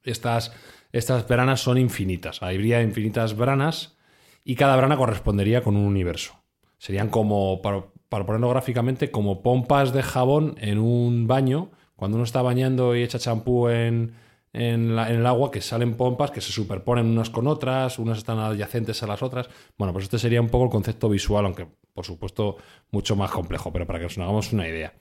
Estas, 0.02 0.52
estas 0.92 1.26
branas 1.26 1.60
son 1.60 1.78
infinitas. 1.78 2.42
Habría 2.42 2.82
infinitas 2.82 3.36
branas 3.36 3.96
y 4.44 4.54
cada 4.54 4.76
brana 4.76 4.96
correspondería 4.96 5.62
con 5.62 5.76
un 5.76 5.84
universo. 5.84 6.34
Serían 6.78 7.08
como, 7.08 7.62
para, 7.62 7.86
ponerlo 8.08 8.50
gráficamente, 8.50 9.10
como 9.10 9.42
pompas 9.42 9.92
de 9.92 10.02
jabón 10.02 10.54
en 10.58 10.78
un 10.78 11.26
baño. 11.26 11.70
Cuando 11.96 12.16
uno 12.16 12.24
está 12.24 12.42
bañando 12.42 12.94
y 12.94 13.02
echa 13.02 13.18
champú 13.18 13.68
en, 13.68 14.14
en, 14.52 14.98
el 14.98 15.26
agua, 15.26 15.50
que 15.50 15.60
salen 15.60 15.96
pompas 15.96 16.30
que 16.30 16.40
se 16.40 16.52
superponen 16.52 17.06
unas 17.06 17.30
con 17.30 17.46
otras, 17.46 17.98
unas 17.98 18.18
están 18.18 18.38
adyacentes 18.38 19.02
a 19.02 19.06
las 19.06 19.22
otras. 19.22 19.48
Bueno, 19.78 19.92
pues 19.92 20.04
este 20.04 20.18
sería 20.18 20.40
un 20.40 20.48
poco 20.48 20.64
el 20.64 20.70
concepto 20.70 21.08
visual, 21.08 21.46
aunque 21.46 21.66
por 21.96 22.04
supuesto 22.04 22.58
mucho 22.90 23.16
más 23.16 23.30
complejo, 23.30 23.72
pero 23.72 23.86
para 23.86 23.98
que 23.98 24.04
nos 24.04 24.18
hagamos 24.18 24.52
una 24.52 24.68
idea. 24.68 24.92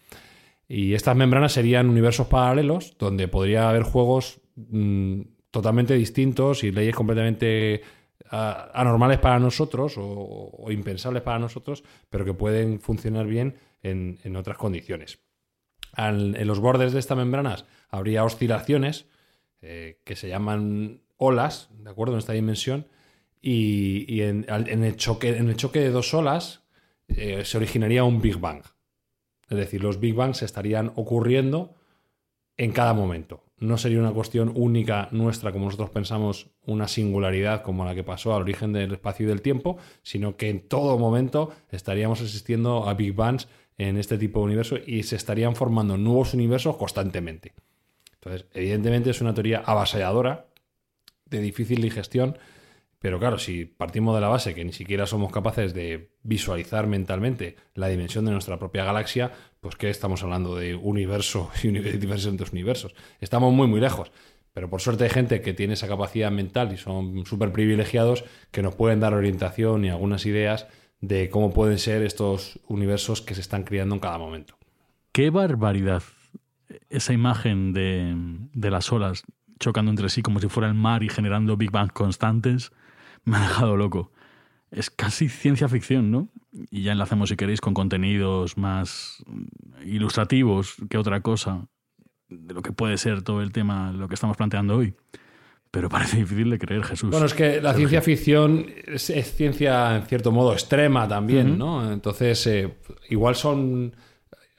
Y 0.68 0.94
estas 0.94 1.16
membranas 1.16 1.52
serían 1.52 1.90
universos 1.90 2.28
paralelos 2.28 2.98
donde 2.98 3.28
podría 3.28 3.70
haber 3.70 3.84
juegos 3.84 4.40
mm, 4.56 5.22
totalmente 5.52 5.94
distintos 5.94 6.64
y 6.64 6.72
leyes 6.72 6.96
completamente 6.96 7.84
anormales 8.32 9.20
para 9.20 9.40
nosotros 9.40 9.96
o, 9.98 10.68
impensables 10.72 11.22
para 11.22 11.38
nosotros, 11.38 11.84
pero 12.10 12.26
que 12.26 12.34
pueden 12.34 12.80
funcionar 12.80 13.28
bien 13.28 13.58
en, 13.84 14.36
otras 14.36 14.58
condiciones. 14.58 15.20
en 15.98 16.48
los 16.48 16.60
bordes 16.60 16.94
de 16.94 17.00
estas 17.00 17.18
membranas 17.18 17.66
habría 17.90 18.24
oscilaciones 18.24 19.06
eh, 19.62 20.02
que 20.04 20.16
se 20.16 20.30
llaman 20.30 21.02
olas, 21.18 21.70
¿de 21.78 21.90
acuerdo? 21.90 22.14
En 22.14 22.20
esta 22.20 22.34
dimensión. 22.34 22.88
Y, 23.42 24.22
en, 24.22 24.46
el 24.50 24.96
choque, 24.96 25.38
en 25.38 25.50
el 25.50 25.56
choque 25.56 25.80
de 25.80 25.92
dos 25.92 26.14
olas 26.16 26.65
eh, 27.08 27.44
se 27.46 27.58
originaría 27.58 28.04
un 28.04 28.22
Big 28.22 28.38
Bang. 28.38 28.64
Es 29.50 29.58
decir, 29.58 29.84
los 29.84 30.00
Big 30.00 30.16
Bangs 30.16 30.42
estarían 30.42 30.92
ocurriendo 30.96 31.76
en 32.58 32.72
cada 32.72 32.94
momento. 32.94 33.44
No 33.58 33.78
sería 33.78 34.00
una 34.00 34.12
cuestión 34.12 34.52
única 34.56 35.08
nuestra, 35.12 35.52
como 35.52 35.66
nosotros 35.66 35.90
pensamos, 35.90 36.48
una 36.66 36.88
singularidad 36.88 37.62
como 37.62 37.86
la 37.86 37.96
que 37.96 38.04
pasó 38.04 38.36
al 38.36 38.42
origen 38.42 38.74
del 38.74 38.94
espacio 38.94 39.26
y 39.26 39.30
del 39.30 39.42
tiempo, 39.42 39.78
sino 40.04 40.36
que 40.36 40.50
en 40.50 40.68
todo 40.68 40.98
momento 40.98 41.54
estaríamos 41.72 42.22
asistiendo 42.22 42.90
a 42.90 42.94
Big 42.96 43.14
Bangs 43.14 43.48
en 43.78 43.98
este 43.98 44.18
tipo 44.18 44.40
de 44.40 44.46
universo 44.46 44.78
y 44.86 45.04
se 45.04 45.16
estarían 45.16 45.56
formando 45.56 45.98
nuevos 45.98 46.34
universos 46.34 46.76
constantemente. 46.78 47.54
Entonces, 48.16 48.48
evidentemente 48.54 49.12
es 49.12 49.22
una 49.22 49.34
teoría 49.34 49.64
avasalladora, 49.66 50.48
de 51.26 51.40
difícil 51.40 51.82
digestión, 51.82 52.38
pero 53.00 53.20
claro, 53.20 53.38
si 53.38 53.66
partimos 53.66 54.16
de 54.16 54.22
la 54.22 54.28
base 54.28 54.56
que 54.56 54.66
ni 54.66 54.74
siquiera 54.74 55.06
somos 55.06 55.32
capaces 55.32 55.74
de 55.74 56.12
visualizar 56.24 56.88
mentalmente 56.88 57.56
la 57.74 57.88
dimensión 57.88 58.26
de 58.26 58.32
nuestra 58.32 58.58
propia 58.58 58.84
galaxia, 58.84 59.32
pues 59.62 59.76
¿qué 59.76 59.90
estamos 59.90 60.24
hablando 60.24 60.56
de 60.56 60.76
universo 60.76 61.52
y 61.64 61.68
entre 61.68 62.52
universos? 62.52 62.96
Estamos 63.20 63.54
muy, 63.54 63.68
muy 63.68 63.80
lejos. 63.80 64.12
Pero 64.54 64.70
por 64.70 64.80
suerte 64.80 65.04
hay 65.04 65.10
gente 65.10 65.42
que 65.42 65.54
tiene 65.54 65.74
esa 65.74 65.90
capacidad 65.90 66.32
mental 66.32 66.72
y 66.72 66.78
son 66.78 67.26
súper 67.26 67.52
privilegiados 67.52 68.24
que 68.52 68.62
nos 68.62 68.74
pueden 68.74 69.02
dar 69.02 69.14
orientación 69.14 69.84
y 69.84 69.90
algunas 69.90 70.26
ideas 70.26 70.68
de 71.02 71.30
cómo 71.30 71.54
pueden 71.54 71.78
ser 71.78 72.04
estos 72.04 72.62
universos 72.68 73.22
que 73.22 73.36
se 73.36 73.42
están 73.42 73.64
creando 73.64 73.96
en 73.96 74.00
cada 74.00 74.18
momento. 74.18 74.58
Qué 75.12 75.30
barbaridad 75.30 76.04
esa 76.90 77.12
imagen 77.12 77.74
de, 77.74 78.16
de 78.54 78.72
las 78.72 78.92
olas 78.94 79.24
chocando 79.60 79.92
entre 79.92 80.10
sí 80.10 80.22
como 80.22 80.40
si 80.40 80.48
fuera 80.48 80.68
el 80.68 80.74
mar 80.74 81.04
y 81.04 81.10
generando 81.10 81.58
Big 81.58 81.72
Bang 81.72 81.92
constantes, 81.92 82.72
me 83.32 83.38
ha 83.38 83.42
dejado 83.42 83.76
loco. 83.76 84.12
Es 84.72 84.90
casi 84.90 85.30
ciencia 85.30 85.70
ficción, 85.70 86.12
¿no? 86.12 86.30
Y 86.70 86.84
ya 86.84 86.92
enlazamos, 86.92 87.30
si 87.30 87.36
queréis, 87.36 87.62
con 87.62 87.74
contenidos 87.74 88.58
más 88.58 89.24
ilustrativos 89.86 90.76
que 90.90 90.98
otra 90.98 91.22
cosa 91.22 91.68
de 92.30 92.54
lo 92.54 92.62
que 92.62 92.72
puede 92.72 92.98
ser 92.98 93.22
todo 93.22 93.42
el 93.42 93.52
tema, 93.52 93.92
lo 93.92 94.08
que 94.08 94.16
estamos 94.16 94.38
planteando 94.38 94.78
hoy. 94.78 94.96
Pero 95.72 95.90
parece 95.90 96.18
difícil 96.18 96.50
de 96.50 96.58
creer, 96.58 96.84
Jesús. 96.84 97.12
Bueno, 97.12 97.26
es 97.26 97.34
que 97.34 97.62
la 97.62 97.74
ciencia 97.74 98.02
ficción 98.02 98.66
es, 98.86 99.10
es 99.10 99.36
ciencia, 99.36 99.98
en 99.98 100.04
cierto 100.04 100.32
modo, 100.32 100.54
extrema 100.54 101.08
también, 101.08 101.58
¿no? 101.58 101.92
Entonces, 101.92 102.48
eh, 102.48 102.78
igual 103.10 103.36
son 103.36 103.94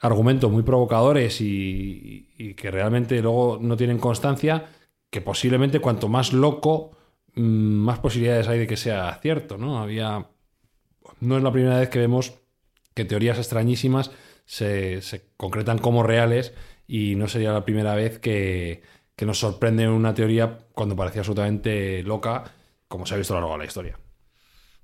argumentos 0.01 0.51
muy 0.51 0.63
provocadores 0.63 1.41
y, 1.41 2.29
y 2.37 2.55
que 2.55 2.71
realmente 2.71 3.21
luego 3.23 3.59
no 3.61 3.77
tienen 3.77 3.99
constancia, 3.99 4.67
que 5.11 5.23
posiblemente 5.23 5.81
cuanto 5.81 6.09
más 6.09 6.35
loco, 6.35 6.96
más 7.37 7.99
posibilidades 8.01 8.49
hay 8.49 8.59
de 8.61 8.67
que 8.67 8.77
sea 8.77 9.19
cierto, 9.23 9.59
¿no? 9.59 9.79
Había. 9.79 10.27
No 11.21 11.37
es 11.37 11.43
la 11.43 11.53
primera 11.53 11.79
vez 11.79 11.89
que 11.89 11.99
vemos 11.99 12.35
que 12.95 13.05
teorías 13.05 13.39
extrañísimas 13.39 14.11
se, 14.45 15.03
se 15.03 15.29
concretan 15.37 15.79
como 15.79 16.03
reales 16.03 16.55
y 16.87 17.15
no 17.15 17.29
sería 17.29 17.53
la 17.53 17.65
primera 17.65 17.95
vez 17.95 18.19
que, 18.19 18.83
que 19.17 19.27
nos 19.27 19.39
sorprende 19.39 19.89
una 19.89 20.15
teoría 20.15 20.59
cuando 20.73 20.95
parecía 20.95 21.21
absolutamente 21.21 22.03
loca, 22.03 22.45
como 22.87 23.07
se 23.07 23.15
ha 23.15 23.19
visto 23.19 23.35
a 23.35 23.37
lo 23.37 23.41
largo 23.41 23.55
de 23.55 23.59
la 23.59 23.67
historia. 23.67 23.99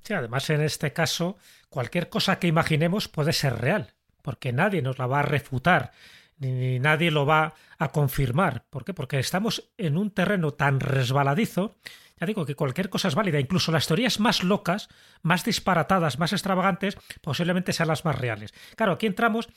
Sí, 0.03 0.15
además 0.15 0.49
en 0.51 0.63
este 0.63 0.93
caso, 0.93 1.37
cualquier 1.69 2.09
cosa 2.09 2.39
que 2.39 2.49
imaginemos 2.49 3.09
puede 3.09 3.33
ser 3.33 3.61
real, 3.61 3.95
porque 4.23 4.53
nadie 4.53 4.83
nos 4.83 4.99
la 4.99 5.07
va 5.07 5.21
a 5.21 5.25
refutar, 5.25 5.93
ni 6.39 6.81
nadie 6.81 7.11
lo 7.11 7.25
va 7.25 7.55
a 7.79 7.93
confirmar. 7.93 8.65
¿Por 8.69 8.85
qué? 8.85 8.95
Porque 8.95 9.19
estamos 9.19 9.71
en 9.77 9.97
un 9.97 10.11
terreno 10.11 10.53
tan 10.53 10.81
resbaladizo, 10.81 11.77
ya 12.23 12.27
digo 12.27 12.47
que 12.47 12.55
cualquier 12.55 12.89
cosa 12.89 13.09
es 13.09 13.17
válida, 13.17 13.41
incluso 13.41 13.73
las 13.73 13.89
teorías 13.89 14.21
más 14.21 14.45
locas, 14.45 14.89
más 15.23 15.45
disparatadas, 15.45 16.21
más 16.21 16.33
extravagantes, 16.33 16.97
posiblemente 17.21 17.73
sean 17.73 17.89
las 17.89 18.05
más 18.05 18.17
reales. 18.17 18.55
Claro, 18.77 18.93
aquí 18.93 19.07
entramos 19.07 19.49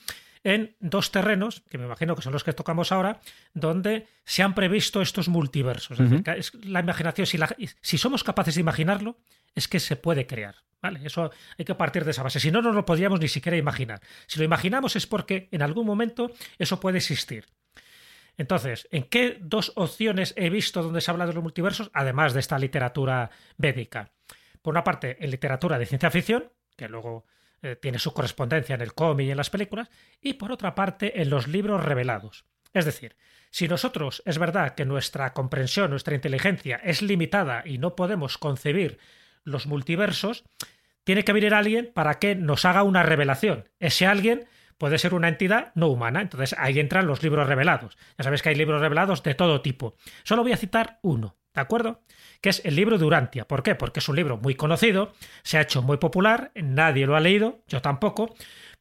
en 0.44 0.76
dos 0.80 1.12
terrenos, 1.12 1.62
que 1.70 1.78
me 1.78 1.86
imagino 1.86 2.16
que 2.16 2.24
son 2.24 2.34
los 2.34 2.44
que 2.44 2.54
tocamos 2.54 2.92
ahora, 2.92 3.22
donde 3.54 4.08
se 4.24 4.42
han 4.42 4.56
previsto 4.56 5.02
estos 5.04 5.28
multiversos. 5.28 6.00
Es 6.00 6.10
decir, 6.10 6.66
la 6.66 6.80
imaginación, 6.80 7.28
si, 7.28 7.38
la- 7.38 7.56
si 7.82 7.98
somos 8.00 8.24
capaces 8.24 8.56
de 8.56 8.62
imaginarlo, 8.62 9.18
es 9.54 9.68
que 9.68 9.80
se 9.80 9.96
puede 9.96 10.26
crear. 10.26 10.56
¿vale? 10.82 11.02
Eso 11.04 11.32
hay 11.60 11.66
que 11.66 11.76
partir 11.76 12.04
de 12.04 12.12
esa 12.12 12.24
base. 12.24 12.40
Si 12.40 12.50
no, 12.52 12.62
no 12.64 12.72
lo 12.72 12.84
podríamos 12.86 13.20
ni 13.20 13.28
siquiera 13.28 13.58
imaginar. 13.58 14.02
Si 14.26 14.40
lo 14.40 14.46
imaginamos 14.46 14.96
es 14.96 15.06
porque 15.06 15.50
en 15.52 15.62
algún 15.62 15.86
momento 15.86 16.32
eso 16.60 16.80
puede 16.80 16.98
existir. 16.98 17.46
Entonces, 18.38 18.88
¿en 18.92 19.04
qué 19.04 19.38
dos 19.40 19.72
opciones 19.76 20.34
he 20.38 20.50
visto 20.50 20.84
donde 20.84 21.02
se 21.02 21.12
habla 21.12 21.26
de 21.26 21.34
los 21.34 21.44
multiversos, 21.44 21.90
además 21.94 22.34
de 22.34 22.42
esta 22.42 22.60
literatura 22.60 23.30
védica? 23.58 24.12
Por 24.62 24.74
una 24.74 24.84
parte, 24.84 25.18
en 25.24 25.32
literatura 25.32 25.78
de 25.78 25.86
ciencia 25.86 26.12
ficción, 26.12 26.52
que 26.76 26.90
luego 26.90 27.26
eh, 27.62 27.76
tiene 27.76 28.00
su 28.00 28.14
correspondencia 28.14 28.76
en 28.76 28.82
el 28.82 28.94
cómic 28.94 29.28
y 29.28 29.32
en 29.32 29.38
las 29.38 29.50
películas, 29.50 29.90
y 30.22 30.34
por 30.34 30.52
otra 30.52 30.76
parte, 30.76 31.22
en 31.22 31.30
los 31.30 31.48
libros 31.48 31.84
revelados. 31.84 32.46
Es 32.74 32.84
decir, 32.84 33.16
si 33.52 33.70
nosotros 33.70 34.22
es 34.26 34.38
verdad 34.38 34.76
que 34.76 34.84
nuestra 34.84 35.32
comprensión, 35.34 35.90
nuestra 35.90 36.16
inteligencia 36.16 36.76
es 36.84 37.02
limitada 37.02 37.64
y 37.66 37.78
no 37.78 37.96
podemos 37.96 38.38
concebir 38.38 39.00
los 39.46 39.66
multiversos, 39.66 40.44
tiene 41.06 41.24
que 41.24 41.32
venir 41.32 41.54
alguien 41.54 41.92
para 41.94 42.20
que 42.20 42.36
nos 42.36 42.66
haga 42.66 42.84
una 42.84 43.04
revelación. 43.04 43.70
Ese 43.80 44.06
alguien 44.08 44.48
puede 44.78 44.98
ser 44.98 45.14
una 45.14 45.28
entidad 45.28 45.72
no 45.76 45.88
humana. 45.88 46.22
Entonces 46.22 46.56
ahí 46.58 46.80
entran 46.80 47.08
los 47.08 47.24
libros 47.24 47.48
revelados. 47.48 47.98
Ya 48.18 48.24
sabéis 48.24 48.42
que 48.42 48.50
hay 48.50 48.56
libros 48.56 48.82
revelados 48.82 49.24
de 49.24 49.36
todo 49.36 49.62
tipo. 49.62 49.96
Solo 50.24 50.44
voy 50.44 50.54
a 50.54 50.58
citar 50.58 51.00
uno, 51.02 51.38
¿de 51.54 51.62
acuerdo? 51.62 52.02
Que 52.42 52.50
es 52.50 52.62
el 52.66 52.76
libro 52.76 52.98
de 52.98 53.06
Urantia. 53.06 53.48
¿Por 53.48 53.64
qué? 53.64 53.76
Porque 53.76 54.00
es 54.00 54.10
un 54.10 54.16
libro 54.16 54.38
muy 54.38 54.56
conocido, 54.56 55.14
se 55.44 55.58
ha 55.58 55.62
hecho 55.62 55.82
muy 55.82 55.98
popular, 55.98 56.52
nadie 56.56 57.06
lo 57.06 57.16
ha 57.16 57.20
leído, 57.20 57.64
yo 57.68 57.82
tampoco, 57.82 58.36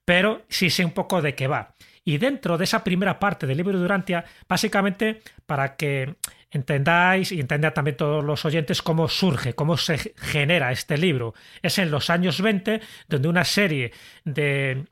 pero 0.04 0.42
sí 0.48 0.70
sé 0.70 0.84
un 0.84 0.92
poco 0.92 1.22
de 1.22 1.34
qué 1.34 1.46
va. 1.46 1.74
Y 2.04 2.18
dentro 2.18 2.58
de 2.58 2.64
esa 2.64 2.84
primera 2.84 3.18
parte 3.18 3.46
del 3.46 3.56
libro 3.56 3.78
de 3.78 4.24
básicamente 4.46 5.22
para 5.46 5.76
que 5.76 6.16
entendáis 6.50 7.32
y 7.32 7.40
entendan 7.40 7.72
también 7.74 7.96
todos 7.96 8.22
los 8.22 8.44
oyentes 8.44 8.82
cómo 8.82 9.08
surge, 9.08 9.54
cómo 9.54 9.76
se 9.76 10.14
genera 10.16 10.70
este 10.70 10.98
libro. 10.98 11.34
Es 11.62 11.78
en 11.78 11.90
los 11.90 12.10
años 12.10 12.40
20, 12.40 12.80
donde 13.08 13.28
una 13.28 13.44
serie 13.44 13.92
de 14.24 14.84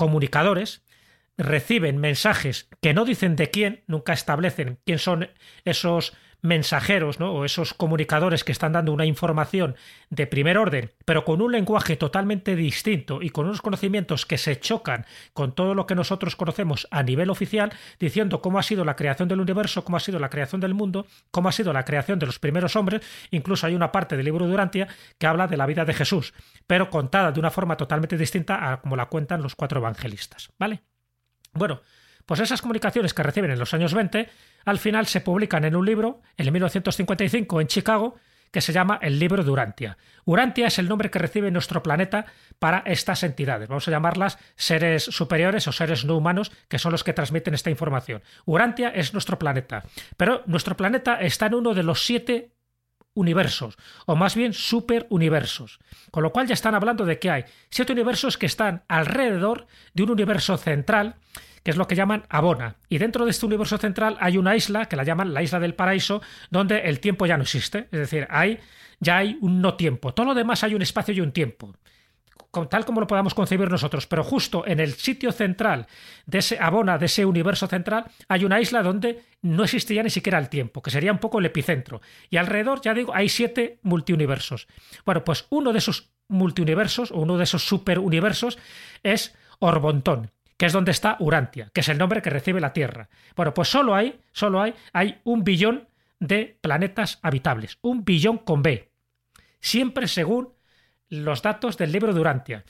comunicadores 0.00 0.82
reciben 1.36 1.98
mensajes 1.98 2.70
que 2.80 2.94
no 2.94 3.04
dicen 3.04 3.36
de 3.36 3.50
quién, 3.50 3.84
nunca 3.86 4.14
establecen 4.14 4.78
quién 4.86 4.98
son 4.98 5.28
esos 5.66 6.16
mensajeros 6.42 7.20
¿no? 7.20 7.32
o 7.32 7.44
esos 7.44 7.74
comunicadores 7.74 8.44
que 8.44 8.52
están 8.52 8.72
dando 8.72 8.92
una 8.92 9.06
información 9.06 9.76
de 10.08 10.26
primer 10.26 10.58
orden, 10.58 10.92
pero 11.04 11.24
con 11.24 11.40
un 11.40 11.52
lenguaje 11.52 11.96
totalmente 11.96 12.56
distinto 12.56 13.22
y 13.22 13.30
con 13.30 13.46
unos 13.46 13.62
conocimientos 13.62 14.26
que 14.26 14.38
se 14.38 14.58
chocan 14.58 15.06
con 15.32 15.54
todo 15.54 15.74
lo 15.74 15.86
que 15.86 15.94
nosotros 15.94 16.36
conocemos 16.36 16.88
a 16.90 17.02
nivel 17.02 17.30
oficial, 17.30 17.72
diciendo 17.98 18.40
cómo 18.40 18.58
ha 18.58 18.62
sido 18.62 18.84
la 18.84 18.96
creación 18.96 19.28
del 19.28 19.40
universo, 19.40 19.84
cómo 19.84 19.96
ha 19.96 20.00
sido 20.00 20.18
la 20.18 20.30
creación 20.30 20.60
del 20.60 20.74
mundo, 20.74 21.06
cómo 21.30 21.48
ha 21.48 21.52
sido 21.52 21.72
la 21.72 21.84
creación 21.84 22.18
de 22.18 22.26
los 22.26 22.38
primeros 22.38 22.76
hombres, 22.76 23.02
incluso 23.30 23.66
hay 23.66 23.74
una 23.74 23.92
parte 23.92 24.16
del 24.16 24.26
libro 24.26 24.46
Durantia 24.46 24.88
que 25.18 25.26
habla 25.26 25.46
de 25.46 25.56
la 25.56 25.66
vida 25.66 25.84
de 25.84 25.94
Jesús, 25.94 26.34
pero 26.66 26.90
contada 26.90 27.32
de 27.32 27.40
una 27.40 27.50
forma 27.50 27.76
totalmente 27.76 28.16
distinta 28.16 28.72
a 28.72 28.80
como 28.80 28.96
la 28.96 29.06
cuentan 29.06 29.42
los 29.42 29.54
cuatro 29.54 29.80
evangelistas, 29.80 30.50
¿vale? 30.58 30.82
Bueno, 31.52 31.80
pues 32.30 32.38
esas 32.38 32.62
comunicaciones 32.62 33.12
que 33.12 33.24
reciben 33.24 33.50
en 33.50 33.58
los 33.58 33.74
años 33.74 33.92
20, 33.92 34.28
al 34.64 34.78
final 34.78 35.06
se 35.06 35.20
publican 35.20 35.64
en 35.64 35.74
un 35.74 35.84
libro, 35.84 36.22
en 36.36 36.52
1955 36.52 37.60
en 37.60 37.66
Chicago, 37.66 38.20
que 38.52 38.60
se 38.60 38.72
llama 38.72 39.00
el 39.02 39.18
libro 39.18 39.42
de 39.42 39.50
Urantia. 39.50 39.98
Urantia 40.26 40.68
es 40.68 40.78
el 40.78 40.88
nombre 40.88 41.10
que 41.10 41.18
recibe 41.18 41.50
nuestro 41.50 41.82
planeta 41.82 42.26
para 42.60 42.84
estas 42.86 43.24
entidades. 43.24 43.68
Vamos 43.68 43.88
a 43.88 43.90
llamarlas 43.90 44.38
seres 44.54 45.02
superiores 45.02 45.66
o 45.66 45.72
seres 45.72 46.04
no 46.04 46.16
humanos, 46.16 46.52
que 46.68 46.78
son 46.78 46.92
los 46.92 47.02
que 47.02 47.14
transmiten 47.14 47.54
esta 47.54 47.68
información. 47.68 48.22
Urantia 48.44 48.90
es 48.90 49.12
nuestro 49.12 49.36
planeta, 49.36 49.82
pero 50.16 50.44
nuestro 50.46 50.76
planeta 50.76 51.20
está 51.20 51.46
en 51.46 51.54
uno 51.54 51.74
de 51.74 51.82
los 51.82 52.06
siete 52.06 52.52
universos, 53.12 53.76
o 54.06 54.14
más 54.14 54.36
bien 54.36 54.52
superuniversos. 54.52 55.80
Con 56.12 56.22
lo 56.22 56.30
cual 56.30 56.46
ya 56.46 56.54
están 56.54 56.76
hablando 56.76 57.04
de 57.04 57.18
que 57.18 57.28
hay 57.28 57.44
siete 57.70 57.92
universos 57.92 58.38
que 58.38 58.46
están 58.46 58.84
alrededor 58.86 59.66
de 59.94 60.04
un 60.04 60.10
universo 60.10 60.56
central, 60.58 61.16
que 61.62 61.70
es 61.70 61.76
lo 61.76 61.86
que 61.86 61.94
llaman 61.94 62.24
Abona. 62.28 62.76
Y 62.88 62.98
dentro 62.98 63.24
de 63.24 63.30
este 63.30 63.46
universo 63.46 63.78
central 63.78 64.16
hay 64.20 64.38
una 64.38 64.56
isla, 64.56 64.86
que 64.86 64.96
la 64.96 65.04
llaman 65.04 65.34
la 65.34 65.42
isla 65.42 65.60
del 65.60 65.74
paraíso, 65.74 66.22
donde 66.50 66.80
el 66.80 67.00
tiempo 67.00 67.26
ya 67.26 67.36
no 67.36 67.42
existe. 67.42 67.88
Es 67.92 68.00
decir, 68.00 68.26
hay, 68.30 68.58
ya 68.98 69.18
hay 69.18 69.38
un 69.40 69.60
no 69.60 69.74
tiempo. 69.74 70.14
Todo 70.14 70.26
lo 70.26 70.34
demás 70.34 70.64
hay 70.64 70.74
un 70.74 70.82
espacio 70.82 71.14
y 71.14 71.20
un 71.20 71.32
tiempo 71.32 71.74
tal 72.68 72.84
como 72.84 73.00
lo 73.00 73.06
podamos 73.06 73.34
concebir 73.34 73.70
nosotros, 73.70 74.06
pero 74.06 74.24
justo 74.24 74.66
en 74.66 74.80
el 74.80 74.94
sitio 74.94 75.32
central 75.32 75.86
de 76.26 76.38
ese 76.38 76.58
abona, 76.58 76.98
de 76.98 77.06
ese 77.06 77.24
universo 77.24 77.66
central, 77.66 78.04
hay 78.28 78.44
una 78.44 78.60
isla 78.60 78.82
donde 78.82 79.22
no 79.42 79.64
existiría 79.64 80.02
ni 80.02 80.10
siquiera 80.10 80.38
el 80.38 80.48
tiempo, 80.48 80.82
que 80.82 80.90
sería 80.90 81.12
un 81.12 81.18
poco 81.18 81.38
el 81.38 81.46
epicentro. 81.46 82.00
Y 82.28 82.36
alrededor, 82.36 82.80
ya 82.80 82.94
digo, 82.94 83.14
hay 83.14 83.28
siete 83.28 83.78
multiuniversos. 83.82 84.66
Bueno, 85.04 85.24
pues 85.24 85.46
uno 85.50 85.72
de 85.72 85.78
esos 85.78 86.10
multiuniversos, 86.28 87.10
o 87.12 87.20
uno 87.20 87.38
de 87.38 87.44
esos 87.44 87.66
superuniversos, 87.66 88.58
es 89.02 89.34
Orbontón, 89.60 90.30
que 90.60 90.66
es 90.66 90.74
donde 90.74 90.90
está 90.90 91.16
Urantia, 91.20 91.70
que 91.72 91.80
es 91.80 91.88
el 91.88 91.96
nombre 91.96 92.20
que 92.20 92.28
recibe 92.28 92.60
la 92.60 92.74
Tierra. 92.74 93.08
Bueno, 93.34 93.54
pues 93.54 93.68
solo 93.68 93.94
hay, 93.94 94.20
solo 94.30 94.60
hay, 94.60 94.74
hay 94.92 95.18
un 95.24 95.42
billón 95.42 95.88
de 96.18 96.58
planetas 96.60 97.18
habitables, 97.22 97.78
un 97.80 98.04
billón 98.04 98.36
con 98.36 98.62
B. 98.62 98.90
Siempre 99.58 100.06
según 100.06 100.52
los 101.08 101.40
datos 101.40 101.78
del 101.78 101.90
libro 101.90 102.12
Durantia. 102.12 102.62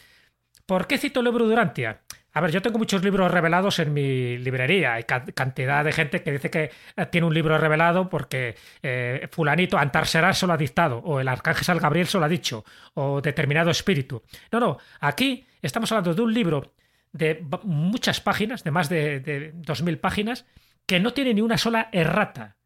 ¿Por 0.67 0.87
qué 0.87 0.99
cito 0.99 1.19
el 1.19 1.27
libro 1.27 1.47
Durantia? 1.47 2.03
A 2.33 2.41
ver, 2.41 2.53
yo 2.53 2.63
tengo 2.63 2.79
muchos 2.79 3.03
libros 3.03 3.29
revelados 3.29 3.81
en 3.81 3.93
mi 3.93 4.39
librería. 4.39 4.95
Hay 4.95 5.03
cantidad 5.03 5.85
de 5.85 5.91
gente 5.91 6.23
que 6.23 6.31
dice 6.31 6.49
que 6.49 6.71
tiene 7.11 7.27
un 7.27 7.35
libro 7.35 7.59
revelado 7.59 8.09
porque 8.09 8.55
eh, 8.85 9.27
fulanito 9.33 9.77
Antarserar 9.77 10.37
se 10.37 10.47
lo 10.47 10.53
ha 10.53 10.57
dictado, 10.57 10.99
o 10.99 11.19
el 11.19 11.27
arcángel 11.27 11.65
San 11.65 11.79
Gabriel 11.79 12.07
se 12.07 12.21
lo 12.21 12.25
ha 12.25 12.29
dicho, 12.29 12.65
o 12.95 13.21
determinado 13.21 13.69
espíritu. 13.69 14.23
No, 14.53 14.61
no, 14.61 14.79
aquí 15.01 15.45
estamos 15.61 15.91
hablando 15.91 16.15
de 16.15 16.23
un 16.23 16.33
libro 16.33 16.73
de 17.13 17.45
muchas 17.65 18.21
páginas, 18.21 18.65
de 18.65 18.71
más 18.71 18.89
de, 18.89 19.21
de 19.21 19.55
2.000 19.55 19.99
páginas, 19.99 20.47
que 20.87 21.01
no 21.01 21.13
tiene 21.13 21.35
ni 21.35 21.41
una 21.41 21.59
sola 21.59 21.89
errata. 21.93 22.57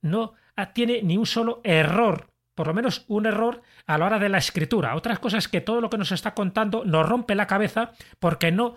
No 0.00 0.34
tiene 0.74 1.02
ni 1.02 1.16
un 1.16 1.26
solo 1.26 1.60
error 1.64 2.32
por 2.54 2.66
lo 2.66 2.74
menos 2.74 3.04
un 3.08 3.26
error 3.26 3.62
a 3.86 3.98
la 3.98 4.06
hora 4.06 4.18
de 4.18 4.28
la 4.28 4.38
escritura. 4.38 4.94
Otras 4.94 5.18
cosas 5.18 5.48
que 5.48 5.60
todo 5.60 5.80
lo 5.80 5.90
que 5.90 5.98
nos 5.98 6.12
está 6.12 6.34
contando 6.34 6.84
nos 6.84 7.08
rompe 7.08 7.34
la 7.34 7.46
cabeza 7.46 7.92
porque 8.18 8.52
no 8.52 8.76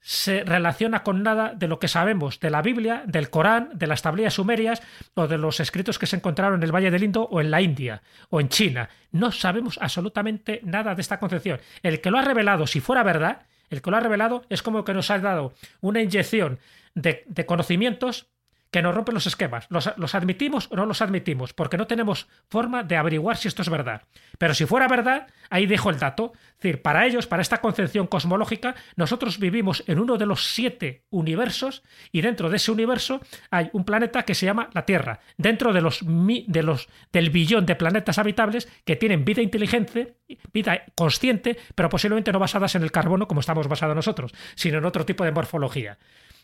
se 0.00 0.44
relaciona 0.44 1.02
con 1.02 1.22
nada 1.22 1.52
de 1.54 1.68
lo 1.68 1.78
que 1.78 1.88
sabemos 1.88 2.40
de 2.40 2.48
la 2.48 2.62
Biblia, 2.62 3.02
del 3.06 3.28
Corán, 3.28 3.70
de 3.74 3.86
las 3.86 4.00
tablillas 4.00 4.34
sumerias 4.34 4.82
o 5.14 5.28
de 5.28 5.36
los 5.36 5.60
escritos 5.60 5.98
que 5.98 6.06
se 6.06 6.16
encontraron 6.16 6.60
en 6.60 6.62
el 6.62 6.74
Valle 6.74 6.90
del 6.90 7.04
Indo 7.04 7.24
o 7.24 7.40
en 7.40 7.50
la 7.50 7.60
India 7.60 8.02
o 8.30 8.40
en 8.40 8.48
China. 8.48 8.88
No 9.12 9.30
sabemos 9.30 9.78
absolutamente 9.80 10.60
nada 10.64 10.94
de 10.94 11.02
esta 11.02 11.18
concepción. 11.18 11.60
El 11.82 12.00
que 12.00 12.10
lo 12.10 12.18
ha 12.18 12.22
revelado, 12.22 12.66
si 12.66 12.80
fuera 12.80 13.02
verdad, 13.02 13.42
el 13.70 13.82
que 13.82 13.90
lo 13.90 13.96
ha 13.96 14.00
revelado 14.00 14.44
es 14.50 14.62
como 14.62 14.84
que 14.84 14.94
nos 14.94 15.10
ha 15.10 15.18
dado 15.18 15.54
una 15.80 16.02
inyección 16.02 16.58
de, 16.94 17.24
de 17.26 17.46
conocimientos 17.46 18.28
que 18.70 18.82
nos 18.82 18.94
rompen 18.94 19.14
los 19.14 19.26
esquemas. 19.26 19.66
Los, 19.68 20.14
admitimos 20.14 20.68
o 20.70 20.76
no 20.76 20.86
los 20.86 21.02
admitimos, 21.02 21.52
porque 21.52 21.76
no 21.76 21.86
tenemos 21.86 22.28
forma 22.48 22.82
de 22.82 22.96
averiguar 22.96 23.36
si 23.36 23.48
esto 23.48 23.62
es 23.62 23.68
verdad. 23.68 24.02
Pero 24.38 24.54
si 24.54 24.64
fuera 24.66 24.88
verdad, 24.88 25.26
ahí 25.50 25.66
dejo 25.66 25.90
el 25.90 25.98
dato. 25.98 26.32
Es 26.34 26.60
decir, 26.60 26.82
para 26.82 27.06
ellos, 27.06 27.26
para 27.26 27.42
esta 27.42 27.60
concepción 27.60 28.06
cosmológica, 28.06 28.74
nosotros 28.96 29.38
vivimos 29.38 29.82
en 29.86 29.98
uno 29.98 30.16
de 30.16 30.26
los 30.26 30.52
siete 30.52 31.04
universos 31.10 31.82
y 32.12 32.20
dentro 32.20 32.48
de 32.48 32.56
ese 32.56 32.70
universo 32.70 33.20
hay 33.50 33.70
un 33.72 33.84
planeta 33.84 34.22
que 34.22 34.34
se 34.34 34.46
llama 34.46 34.70
la 34.72 34.84
Tierra. 34.84 35.20
Dentro 35.36 35.72
de 35.72 35.80
los, 35.80 36.00
de 36.02 36.62
los 36.62 36.88
del 37.12 37.30
billón 37.30 37.66
de 37.66 37.76
planetas 37.76 38.18
habitables 38.18 38.68
que 38.84 38.96
tienen 38.96 39.24
vida 39.24 39.42
inteligente, 39.42 40.16
vida 40.52 40.84
consciente, 40.94 41.58
pero 41.74 41.88
posiblemente 41.88 42.32
no 42.32 42.38
basadas 42.38 42.74
en 42.74 42.82
el 42.82 42.92
carbono 42.92 43.26
como 43.26 43.40
estamos 43.40 43.66
basados 43.66 43.96
nosotros, 43.96 44.32
sino 44.54 44.78
en 44.78 44.84
otro 44.84 45.04
tipo 45.04 45.24
de 45.24 45.32
morfología. 45.32 45.98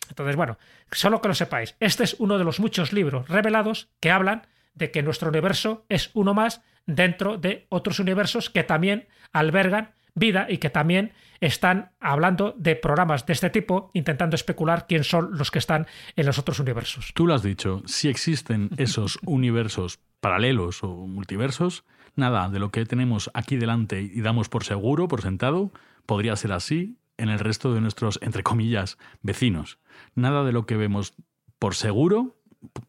Entonces, 0.09 0.37
bueno, 0.37 0.59
solo 0.91 1.21
que 1.21 1.29
lo 1.29 1.35
sepáis, 1.35 1.77
este 1.81 2.05
es 2.05 2.17
uno 2.19 2.39
de 2.39 2.45
los 2.45 2.61
muchos 2.61 2.93
libros 2.93 3.29
revelados 3.29 3.89
que 4.01 4.11
hablan 4.11 4.47
de 4.75 4.91
que 4.91 5.03
nuestro 5.03 5.31
universo 5.31 5.85
es 5.89 6.11
uno 6.15 6.35
más 6.35 6.63
dentro 6.87 7.39
de 7.39 7.67
otros 7.69 7.99
universos 7.99 8.51
que 8.51 8.63
también 8.63 9.09
albergan 9.33 9.95
vida 10.15 10.47
y 10.49 10.59
que 10.59 10.71
también 10.71 11.13
están 11.41 11.93
hablando 12.01 12.55
de 12.57 12.75
programas 12.75 13.27
de 13.27 13.35
este 13.35 13.51
tipo, 13.51 13.91
intentando 13.93 14.35
especular 14.35 14.87
quién 14.89 15.05
son 15.05 15.37
los 15.37 15.51
que 15.51 15.59
están 15.59 15.87
en 16.17 16.27
los 16.27 16.39
otros 16.39 16.59
universos. 16.59 17.13
Tú 17.15 17.27
lo 17.27 17.35
has 17.35 17.43
dicho, 17.43 17.83
si 17.87 18.09
existen 18.09 18.71
esos 18.79 19.19
universos 19.27 20.01
paralelos 20.21 20.83
o 20.83 20.89
multiversos, 20.89 21.85
nada 22.17 22.49
de 22.49 22.59
lo 22.59 22.71
que 22.71 22.85
tenemos 22.87 23.31
aquí 23.35 23.57
delante 23.57 24.01
y 24.01 24.21
damos 24.23 24.49
por 24.49 24.65
seguro, 24.65 25.07
por 25.07 25.21
sentado, 25.21 25.71
podría 26.07 26.35
ser 26.37 26.53
así 26.53 26.97
en 27.19 27.29
el 27.29 27.39
resto 27.39 27.73
de 27.73 27.81
nuestros, 27.81 28.19
entre 28.23 28.43
comillas, 28.43 28.99
vecinos. 29.23 29.79
Nada 30.15 30.45
de 30.45 30.53
lo 30.53 30.67
que 30.67 30.77
vemos 30.77 31.15
por 31.59 31.75
seguro 31.75 32.37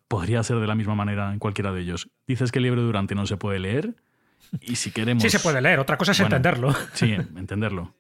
podría 0.08 0.44
ser 0.44 0.60
de 0.60 0.68
la 0.68 0.76
misma 0.76 0.96
manera 0.96 1.32
en 1.34 1.40
cualquiera 1.40 1.72
de 1.72 1.82
ellos. 1.82 2.10
Dices 2.28 2.52
que 2.52 2.60
el 2.60 2.64
libro 2.64 2.82
Durante 2.82 3.16
no 3.16 3.26
se 3.26 3.38
puede 3.38 3.60
leer 3.60 3.96
y 4.62 4.76
si 4.76 4.92
queremos... 4.92 5.24
Sí 5.24 5.30
se 5.30 5.40
puede 5.40 5.62
leer, 5.62 5.80
otra 5.80 5.98
cosa 5.98 6.12
es 6.12 6.20
entenderlo. 6.20 6.74
Sí, 6.94 7.12
entenderlo. 7.36 7.94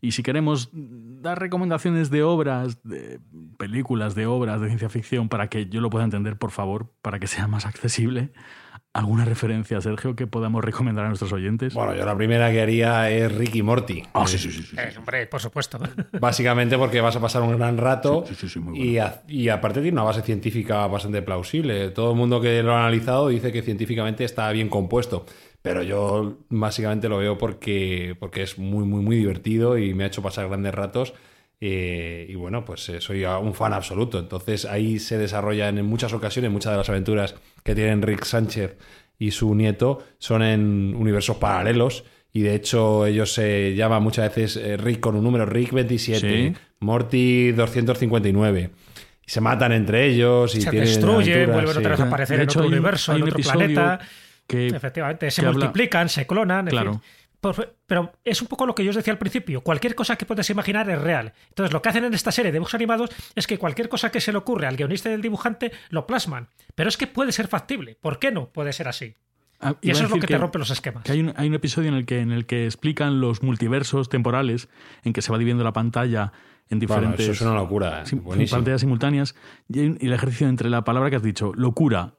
Y 0.00 0.12
si 0.12 0.22
queremos 0.22 0.70
dar 0.72 1.40
recomendaciones 1.40 2.10
de 2.10 2.22
obras, 2.22 2.82
de 2.84 3.18
películas, 3.56 4.14
de 4.14 4.26
obras 4.26 4.60
de 4.60 4.68
ciencia 4.68 4.88
ficción 4.88 5.28
para 5.28 5.48
que 5.48 5.66
yo 5.66 5.80
lo 5.80 5.90
pueda 5.90 6.04
entender, 6.04 6.38
por 6.38 6.52
favor, 6.52 6.92
para 7.02 7.18
que 7.18 7.26
sea 7.26 7.48
más 7.48 7.66
accesible, 7.66 8.32
¿Alguna 8.98 9.24
referencia, 9.24 9.80
Sergio, 9.80 10.16
que 10.16 10.26
podamos 10.26 10.64
recomendar 10.64 11.04
a 11.04 11.08
nuestros 11.08 11.32
oyentes? 11.32 11.72
Bueno, 11.72 11.94
yo 11.94 12.04
la 12.04 12.16
primera 12.16 12.50
que 12.50 12.60
haría 12.60 13.08
es 13.08 13.30
Ricky 13.30 13.62
Morty. 13.62 14.02
Ah, 14.12 14.26
sí, 14.26 14.38
sí, 14.38 14.50
sí. 14.50 14.74
Eh, 14.76 14.92
hombre, 14.98 15.24
por 15.28 15.40
supuesto. 15.40 15.78
Básicamente 16.20 16.76
porque 16.76 17.00
vas 17.00 17.14
a 17.14 17.20
pasar 17.20 17.42
un 17.42 17.56
gran 17.56 17.78
rato 17.78 18.24
y, 18.74 18.98
y, 19.28 19.48
aparte 19.50 19.82
tiene 19.82 19.94
una 19.94 20.02
base 20.02 20.22
científica 20.22 20.84
bastante 20.88 21.22
plausible. 21.22 21.90
Todo 21.90 22.10
el 22.10 22.16
mundo 22.16 22.40
que 22.40 22.60
lo 22.64 22.74
ha 22.74 22.80
analizado 22.80 23.28
dice 23.28 23.52
que 23.52 23.62
científicamente 23.62 24.24
está 24.24 24.50
bien 24.50 24.68
compuesto. 24.68 25.26
Pero 25.62 25.84
yo 25.84 26.38
básicamente 26.48 27.08
lo 27.08 27.18
veo 27.18 27.38
porque, 27.38 28.16
porque 28.18 28.42
es 28.42 28.58
muy, 28.58 28.84
muy, 28.84 29.00
muy 29.00 29.14
divertido 29.14 29.78
y 29.78 29.94
me 29.94 30.02
ha 30.02 30.06
hecho 30.08 30.22
pasar 30.22 30.48
grandes 30.48 30.74
ratos. 30.74 31.14
Eh, 31.60 32.26
y 32.28 32.34
bueno, 32.36 32.64
pues 32.64 32.88
eh, 32.88 33.00
soy 33.00 33.24
un 33.24 33.54
fan 33.54 33.72
absoluto. 33.72 34.18
Entonces 34.18 34.64
ahí 34.64 34.98
se 34.98 35.18
desarrolla 35.18 35.68
en 35.68 35.84
muchas 35.84 36.12
ocasiones, 36.12 36.50
muchas 36.50 36.72
de 36.72 36.78
las 36.78 36.88
aventuras 36.88 37.34
que 37.64 37.74
tienen 37.74 38.02
Rick 38.02 38.24
Sánchez 38.24 38.76
y 39.18 39.32
su 39.32 39.54
nieto 39.54 40.04
son 40.18 40.42
en 40.42 40.94
universos 40.94 41.36
paralelos. 41.36 42.04
Y 42.32 42.42
de 42.42 42.54
hecho 42.54 43.06
ellos 43.06 43.32
se 43.32 43.74
llaman 43.74 44.02
muchas 44.02 44.34
veces 44.34 44.56
eh, 44.56 44.76
Rick 44.76 45.00
con 45.00 45.16
un 45.16 45.24
número, 45.24 45.46
Rick 45.46 45.72
27, 45.72 46.54
Morty 46.80 47.52
259 47.52 48.70
y 49.28 49.30
se 49.30 49.40
matan 49.40 49.72
entre 49.72 50.06
ellos 50.06 50.54
y 50.54 50.62
se 50.62 50.70
destruyen, 50.70 51.52
vuelven 51.52 51.76
otra 51.76 51.90
vez 51.90 52.00
a 52.00 52.04
aparecer 52.04 52.40
en 52.40 52.48
otro 52.48 52.66
universo, 52.66 53.14
en 53.14 53.22
otro 53.22 53.38
planeta. 53.38 53.98
Que, 54.46 54.68
Efectivamente, 54.68 55.30
se 55.30 55.42
multiplican, 55.42 56.08
se 56.08 56.26
clonan. 56.26 56.66
claro. 56.68 57.02
Pero 57.40 58.12
es 58.24 58.42
un 58.42 58.48
poco 58.48 58.66
lo 58.66 58.74
que 58.74 58.84
yo 58.84 58.90
os 58.90 58.96
decía 58.96 59.12
al 59.12 59.18
principio. 59.18 59.60
Cualquier 59.60 59.94
cosa 59.94 60.16
que 60.16 60.26
puedas 60.26 60.50
imaginar 60.50 60.90
es 60.90 61.00
real. 61.00 61.32
Entonces, 61.48 61.72
lo 61.72 61.80
que 61.80 61.88
hacen 61.88 62.04
en 62.04 62.14
esta 62.14 62.32
serie 62.32 62.50
de 62.50 62.56
dibujos 62.56 62.74
animados 62.74 63.10
es 63.34 63.46
que 63.46 63.58
cualquier 63.58 63.88
cosa 63.88 64.10
que 64.10 64.20
se 64.20 64.32
le 64.32 64.38
ocurre 64.38 64.66
al 64.66 64.76
guionista 64.76 65.10
y 65.10 65.14
al 65.14 65.22
dibujante 65.22 65.72
lo 65.90 66.06
plasman. 66.06 66.48
Pero 66.74 66.88
es 66.88 66.96
que 66.96 67.06
puede 67.06 67.32
ser 67.32 67.46
factible. 67.46 67.96
¿Por 68.00 68.18
qué 68.18 68.32
no 68.32 68.50
puede 68.50 68.72
ser 68.72 68.88
así? 68.88 69.14
Ah, 69.60 69.76
y 69.80 69.90
eso 69.90 70.04
es 70.04 70.10
lo 70.10 70.20
que, 70.20 70.26
te 70.26 70.38
rompe 70.38 70.58
los 70.58 70.70
esquemas. 70.70 71.08
hay, 71.10 71.20
un, 71.20 71.32
hay 71.36 71.48
un, 71.48 71.54
episodio 71.54 71.88
en 71.88 71.94
el, 71.94 72.06
que, 72.06 72.20
en 72.20 72.30
el 72.30 72.46
que 72.46 72.66
explican 72.66 73.20
los 73.20 73.42
multiversos 73.42 74.08
temporales, 74.08 74.68
en 75.02 75.12
que 75.12 75.20
se 75.20 75.32
va 75.32 75.38
dividiendo 75.38 75.64
la 75.64 75.72
pantalla 75.72 76.32
en 76.68 76.78
diferentes. 76.78 77.20
eso 77.20 77.32
es 77.32 77.40
una 77.40 77.54
locura. 77.54 78.04
pantallas 78.50 78.80
simultáneas. 78.80 79.34
Y, 79.68 79.80
el 79.80 80.12
ejercicio 80.12 80.48
entre 80.48 80.70
la 80.70 80.84
palabra 80.84 81.10
que 81.10 81.16
has 81.16 81.22
dicho, 81.22 81.52
locura, 81.54 82.18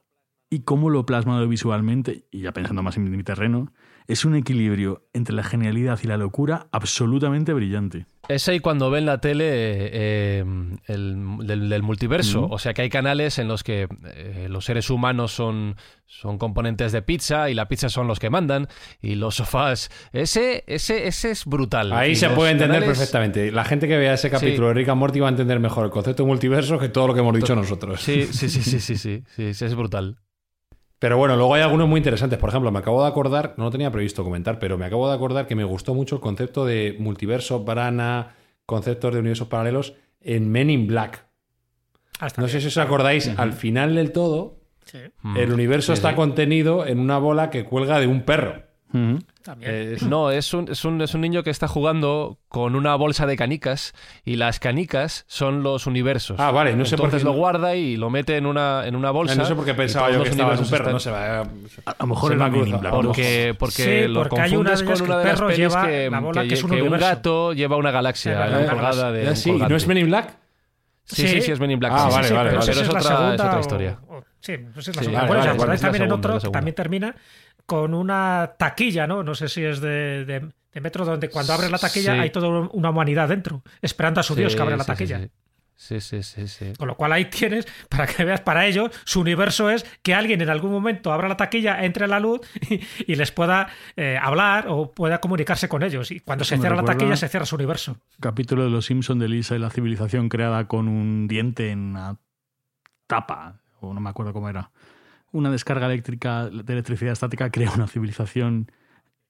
y 0.50 0.60
cómo 0.60 0.90
lo 0.90 1.06
plasmado 1.06 1.46
visualmente, 1.48 2.26
y 2.30 2.42
ya 2.42 2.52
pensando 2.52 2.82
más 2.82 2.96
en 2.96 3.10
mi 3.10 3.22
terreno, 3.22 3.72
es 4.06 4.24
un 4.24 4.34
equilibrio 4.34 5.04
entre 5.12 5.34
la 5.34 5.42
genialidad 5.42 5.98
y 6.02 6.06
la 6.06 6.16
locura 6.16 6.66
absolutamente 6.72 7.52
brillante. 7.52 8.06
Es 8.28 8.48
ahí 8.48 8.60
cuando 8.60 8.90
ven 8.90 9.06
la 9.06 9.20
tele 9.20 9.46
eh, 9.48 10.44
el, 10.86 11.36
del, 11.42 11.82
multiverso. 11.82 12.46
O 12.48 12.58
sea 12.60 12.74
que 12.74 12.82
hay 12.82 12.88
canales 12.88 13.38
en 13.38 13.48
los 13.48 13.64
que 13.64 13.88
eh, 14.14 14.46
los 14.48 14.64
seres 14.64 14.88
humanos 14.88 15.32
son, 15.32 15.74
son 16.06 16.38
componentes 16.38 16.92
de 16.92 17.02
pizza 17.02 17.50
y 17.50 17.54
la 17.54 17.66
pizza 17.66 17.88
son 17.88 18.06
los 18.06 18.20
que 18.20 18.30
mandan 18.30 18.68
y 19.02 19.16
los 19.16 19.36
sofás. 19.36 19.90
Ese, 20.12 20.62
ese, 20.68 21.08
ese 21.08 21.32
es 21.32 21.44
brutal. 21.44 21.92
Ahí 21.92 22.14
se 22.14 22.30
puede 22.30 22.52
entender 22.52 22.84
perfectamente. 22.84 23.50
La 23.50 23.64
gente 23.64 23.88
que 23.88 23.96
vea 23.96 24.14
ese 24.14 24.30
capítulo 24.30 24.68
de 24.68 24.74
Rick 24.74 24.90
and 24.90 24.98
Morty 24.98 25.18
va 25.18 25.26
a 25.26 25.30
entender 25.30 25.58
mejor 25.58 25.86
el 25.86 25.90
concepto 25.90 26.22
de 26.22 26.28
multiverso 26.28 26.78
que 26.78 26.88
todo 26.88 27.08
lo 27.08 27.14
que 27.14 27.20
hemos 27.20 27.34
dicho 27.34 27.56
nosotros. 27.56 28.00
Sí, 28.00 28.28
sí, 28.30 28.48
sí, 28.48 28.62
sí, 28.62 28.80
sí, 28.80 28.96
sí, 28.96 29.24
sí, 29.26 29.54
sí 29.54 29.64
es 29.64 29.74
brutal. 29.74 30.18
Pero 31.00 31.16
bueno, 31.16 31.34
luego 31.34 31.54
hay 31.54 31.62
algunos 31.62 31.88
muy 31.88 31.98
interesantes. 31.98 32.38
Por 32.38 32.50
ejemplo, 32.50 32.70
me 32.70 32.78
acabo 32.78 33.02
de 33.02 33.08
acordar, 33.08 33.54
no 33.56 33.64
lo 33.64 33.70
tenía 33.70 33.90
previsto 33.90 34.22
comentar, 34.22 34.58
pero 34.58 34.76
me 34.76 34.84
acabo 34.84 35.08
de 35.08 35.14
acordar 35.14 35.46
que 35.46 35.56
me 35.56 35.64
gustó 35.64 35.94
mucho 35.94 36.16
el 36.16 36.20
concepto 36.20 36.66
de 36.66 36.94
multiverso, 36.98 37.64
brana, 37.64 38.34
conceptos 38.66 39.14
de 39.14 39.20
universos 39.20 39.48
paralelos 39.48 39.94
en 40.20 40.52
Men 40.52 40.68
in 40.68 40.86
Black. 40.86 41.24
Ah, 42.20 42.28
no 42.36 42.48
sé 42.48 42.60
si 42.60 42.66
os 42.66 42.76
acordáis, 42.76 43.28
al 43.38 43.54
final 43.54 43.94
del 43.94 44.12
todo, 44.12 44.60
el 45.36 45.52
universo 45.54 45.94
está 45.94 46.14
contenido 46.14 46.86
en 46.86 46.98
una 46.98 47.16
bola 47.16 47.48
que 47.48 47.64
cuelga 47.64 47.98
de 47.98 48.06
un 48.06 48.22
perro. 48.22 48.64
No, 48.92 50.30
es 50.30 50.52
un, 50.52 50.68
es, 50.68 50.84
un, 50.84 51.00
es 51.00 51.14
un 51.14 51.20
niño 51.20 51.42
que 51.42 51.50
está 51.50 51.68
jugando 51.68 52.38
con 52.48 52.74
una 52.74 52.94
bolsa 52.96 53.26
de 53.26 53.36
canicas 53.36 53.94
y 54.24 54.36
las 54.36 54.58
canicas 54.58 55.24
son 55.28 55.62
los 55.62 55.86
universos. 55.86 56.38
Ah, 56.40 56.50
vale, 56.50 56.74
no 56.74 56.84
sé 56.84 56.96
por 56.96 57.10
qué. 57.10 57.20
lo 57.20 57.32
guarda 57.32 57.76
y 57.76 57.96
lo 57.96 58.10
mete 58.10 58.36
en 58.36 58.46
una, 58.46 58.86
en 58.86 58.96
una 58.96 59.10
bolsa. 59.10 59.36
no 59.36 59.44
sé 59.44 59.54
por 59.54 59.64
qué 59.64 59.74
pensaba 59.74 60.10
yo 60.10 60.22
que 60.22 60.30
estaba 60.30 60.54
en 60.54 60.60
un 60.60 60.70
perro. 60.70 60.90
No 60.90 61.00
se 61.00 61.10
va, 61.10 61.40
a, 61.40 61.46
lo 62.00 62.06
mejor 62.06 62.32
en 62.32 62.38
la 62.38 62.90
Porque, 62.90 63.54
porque 63.58 64.08
lo 64.08 64.28
confundes 64.28 64.82
con 64.82 65.02
una 65.02 65.18
de 65.18 65.24
las 65.24 65.40
pelis 65.40 65.74
que, 65.76 66.10
que, 66.48 66.82
un, 66.82 66.98
gato 66.98 67.52
lleva 67.52 67.76
una 67.76 67.90
galaxia 67.90 68.66
colgada 68.68 69.12
de. 69.12 69.36
Sí, 69.36 69.52
¿no 69.52 69.76
es 69.76 69.86
Men 69.86 69.98
in 69.98 70.06
Black? 70.06 70.36
Sí, 71.04 71.26
sí, 71.26 71.40
sí, 71.40 71.52
es 71.52 71.60
Men 71.60 71.72
in 71.72 71.78
Black. 71.78 71.92
Ah, 71.94 72.08
vale, 72.10 72.30
vale, 72.30 72.50
Pero 72.50 72.62
es 72.62 72.88
otra 72.88 73.60
historia. 73.60 73.98
Sí, 74.40 74.52
es 74.52 74.96
la 74.96 75.02
segunda. 75.02 75.26
Bueno, 75.26 75.76
también 75.78 76.04
en 76.04 76.12
otro, 76.12 76.40
también 76.40 76.74
termina 76.74 77.14
con 77.70 77.94
una 77.94 78.54
taquilla, 78.58 79.06
¿no? 79.06 79.22
No 79.22 79.36
sé 79.36 79.48
si 79.48 79.62
es 79.62 79.80
de, 79.80 80.24
de, 80.24 80.80
metro, 80.80 81.04
donde 81.04 81.30
cuando 81.30 81.52
abres 81.52 81.70
la 81.70 81.78
taquilla 81.78 82.20
hay 82.20 82.30
toda 82.30 82.68
una 82.72 82.90
humanidad 82.90 83.28
dentro, 83.28 83.62
esperando 83.80 84.18
a 84.18 84.24
su 84.24 84.34
Dios 84.34 84.56
que 84.56 84.62
abra 84.62 84.76
la 84.76 84.82
taquilla. 84.82 85.20
Sí, 85.76 86.00
sí, 86.00 86.24
sí, 86.24 86.48
sí. 86.48 86.72
Con 86.76 86.88
lo 86.88 86.96
cual 86.96 87.12
ahí 87.12 87.26
tienes, 87.26 87.68
para 87.88 88.08
que 88.08 88.24
veas, 88.24 88.40
para 88.40 88.66
ellos, 88.66 88.90
su 89.04 89.20
universo 89.20 89.70
es 89.70 89.86
que 90.02 90.14
alguien 90.14 90.40
en 90.40 90.50
algún 90.50 90.72
momento 90.72 91.12
abra 91.12 91.28
la 91.28 91.36
taquilla, 91.36 91.84
entre 91.84 92.08
la 92.08 92.18
luz 92.18 92.40
y, 93.06 93.14
les 93.14 93.30
pueda 93.30 93.68
eh, 93.94 94.18
hablar 94.20 94.66
o 94.66 94.90
pueda 94.90 95.20
comunicarse 95.20 95.68
con 95.68 95.84
ellos. 95.84 96.10
Y 96.10 96.18
cuando 96.18 96.44
se 96.44 96.58
cierra 96.58 96.74
la 96.74 96.82
taquilla, 96.82 97.14
se 97.14 97.28
cierra 97.28 97.46
su 97.46 97.54
universo. 97.54 97.98
Capítulo 98.18 98.64
de 98.64 98.70
Los 98.70 98.86
Simpson 98.86 99.20
de 99.20 99.28
Lisa 99.28 99.54
y 99.54 99.60
la 99.60 99.70
civilización 99.70 100.28
creada 100.28 100.66
con 100.66 100.88
un 100.88 101.28
diente 101.28 101.70
en 101.70 101.90
una 101.90 102.16
tapa, 103.06 103.60
o 103.78 103.94
no 103.94 104.00
me 104.00 104.10
acuerdo 104.10 104.32
cómo 104.32 104.48
era 104.48 104.72
una 105.32 105.50
descarga 105.50 105.86
eléctrica 105.86 106.48
de 106.48 106.72
electricidad 106.72 107.12
estática 107.12 107.50
crea 107.50 107.72
una 107.74 107.86
civilización 107.86 108.70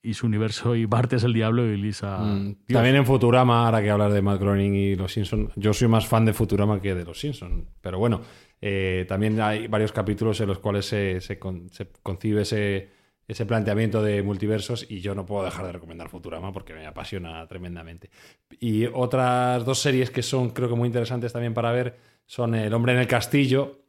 y 0.02 0.14
su 0.14 0.26
universo 0.26 0.74
y 0.74 0.86
Bart 0.86 1.12
es 1.12 1.24
el 1.24 1.34
diablo 1.34 1.66
y 1.66 1.76
Lisa... 1.76 2.18
Mm, 2.18 2.56
también 2.68 2.96
en 2.96 3.04
Futurama, 3.04 3.66
ahora 3.66 3.82
que 3.82 3.90
hablar 3.90 4.12
de 4.12 4.22
Matt 4.22 4.40
Groening 4.40 4.74
y 4.74 4.94
Los 4.94 5.12
Simpsons, 5.12 5.50
yo 5.56 5.74
soy 5.74 5.88
más 5.88 6.06
fan 6.06 6.24
de 6.24 6.32
Futurama 6.32 6.80
que 6.80 6.94
de 6.94 7.04
Los 7.04 7.20
Simpsons, 7.20 7.66
pero 7.80 7.98
bueno, 7.98 8.22
eh, 8.60 9.04
también 9.08 9.40
hay 9.40 9.66
varios 9.66 9.92
capítulos 9.92 10.40
en 10.40 10.48
los 10.48 10.58
cuales 10.58 10.86
se, 10.86 11.20
se, 11.20 11.38
concibe 11.38 12.42
ese, 12.42 12.88
ese 13.28 13.46
planteamiento 13.46 14.02
de 14.02 14.22
multiversos 14.22 14.86
y 14.88 15.00
yo 15.00 15.14
no 15.14 15.26
puedo 15.26 15.44
dejar 15.44 15.66
de 15.66 15.72
recomendar 15.72 16.08
Futurama 16.08 16.52
porque 16.52 16.72
me 16.72 16.86
apasiona 16.86 17.46
tremendamente. 17.46 18.10
Y 18.58 18.86
otras 18.86 19.64
dos 19.64 19.80
series 19.80 20.10
que 20.10 20.22
son 20.22 20.50
creo 20.50 20.68
que 20.68 20.76
muy 20.76 20.86
interesantes 20.86 21.32
también 21.32 21.54
para 21.54 21.72
ver 21.72 21.96
son 22.26 22.54
El 22.54 22.72
hombre 22.74 22.92
en 22.92 23.00
el 23.00 23.06
castillo, 23.06 23.80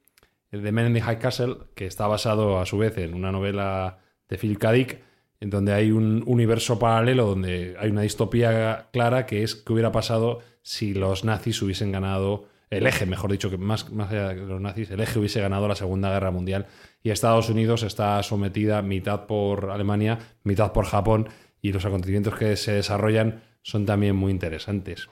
de 0.52 0.72
Men 0.72 0.88
in 0.88 0.93
the 0.93 1.02
High 1.02 1.20
Castle, 1.20 1.58
que 1.76 1.86
está 1.86 2.08
basado 2.08 2.60
a 2.60 2.66
su 2.66 2.78
vez 2.78 2.97
en 2.97 3.14
una 3.14 3.32
novela 3.32 3.99
de 4.28 4.38
Philip 4.38 4.60
K. 4.60 4.72
Dick, 4.72 4.99
en 5.39 5.49
donde 5.49 5.74
hay 5.74 5.91
un 5.91 6.24
universo 6.28 6.78
paralelo 6.78 7.26
donde 7.26 7.76
hay 7.80 7.89
una 7.89 8.02
distopía 8.02 8.89
clara 8.91 9.26
que 9.26 9.43
es 9.43 9.56
que 9.56 9.74
hubiera 9.74 9.91
pasado 9.91 10.39
si 10.62 10.93
los 10.93 11.24
nazis 11.24 11.62
hubiesen 11.62 11.91
ganado 11.91 12.45
el 12.70 12.88
eje, 12.88 13.06
mejor 13.06 13.32
dicho, 13.32 13.49
que 13.49 13.58
más, 13.58 13.91
más 13.91 14.12
allá 14.12 14.30
de 14.30 14.36
los 14.36 14.62
nazis, 14.62 14.89
el 14.91 15.02
eje 15.02 15.20
hubiese 15.20 15.41
ganado 15.41 15.68
la 15.68 15.76
Segunda 15.76 16.10
Guerra 16.10 16.32
Mundial 16.32 16.68
y 17.04 17.10
Estados 17.10 17.49
Unidos 17.49 17.84
está 17.84 18.22
sometida 18.24 18.82
mitad 18.82 19.26
por 19.26 19.72
Alemania, 19.72 20.20
mitad 20.43 20.72
por 20.72 20.86
Japón 20.86 21.28
y 21.62 21.74
los 21.74 21.84
acontecimientos 21.86 22.36
que 22.36 22.56
se 22.56 22.74
desarrollan 22.74 23.41
son 23.62 23.86
también 23.86 24.16
muy 24.16 24.32
interesantes. 24.32 25.10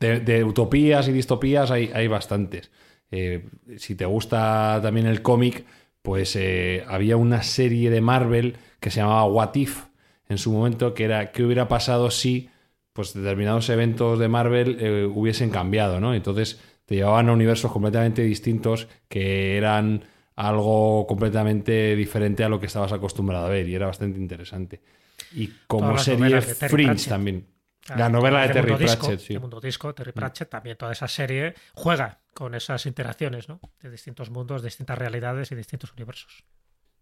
De, 0.00 0.20
de 0.20 0.44
utopías 0.44 1.08
y 1.08 1.12
distopías 1.12 1.70
hay, 1.70 1.90
hay 1.94 2.08
bastantes. 2.08 2.70
Eh, 3.12 3.44
si 3.76 3.94
te 3.94 4.06
gusta 4.06 4.80
también 4.82 5.06
el 5.06 5.20
cómic, 5.20 5.64
pues 6.00 6.34
eh, 6.34 6.82
había 6.88 7.16
una 7.16 7.42
serie 7.42 7.90
de 7.90 8.00
Marvel 8.00 8.56
que 8.80 8.90
se 8.90 9.00
llamaba 9.00 9.24
What 9.26 9.54
If 9.54 9.84
en 10.28 10.38
su 10.38 10.50
momento, 10.50 10.94
que 10.94 11.04
era 11.04 11.30
qué 11.30 11.44
hubiera 11.44 11.68
pasado 11.68 12.10
si 12.10 12.48
pues 12.94 13.14
determinados 13.14 13.68
eventos 13.68 14.18
de 14.18 14.28
Marvel 14.28 14.76
eh, 14.80 15.04
hubiesen 15.06 15.50
cambiado, 15.50 16.00
¿no? 16.00 16.14
Entonces 16.14 16.60
te 16.86 16.96
llevaban 16.96 17.28
a 17.28 17.32
universos 17.32 17.70
completamente 17.70 18.22
distintos 18.22 18.88
que 19.08 19.56
eran 19.56 20.04
algo 20.34 21.06
completamente 21.06 21.94
diferente 21.94 22.44
a 22.44 22.48
lo 22.48 22.58
que 22.58 22.66
estabas 22.66 22.92
acostumbrado 22.92 23.46
a 23.46 23.50
ver 23.50 23.68
y 23.68 23.74
era 23.74 23.86
bastante 23.86 24.18
interesante. 24.18 24.80
Y 25.34 25.50
como 25.66 25.96
serie 25.98 26.40
Fringe 26.40 27.08
también. 27.08 27.46
Ah, 27.88 27.96
La 27.98 28.08
novela 28.08 28.46
de 28.46 28.54
Terry 28.54 28.76
Disco, 28.76 29.06
Pratchett, 29.06 29.20
sí. 29.20 29.34
de 29.34 29.40
Mundo 29.40 29.60
Disco, 29.60 29.94
Terry 29.94 30.12
Pratchett, 30.12 30.48
también 30.48 30.76
toda 30.76 30.92
esa 30.92 31.08
serie 31.08 31.54
juega 31.74 32.21
con 32.34 32.54
esas 32.54 32.86
interacciones, 32.86 33.48
¿no? 33.48 33.60
De 33.80 33.90
distintos 33.90 34.30
mundos, 34.30 34.62
distintas 34.62 34.98
realidades 34.98 35.52
y 35.52 35.54
distintos 35.54 35.92
universos. 35.92 36.44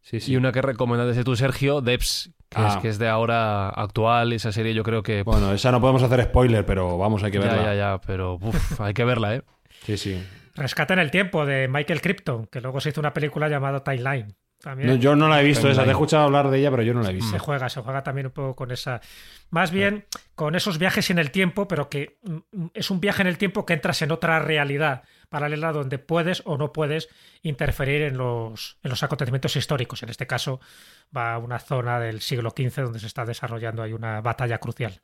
Sí, 0.03 0.18
sí. 0.20 0.33
Y 0.33 0.37
una 0.37 0.51
que 0.53 0.62
recomiendas 0.62 1.09
desde 1.09 1.24
tú, 1.24 1.37
Sergio, 1.37 1.81
Debs, 1.83 2.31
que, 2.49 2.59
es, 2.66 2.74
Ah. 2.76 2.78
que 2.81 2.89
es 2.89 2.99
de 2.99 3.09
ahora 3.09 3.68
actual. 3.68 4.33
Esa 4.33 4.51
serie 4.51 4.72
yo 4.74 4.83
creo 4.83 5.03
que... 5.03 5.22
Bueno, 5.22 5.53
esa 5.53 5.70
no 5.72 5.81
podemos 5.81 6.03
hacer 6.03 6.22
spoiler, 6.24 6.64
pero 6.64 6.97
vamos, 6.97 7.22
hay 7.22 7.31
que 7.31 7.39
ya, 7.39 7.45
verla. 7.45 7.64
ya, 7.64 7.74
ya, 7.74 8.01
pero 8.07 8.35
uf, 8.41 8.81
hay 8.81 8.95
que 8.95 9.05
verla, 9.05 9.35
¿eh? 9.37 9.43
Sí, 9.85 9.99
sí. 9.99 10.22
Rescata 10.55 10.95
en 10.95 11.01
el 11.01 11.11
tiempo 11.11 11.45
de 11.47 11.68
Michael 11.68 12.01
Crichton, 12.01 12.47
que 12.47 12.61
luego 12.61 12.81
se 12.81 12.89
hizo 12.89 13.01
una 13.01 13.12
película 13.12 13.49
llamada 13.49 13.85
Timeline. 13.85 14.35
También 14.62 14.90
No, 14.90 14.94
yo 14.96 15.16
no 15.16 15.26
la 15.28 15.40
he 15.40 15.44
visto 15.44 15.70
esa, 15.70 15.82
te 15.84 15.88
he 15.88 15.92
escuchado 15.92 16.24
hablar 16.24 16.50
de 16.50 16.58
ella, 16.58 16.70
pero 16.70 16.82
yo 16.82 16.92
no 16.92 17.00
la 17.02 17.11
he 17.11 17.14
visto. 17.14 17.30
se 17.30 17.38
juega, 17.38 17.68
se 17.70 17.80
juega 17.80 18.02
también 18.02 18.26
un 18.26 18.32
poco 18.32 18.54
con 18.54 18.70
esa. 18.70 19.00
Más 19.48 19.70
bien 19.70 20.04
con 20.34 20.54
esos 20.54 20.78
viajes 20.78 21.08
en 21.11 21.18
el 21.18 21.30
tiempo, 21.30 21.66
pero 21.66 21.88
que 21.88 22.18
mm, 22.22 22.66
es 22.74 22.90
un 22.90 23.00
viaje 23.00 23.22
en 23.22 23.28
el 23.28 23.38
tiempo 23.38 23.64
que 23.64 23.72
entras 23.72 24.02
en 24.02 24.11
otra 24.12 24.38
realidad 24.38 25.02
paralela 25.30 25.72
donde 25.72 25.98
puedes 25.98 26.42
o 26.44 26.58
no 26.58 26.72
puedes 26.72 27.08
interferir 27.42 28.02
en 28.02 28.18
los, 28.18 28.76
en 28.82 28.90
los 28.90 29.02
acontecimientos 29.02 29.56
históricos. 29.56 30.02
En 30.02 30.08
este 30.11 30.26
caso, 30.26 30.61
va 31.16 31.34
a 31.34 31.38
una 31.38 31.58
zona 31.58 31.98
del 32.00 32.20
siglo 32.20 32.50
XV 32.50 32.82
donde 32.82 32.98
se 33.00 33.06
está 33.06 33.24
desarrollando 33.24 33.82
ahí 33.82 33.92
una 33.94 34.20
batalla 34.20 34.58
crucial. 34.58 35.00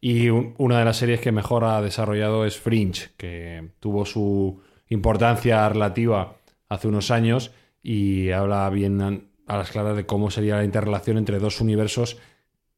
Y 0.00 0.28
un- 0.30 0.54
una 0.58 0.78
de 0.78 0.84
las 0.86 0.96
series 0.96 1.20
que 1.20 1.30
mejor 1.32 1.64
ha 1.64 1.80
desarrollado 1.82 2.46
es 2.46 2.58
Fringe, 2.58 3.10
que 3.16 3.70
tuvo 3.78 4.04
su 4.06 4.60
importancia 4.88 5.68
relativa 5.68 6.34
hace 6.68 6.88
unos 6.88 7.10
años 7.10 7.52
y 7.82 8.30
habla 8.30 8.68
bien 8.70 9.00
a- 9.00 9.56
las 9.56 9.70
claras 9.70 9.96
de 9.96 10.06
cómo 10.06 10.30
sería 10.30 10.56
la 10.56 10.64
interrelación 10.64 11.18
entre 11.18 11.38
dos 11.38 11.60
universos 11.60 12.16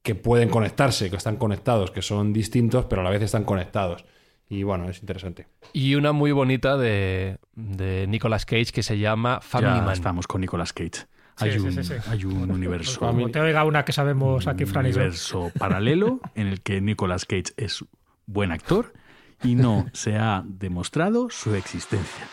que 0.02 0.14
pueden 0.14 0.48
conectarse, 0.48 1.09
que 1.11 1.16
están 1.16 1.36
conectados, 1.36 1.90
que 1.90 2.02
son 2.02 2.32
distintos, 2.32 2.86
pero 2.86 3.00
a 3.00 3.05
la 3.05 3.11
vez 3.11 3.22
están 3.22 3.44
conectados. 3.44 4.05
Y 4.48 4.62
bueno, 4.62 4.88
es 4.90 5.00
interesante. 5.00 5.46
Y 5.72 5.94
una 5.94 6.12
muy 6.12 6.32
bonita 6.32 6.76
de, 6.76 7.38
de 7.55 8.07
Nicolas 8.09 8.44
Cage 8.44 8.66
que 8.72 8.82
se 8.82 8.98
llama 8.98 9.40
Family 9.40 9.76
Ya 9.78 9.82
Man. 9.82 9.92
estamos 9.92 10.26
con 10.26 10.40
Nicolas 10.42 10.72
Cage. 10.72 11.07
Hay, 11.36 11.52
sí, 11.52 11.59
un, 11.59 11.72
sí, 11.72 11.82
sí. 11.84 11.94
hay 12.09 12.24
un 12.26 12.50
universo, 12.50 13.00
Como 13.00 13.28
te 13.30 13.40
oiga 13.40 13.64
una 13.64 13.84
que 13.84 13.92
sabemos 13.92 14.46
aquí, 14.46 14.64
un 14.64 14.70
Fran 14.70 14.84
yo. 14.84 14.90
universo 14.90 15.50
paralelo 15.59 16.20
en 16.34 16.46
el 16.48 16.61
que 16.61 16.80
Nicolas 16.80 17.24
Cage 17.24 17.52
es 17.57 17.84
buen 18.26 18.52
actor 18.52 18.92
y 19.42 19.55
no 19.55 19.86
se 19.92 20.16
ha 20.16 20.42
demostrado 20.46 21.30
su 21.30 21.55
existencia. 21.55 22.28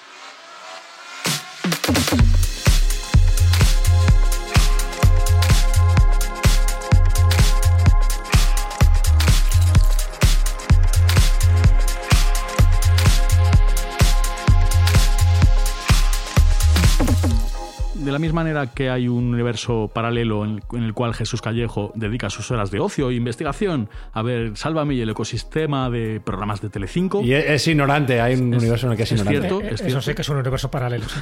De 18.03 18.11
la 18.11 18.17
misma 18.19 18.41
manera 18.43 18.67
que 18.67 18.89
hay 18.89 19.07
un 19.07 19.31
universo 19.33 19.89
paralelo 19.93 20.43
en 20.43 20.51
el, 20.55 20.63
en 20.77 20.83
el 20.83 20.93
cual 20.93 21.13
Jesús 21.13 21.41
Callejo 21.41 21.91
dedica 21.95 22.29
sus 22.31 22.49
horas 22.49 22.71
de 22.71 22.79
ocio 22.79 23.09
e 23.11 23.13
investigación 23.13 23.89
a 24.11 24.21
ver 24.23 24.57
Sálvame 24.57 24.95
y 24.95 25.01
el 25.01 25.09
ecosistema 25.11 25.89
de 25.89 26.19
programas 26.19 26.61
de 26.61 26.69
Telecinco. 26.69 27.21
Y 27.21 27.33
es, 27.33 27.45
es 27.47 27.67
ignorante, 27.67 28.19
hay 28.19 28.33
un 28.35 28.53
Es- 28.53 28.61
universo 28.63 28.87
en 28.87 28.91
el 28.93 28.97
que 28.97 29.03
es, 29.03 29.11
es 29.11 29.19
ignorante. 29.19 29.47
cierto. 29.47 29.65
Es 29.67 29.73
Eso 29.73 29.83
cierto. 29.83 30.01
sí 30.01 30.13
que 30.15 30.21
es 30.23 30.29
un 30.29 30.37
universo 30.37 30.71
paralelo. 30.71 31.05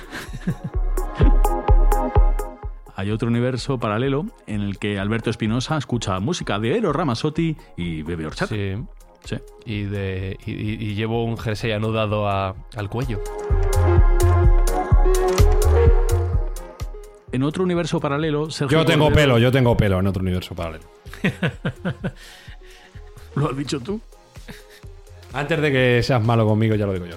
Hay 2.95 3.11
otro 3.11 3.29
universo 3.29 3.77
paralelo 3.79 4.25
en 4.45 4.59
el 4.59 4.77
que 4.77 4.99
Alberto 4.99 5.29
Espinosa 5.29 5.77
escucha 5.77 6.19
música 6.19 6.59
de 6.59 6.77
Eros 6.77 6.93
Ramazzotti 6.93 7.55
y 7.77 8.01
bebe 8.03 8.25
horchata. 8.25 8.53
Sí. 8.53 8.73
Sí. 9.23 9.35
Y, 9.65 9.83
de, 9.83 10.37
y 10.45 10.95
llevo 10.95 11.23
un 11.23 11.37
jersey 11.37 11.71
anudado 11.71 12.27
a- 12.27 12.55
al 12.75 12.89
cuello. 12.89 13.21
En 17.39 17.43
otro 17.43 17.63
universo 17.63 18.01
paralelo, 18.01 18.51
Sergio 18.51 18.79
Yo 18.79 18.85
tengo 18.85 19.05
Cordero- 19.05 19.15
pelo, 19.15 19.37
yo 19.39 19.49
tengo 19.49 19.77
pelo 19.77 19.97
en 19.97 20.07
otro 20.07 20.21
universo 20.21 20.53
paralelo. 20.55 20.83
¿Lo 23.35 23.49
has 23.49 23.55
dicho 23.55 23.79
tú? 23.79 24.01
Antes 25.31 25.61
de 25.61 25.71
que 25.71 26.01
seas 26.03 26.21
malo 26.21 26.45
conmigo, 26.45 26.75
ya 26.75 26.85
lo 26.85 26.91
digo 26.91 27.05
yo. 27.05 27.15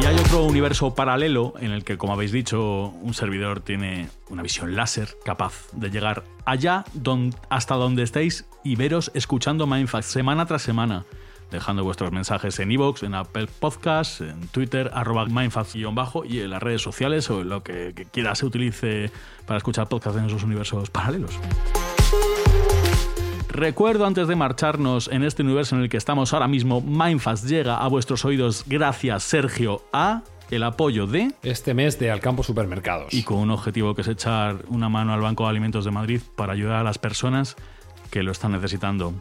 Y 0.00 0.06
hay 0.06 0.16
otro 0.16 0.44
universo 0.44 0.94
paralelo 0.94 1.52
en 1.60 1.70
el 1.70 1.84
que, 1.84 1.98
como 1.98 2.14
habéis 2.14 2.32
dicho, 2.32 2.94
un 3.02 3.12
servidor 3.12 3.60
tiene 3.60 4.08
una 4.30 4.42
visión 4.42 4.74
láser 4.74 5.10
capaz 5.22 5.68
de 5.72 5.90
llegar 5.90 6.24
allá 6.46 6.86
don- 6.94 7.34
hasta 7.50 7.74
donde 7.74 8.04
estéis 8.04 8.46
y 8.64 8.76
veros 8.76 9.10
escuchando 9.12 9.66
Mindfact 9.66 10.04
semana 10.08 10.46
tras 10.46 10.62
semana, 10.62 11.04
dejando 11.50 11.84
vuestros 11.84 12.12
mensajes 12.12 12.58
en 12.58 12.70
iVoox, 12.72 13.02
en 13.02 13.14
Apple 13.14 13.46
Podcasts, 13.60 14.20
en 14.20 14.48
Twitter, 14.48 14.90
arroba 14.92 15.26
mindfact-bajo 15.26 16.24
y 16.24 16.40
en 16.40 16.50
las 16.50 16.62
redes 16.62 16.82
sociales 16.82 17.30
o 17.30 17.42
en 17.42 17.48
lo 17.48 17.62
que, 17.62 17.92
que 17.94 18.04
quiera 18.06 18.34
se 18.34 18.46
utilice 18.46 19.10
para 19.46 19.58
escuchar 19.58 19.88
podcasts 19.88 20.18
en 20.18 20.26
esos 20.26 20.42
universos 20.42 20.90
paralelos. 20.90 21.38
Recuerdo 23.48 24.04
antes 24.04 24.28
de 24.28 24.36
marcharnos 24.36 25.08
en 25.08 25.22
este 25.22 25.42
universo 25.42 25.76
en 25.76 25.82
el 25.82 25.88
que 25.88 25.96
estamos 25.96 26.34
ahora 26.34 26.46
mismo, 26.46 26.82
Mindfast 26.82 27.46
llega 27.46 27.78
a 27.78 27.88
vuestros 27.88 28.24
oídos 28.26 28.64
gracias, 28.66 29.22
Sergio, 29.22 29.82
a 29.94 30.22
el 30.50 30.62
apoyo 30.62 31.06
de 31.06 31.32
Este 31.42 31.74
mes 31.74 31.98
de 31.98 32.10
Alcampo 32.10 32.42
Supermercados. 32.42 33.12
y 33.14 33.22
con 33.22 33.38
un 33.38 33.50
objetivo 33.50 33.94
que 33.94 34.02
es 34.02 34.08
echar 34.08 34.64
una 34.68 34.88
mano 34.88 35.14
al 35.14 35.20
Banco 35.20 35.44
de 35.44 35.50
Alimentos 35.50 35.84
de 35.84 35.90
Madrid 35.90 36.20
para 36.36 36.52
ayudar 36.52 36.76
a 36.76 36.84
las 36.84 36.98
personas 36.98 37.56
que 38.10 38.22
lo 38.22 38.30
están 38.30 38.52
necesitando. 38.52 39.14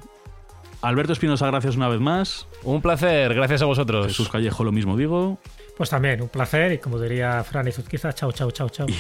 Alberto 0.82 1.14
Espinosa, 1.14 1.48
gracias 1.48 1.76
una 1.76 1.88
vez 1.88 2.00
más. 2.00 2.48
Un 2.64 2.82
placer, 2.82 3.34
gracias 3.34 3.62
a 3.62 3.66
vosotros. 3.66 4.08
Jesús 4.08 4.30
Callejo, 4.30 4.64
lo 4.64 4.72
mismo 4.72 4.98
digo. 4.98 5.40
Pues 5.78 5.90
también, 5.90 6.22
un 6.22 6.30
placer 6.30 6.72
y 6.72 6.78
como 6.78 7.00
diría 7.00 7.44
Fran 7.44 7.68
y 7.68 7.72
Zuzquiza, 7.72 8.14
chao, 8.14 8.32
chao, 8.32 8.52
chao, 8.52 8.70
chao. 8.70 8.88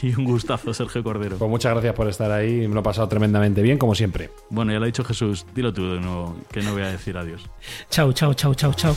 Y 0.00 0.14
un 0.14 0.24
gustazo, 0.24 0.72
Sergio 0.72 1.02
Cordero. 1.02 1.38
Pues 1.38 1.50
muchas 1.50 1.72
gracias 1.72 1.92
por 1.94 2.08
estar 2.08 2.30
ahí, 2.30 2.68
me 2.68 2.74
lo 2.74 2.80
he 2.80 2.82
pasado 2.84 3.08
tremendamente 3.08 3.62
bien, 3.62 3.78
como 3.78 3.96
siempre. 3.96 4.30
Bueno, 4.48 4.70
ya 4.70 4.78
lo 4.78 4.84
ha 4.84 4.86
dicho 4.86 5.02
Jesús, 5.02 5.44
dilo 5.54 5.72
tú 5.72 5.92
de 5.92 6.00
nuevo, 6.00 6.36
que 6.52 6.62
no 6.62 6.72
voy 6.72 6.82
a 6.82 6.92
decir 6.92 7.16
adiós. 7.16 7.42
Chao, 7.90 8.12
chao, 8.12 8.32
chao, 8.32 8.54
chao, 8.54 8.72
chao. 8.74 8.96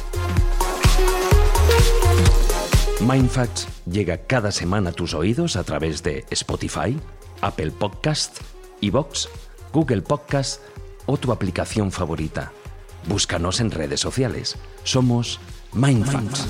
Mindfacts 3.02 3.68
llega 3.88 4.18
cada 4.28 4.52
semana 4.52 4.92
a 4.92 4.94
tus 4.94 5.16
oídos 5.16 5.56
a 5.56 5.64
través 5.64 6.04
de 6.04 6.24
Spotify, 6.30 6.96
Apple 7.42 7.72
Podcast, 7.72 8.40
Evox, 8.82 9.28
Google 9.74 10.04
Podcast 10.04 10.62
o 11.12 11.18
tu 11.18 11.32
aplicación 11.34 11.92
favorita. 11.92 12.54
Búscanos 13.06 13.60
en 13.60 13.70
redes 13.72 14.00
sociales. 14.00 14.56
Somos 14.84 15.40
Mindfacts. 15.74 16.46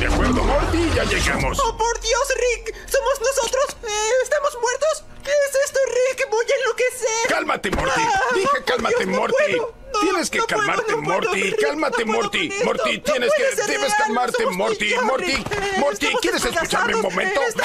De 0.00 0.06
acuerdo, 0.06 0.42
Morty, 0.44 0.90
ya 0.94 1.04
llegamos. 1.04 1.58
¡Oh, 1.60 1.76
por 1.76 2.00
Dios, 2.00 2.28
Rick! 2.34 2.74
¿Somos 2.86 3.20
nosotros? 3.20 3.76
Eh, 3.84 4.10
¿Estamos 4.24 4.58
muertos? 4.60 5.04
¿Qué 5.22 5.30
es 5.30 5.56
esto, 5.66 5.78
Rick? 5.86 6.28
¡Voy 6.30 6.44
a 6.44 6.62
enloquecer! 6.62 7.28
Cálmate, 7.28 7.70
Morty. 7.70 8.00
Ah, 8.04 8.20
Dije 8.34 8.64
cálmate, 8.66 8.96
Dios, 8.98 9.08
no 9.08 9.16
Morty. 9.20 9.34
puedo. 9.52 9.74
No. 9.94 10.00
Tienes 10.00 10.30
que 10.30 10.38
No 10.38 10.46
puedo, 10.46 10.58
calmarte, 10.58 10.92
puedo, 10.92 11.02
Morty. 11.02 11.42
Rick, 11.42 11.60
Cálmate, 11.62 12.04
Morty. 12.04 12.50
Morty, 12.64 12.96
No 12.98 13.02
tienes 13.04 13.30
que. 13.36 13.72
Debes 13.72 13.94
calmarte, 13.94 14.42
somos 14.42 14.56
Morty. 14.56 14.94
Morty. 15.04 15.24
Rick. 15.36 15.78
Morty, 15.78 16.06
¿quieres 16.20 16.44
escucharme 16.44 16.94
un 16.96 17.02
momento? 17.02 17.40
Está- 17.42 17.64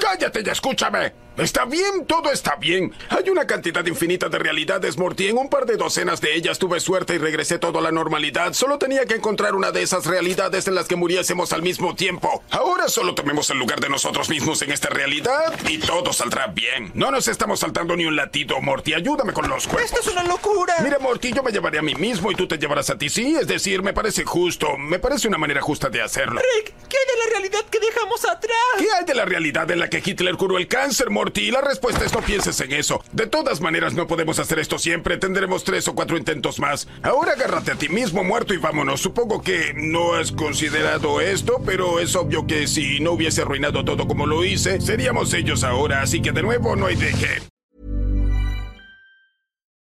Cállate 0.00 0.42
y 0.44 0.48
escúchame. 0.48 1.27
Está 1.38 1.64
bien, 1.66 2.04
todo 2.04 2.32
está 2.32 2.56
bien. 2.56 2.92
Hay 3.10 3.30
una 3.30 3.46
cantidad 3.46 3.86
infinita 3.86 4.28
de 4.28 4.40
realidades, 4.40 4.98
Morty. 4.98 5.28
En 5.28 5.38
un 5.38 5.48
par 5.48 5.66
de 5.66 5.76
docenas 5.76 6.20
de 6.20 6.34
ellas 6.34 6.58
tuve 6.58 6.80
suerte 6.80 7.14
y 7.14 7.18
regresé 7.18 7.58
todo 7.60 7.78
a 7.78 7.82
la 7.82 7.92
normalidad. 7.92 8.54
Solo 8.54 8.76
tenía 8.76 9.06
que 9.06 9.14
encontrar 9.14 9.54
una 9.54 9.70
de 9.70 9.82
esas 9.82 10.06
realidades 10.06 10.66
en 10.66 10.74
las 10.74 10.88
que 10.88 10.96
muriésemos 10.96 11.52
al 11.52 11.62
mismo 11.62 11.94
tiempo. 11.94 12.42
Ahora 12.50 12.88
solo 12.88 13.14
tomemos 13.14 13.50
el 13.50 13.58
lugar 13.58 13.78
de 13.78 13.88
nosotros 13.88 14.28
mismos 14.28 14.62
en 14.62 14.72
esta 14.72 14.88
realidad 14.88 15.54
y 15.68 15.78
todo 15.78 16.12
saldrá 16.12 16.48
bien. 16.48 16.90
No 16.94 17.12
nos 17.12 17.28
estamos 17.28 17.60
saltando 17.60 17.94
ni 17.94 18.04
un 18.04 18.16
latido, 18.16 18.60
Morty. 18.60 18.94
Ayúdame 18.94 19.32
con 19.32 19.48
los 19.48 19.68
cuerpos. 19.68 19.92
Esto 19.92 20.00
es 20.00 20.08
una 20.08 20.24
locura. 20.24 20.74
Mira, 20.82 20.98
Morty, 20.98 21.32
yo 21.32 21.44
me 21.44 21.52
llevaré 21.52 21.78
a 21.78 21.82
mí 21.82 21.94
mismo 21.94 22.32
y 22.32 22.34
tú 22.34 22.48
te 22.48 22.58
llevarás 22.58 22.90
a 22.90 22.98
ti. 22.98 23.08
Sí, 23.08 23.36
es 23.40 23.46
decir, 23.46 23.82
me 23.82 23.92
parece 23.92 24.24
justo. 24.24 24.76
Me 24.76 24.98
parece 24.98 25.28
una 25.28 25.38
manera 25.38 25.60
justa 25.60 25.88
de 25.88 26.02
hacerlo. 26.02 26.40
Rick, 26.56 26.74
¿qué 26.88 26.96
hay 26.96 27.16
de 27.16 27.24
la 27.24 27.30
realidad 27.30 27.64
que 27.70 27.78
dejamos 27.78 28.24
atrás? 28.24 28.56
¿Qué 28.78 28.86
hay 28.98 29.04
de 29.04 29.14
la 29.14 29.24
realidad 29.24 29.70
en 29.70 29.78
la 29.78 29.88
que 29.88 30.02
Hitler 30.04 30.34
curó 30.34 30.58
el 30.58 30.66
cáncer, 30.66 31.10
Morty? 31.10 31.27
La 31.36 31.60
respuesta 31.60 32.04
es 32.04 32.12
no 32.12 32.20
pienses 32.20 32.60
en 32.60 32.72
eso. 32.72 33.02
De 33.12 33.26
todas 33.26 33.60
maneras, 33.60 33.94
no 33.94 34.06
podemos 34.06 34.38
hacer 34.38 34.58
esto 34.58 34.78
siempre. 34.78 35.18
Tendremos 35.18 35.62
tres 35.62 35.86
o 35.86 35.94
cuatro 35.94 36.16
intentos 36.16 36.58
más. 36.58 36.88
Ahora 37.02 37.32
agárrate 37.32 37.72
a 37.72 37.74
ti 37.74 37.88
mismo, 37.88 38.24
muerto, 38.24 38.54
y 38.54 38.56
vámonos. 38.56 39.00
Supongo 39.00 39.42
que 39.42 39.72
no 39.74 40.14
has 40.14 40.32
considerado 40.32 41.20
esto, 41.20 41.60
pero 41.64 42.00
es 42.00 42.16
obvio 42.16 42.46
que 42.46 42.66
si 42.66 43.00
no 43.00 43.12
hubiese 43.12 43.42
arruinado 43.42 43.84
todo 43.84 44.06
como 44.06 44.26
lo 44.26 44.44
hice, 44.44 44.80
seríamos 44.80 45.34
ellos 45.34 45.64
ahora. 45.64 46.02
Así 46.02 46.22
que 46.22 46.32
de 46.32 46.42
nuevo, 46.42 46.76
no 46.76 46.86
hay 46.86 46.96
de 46.96 47.12
qué. 47.12 47.57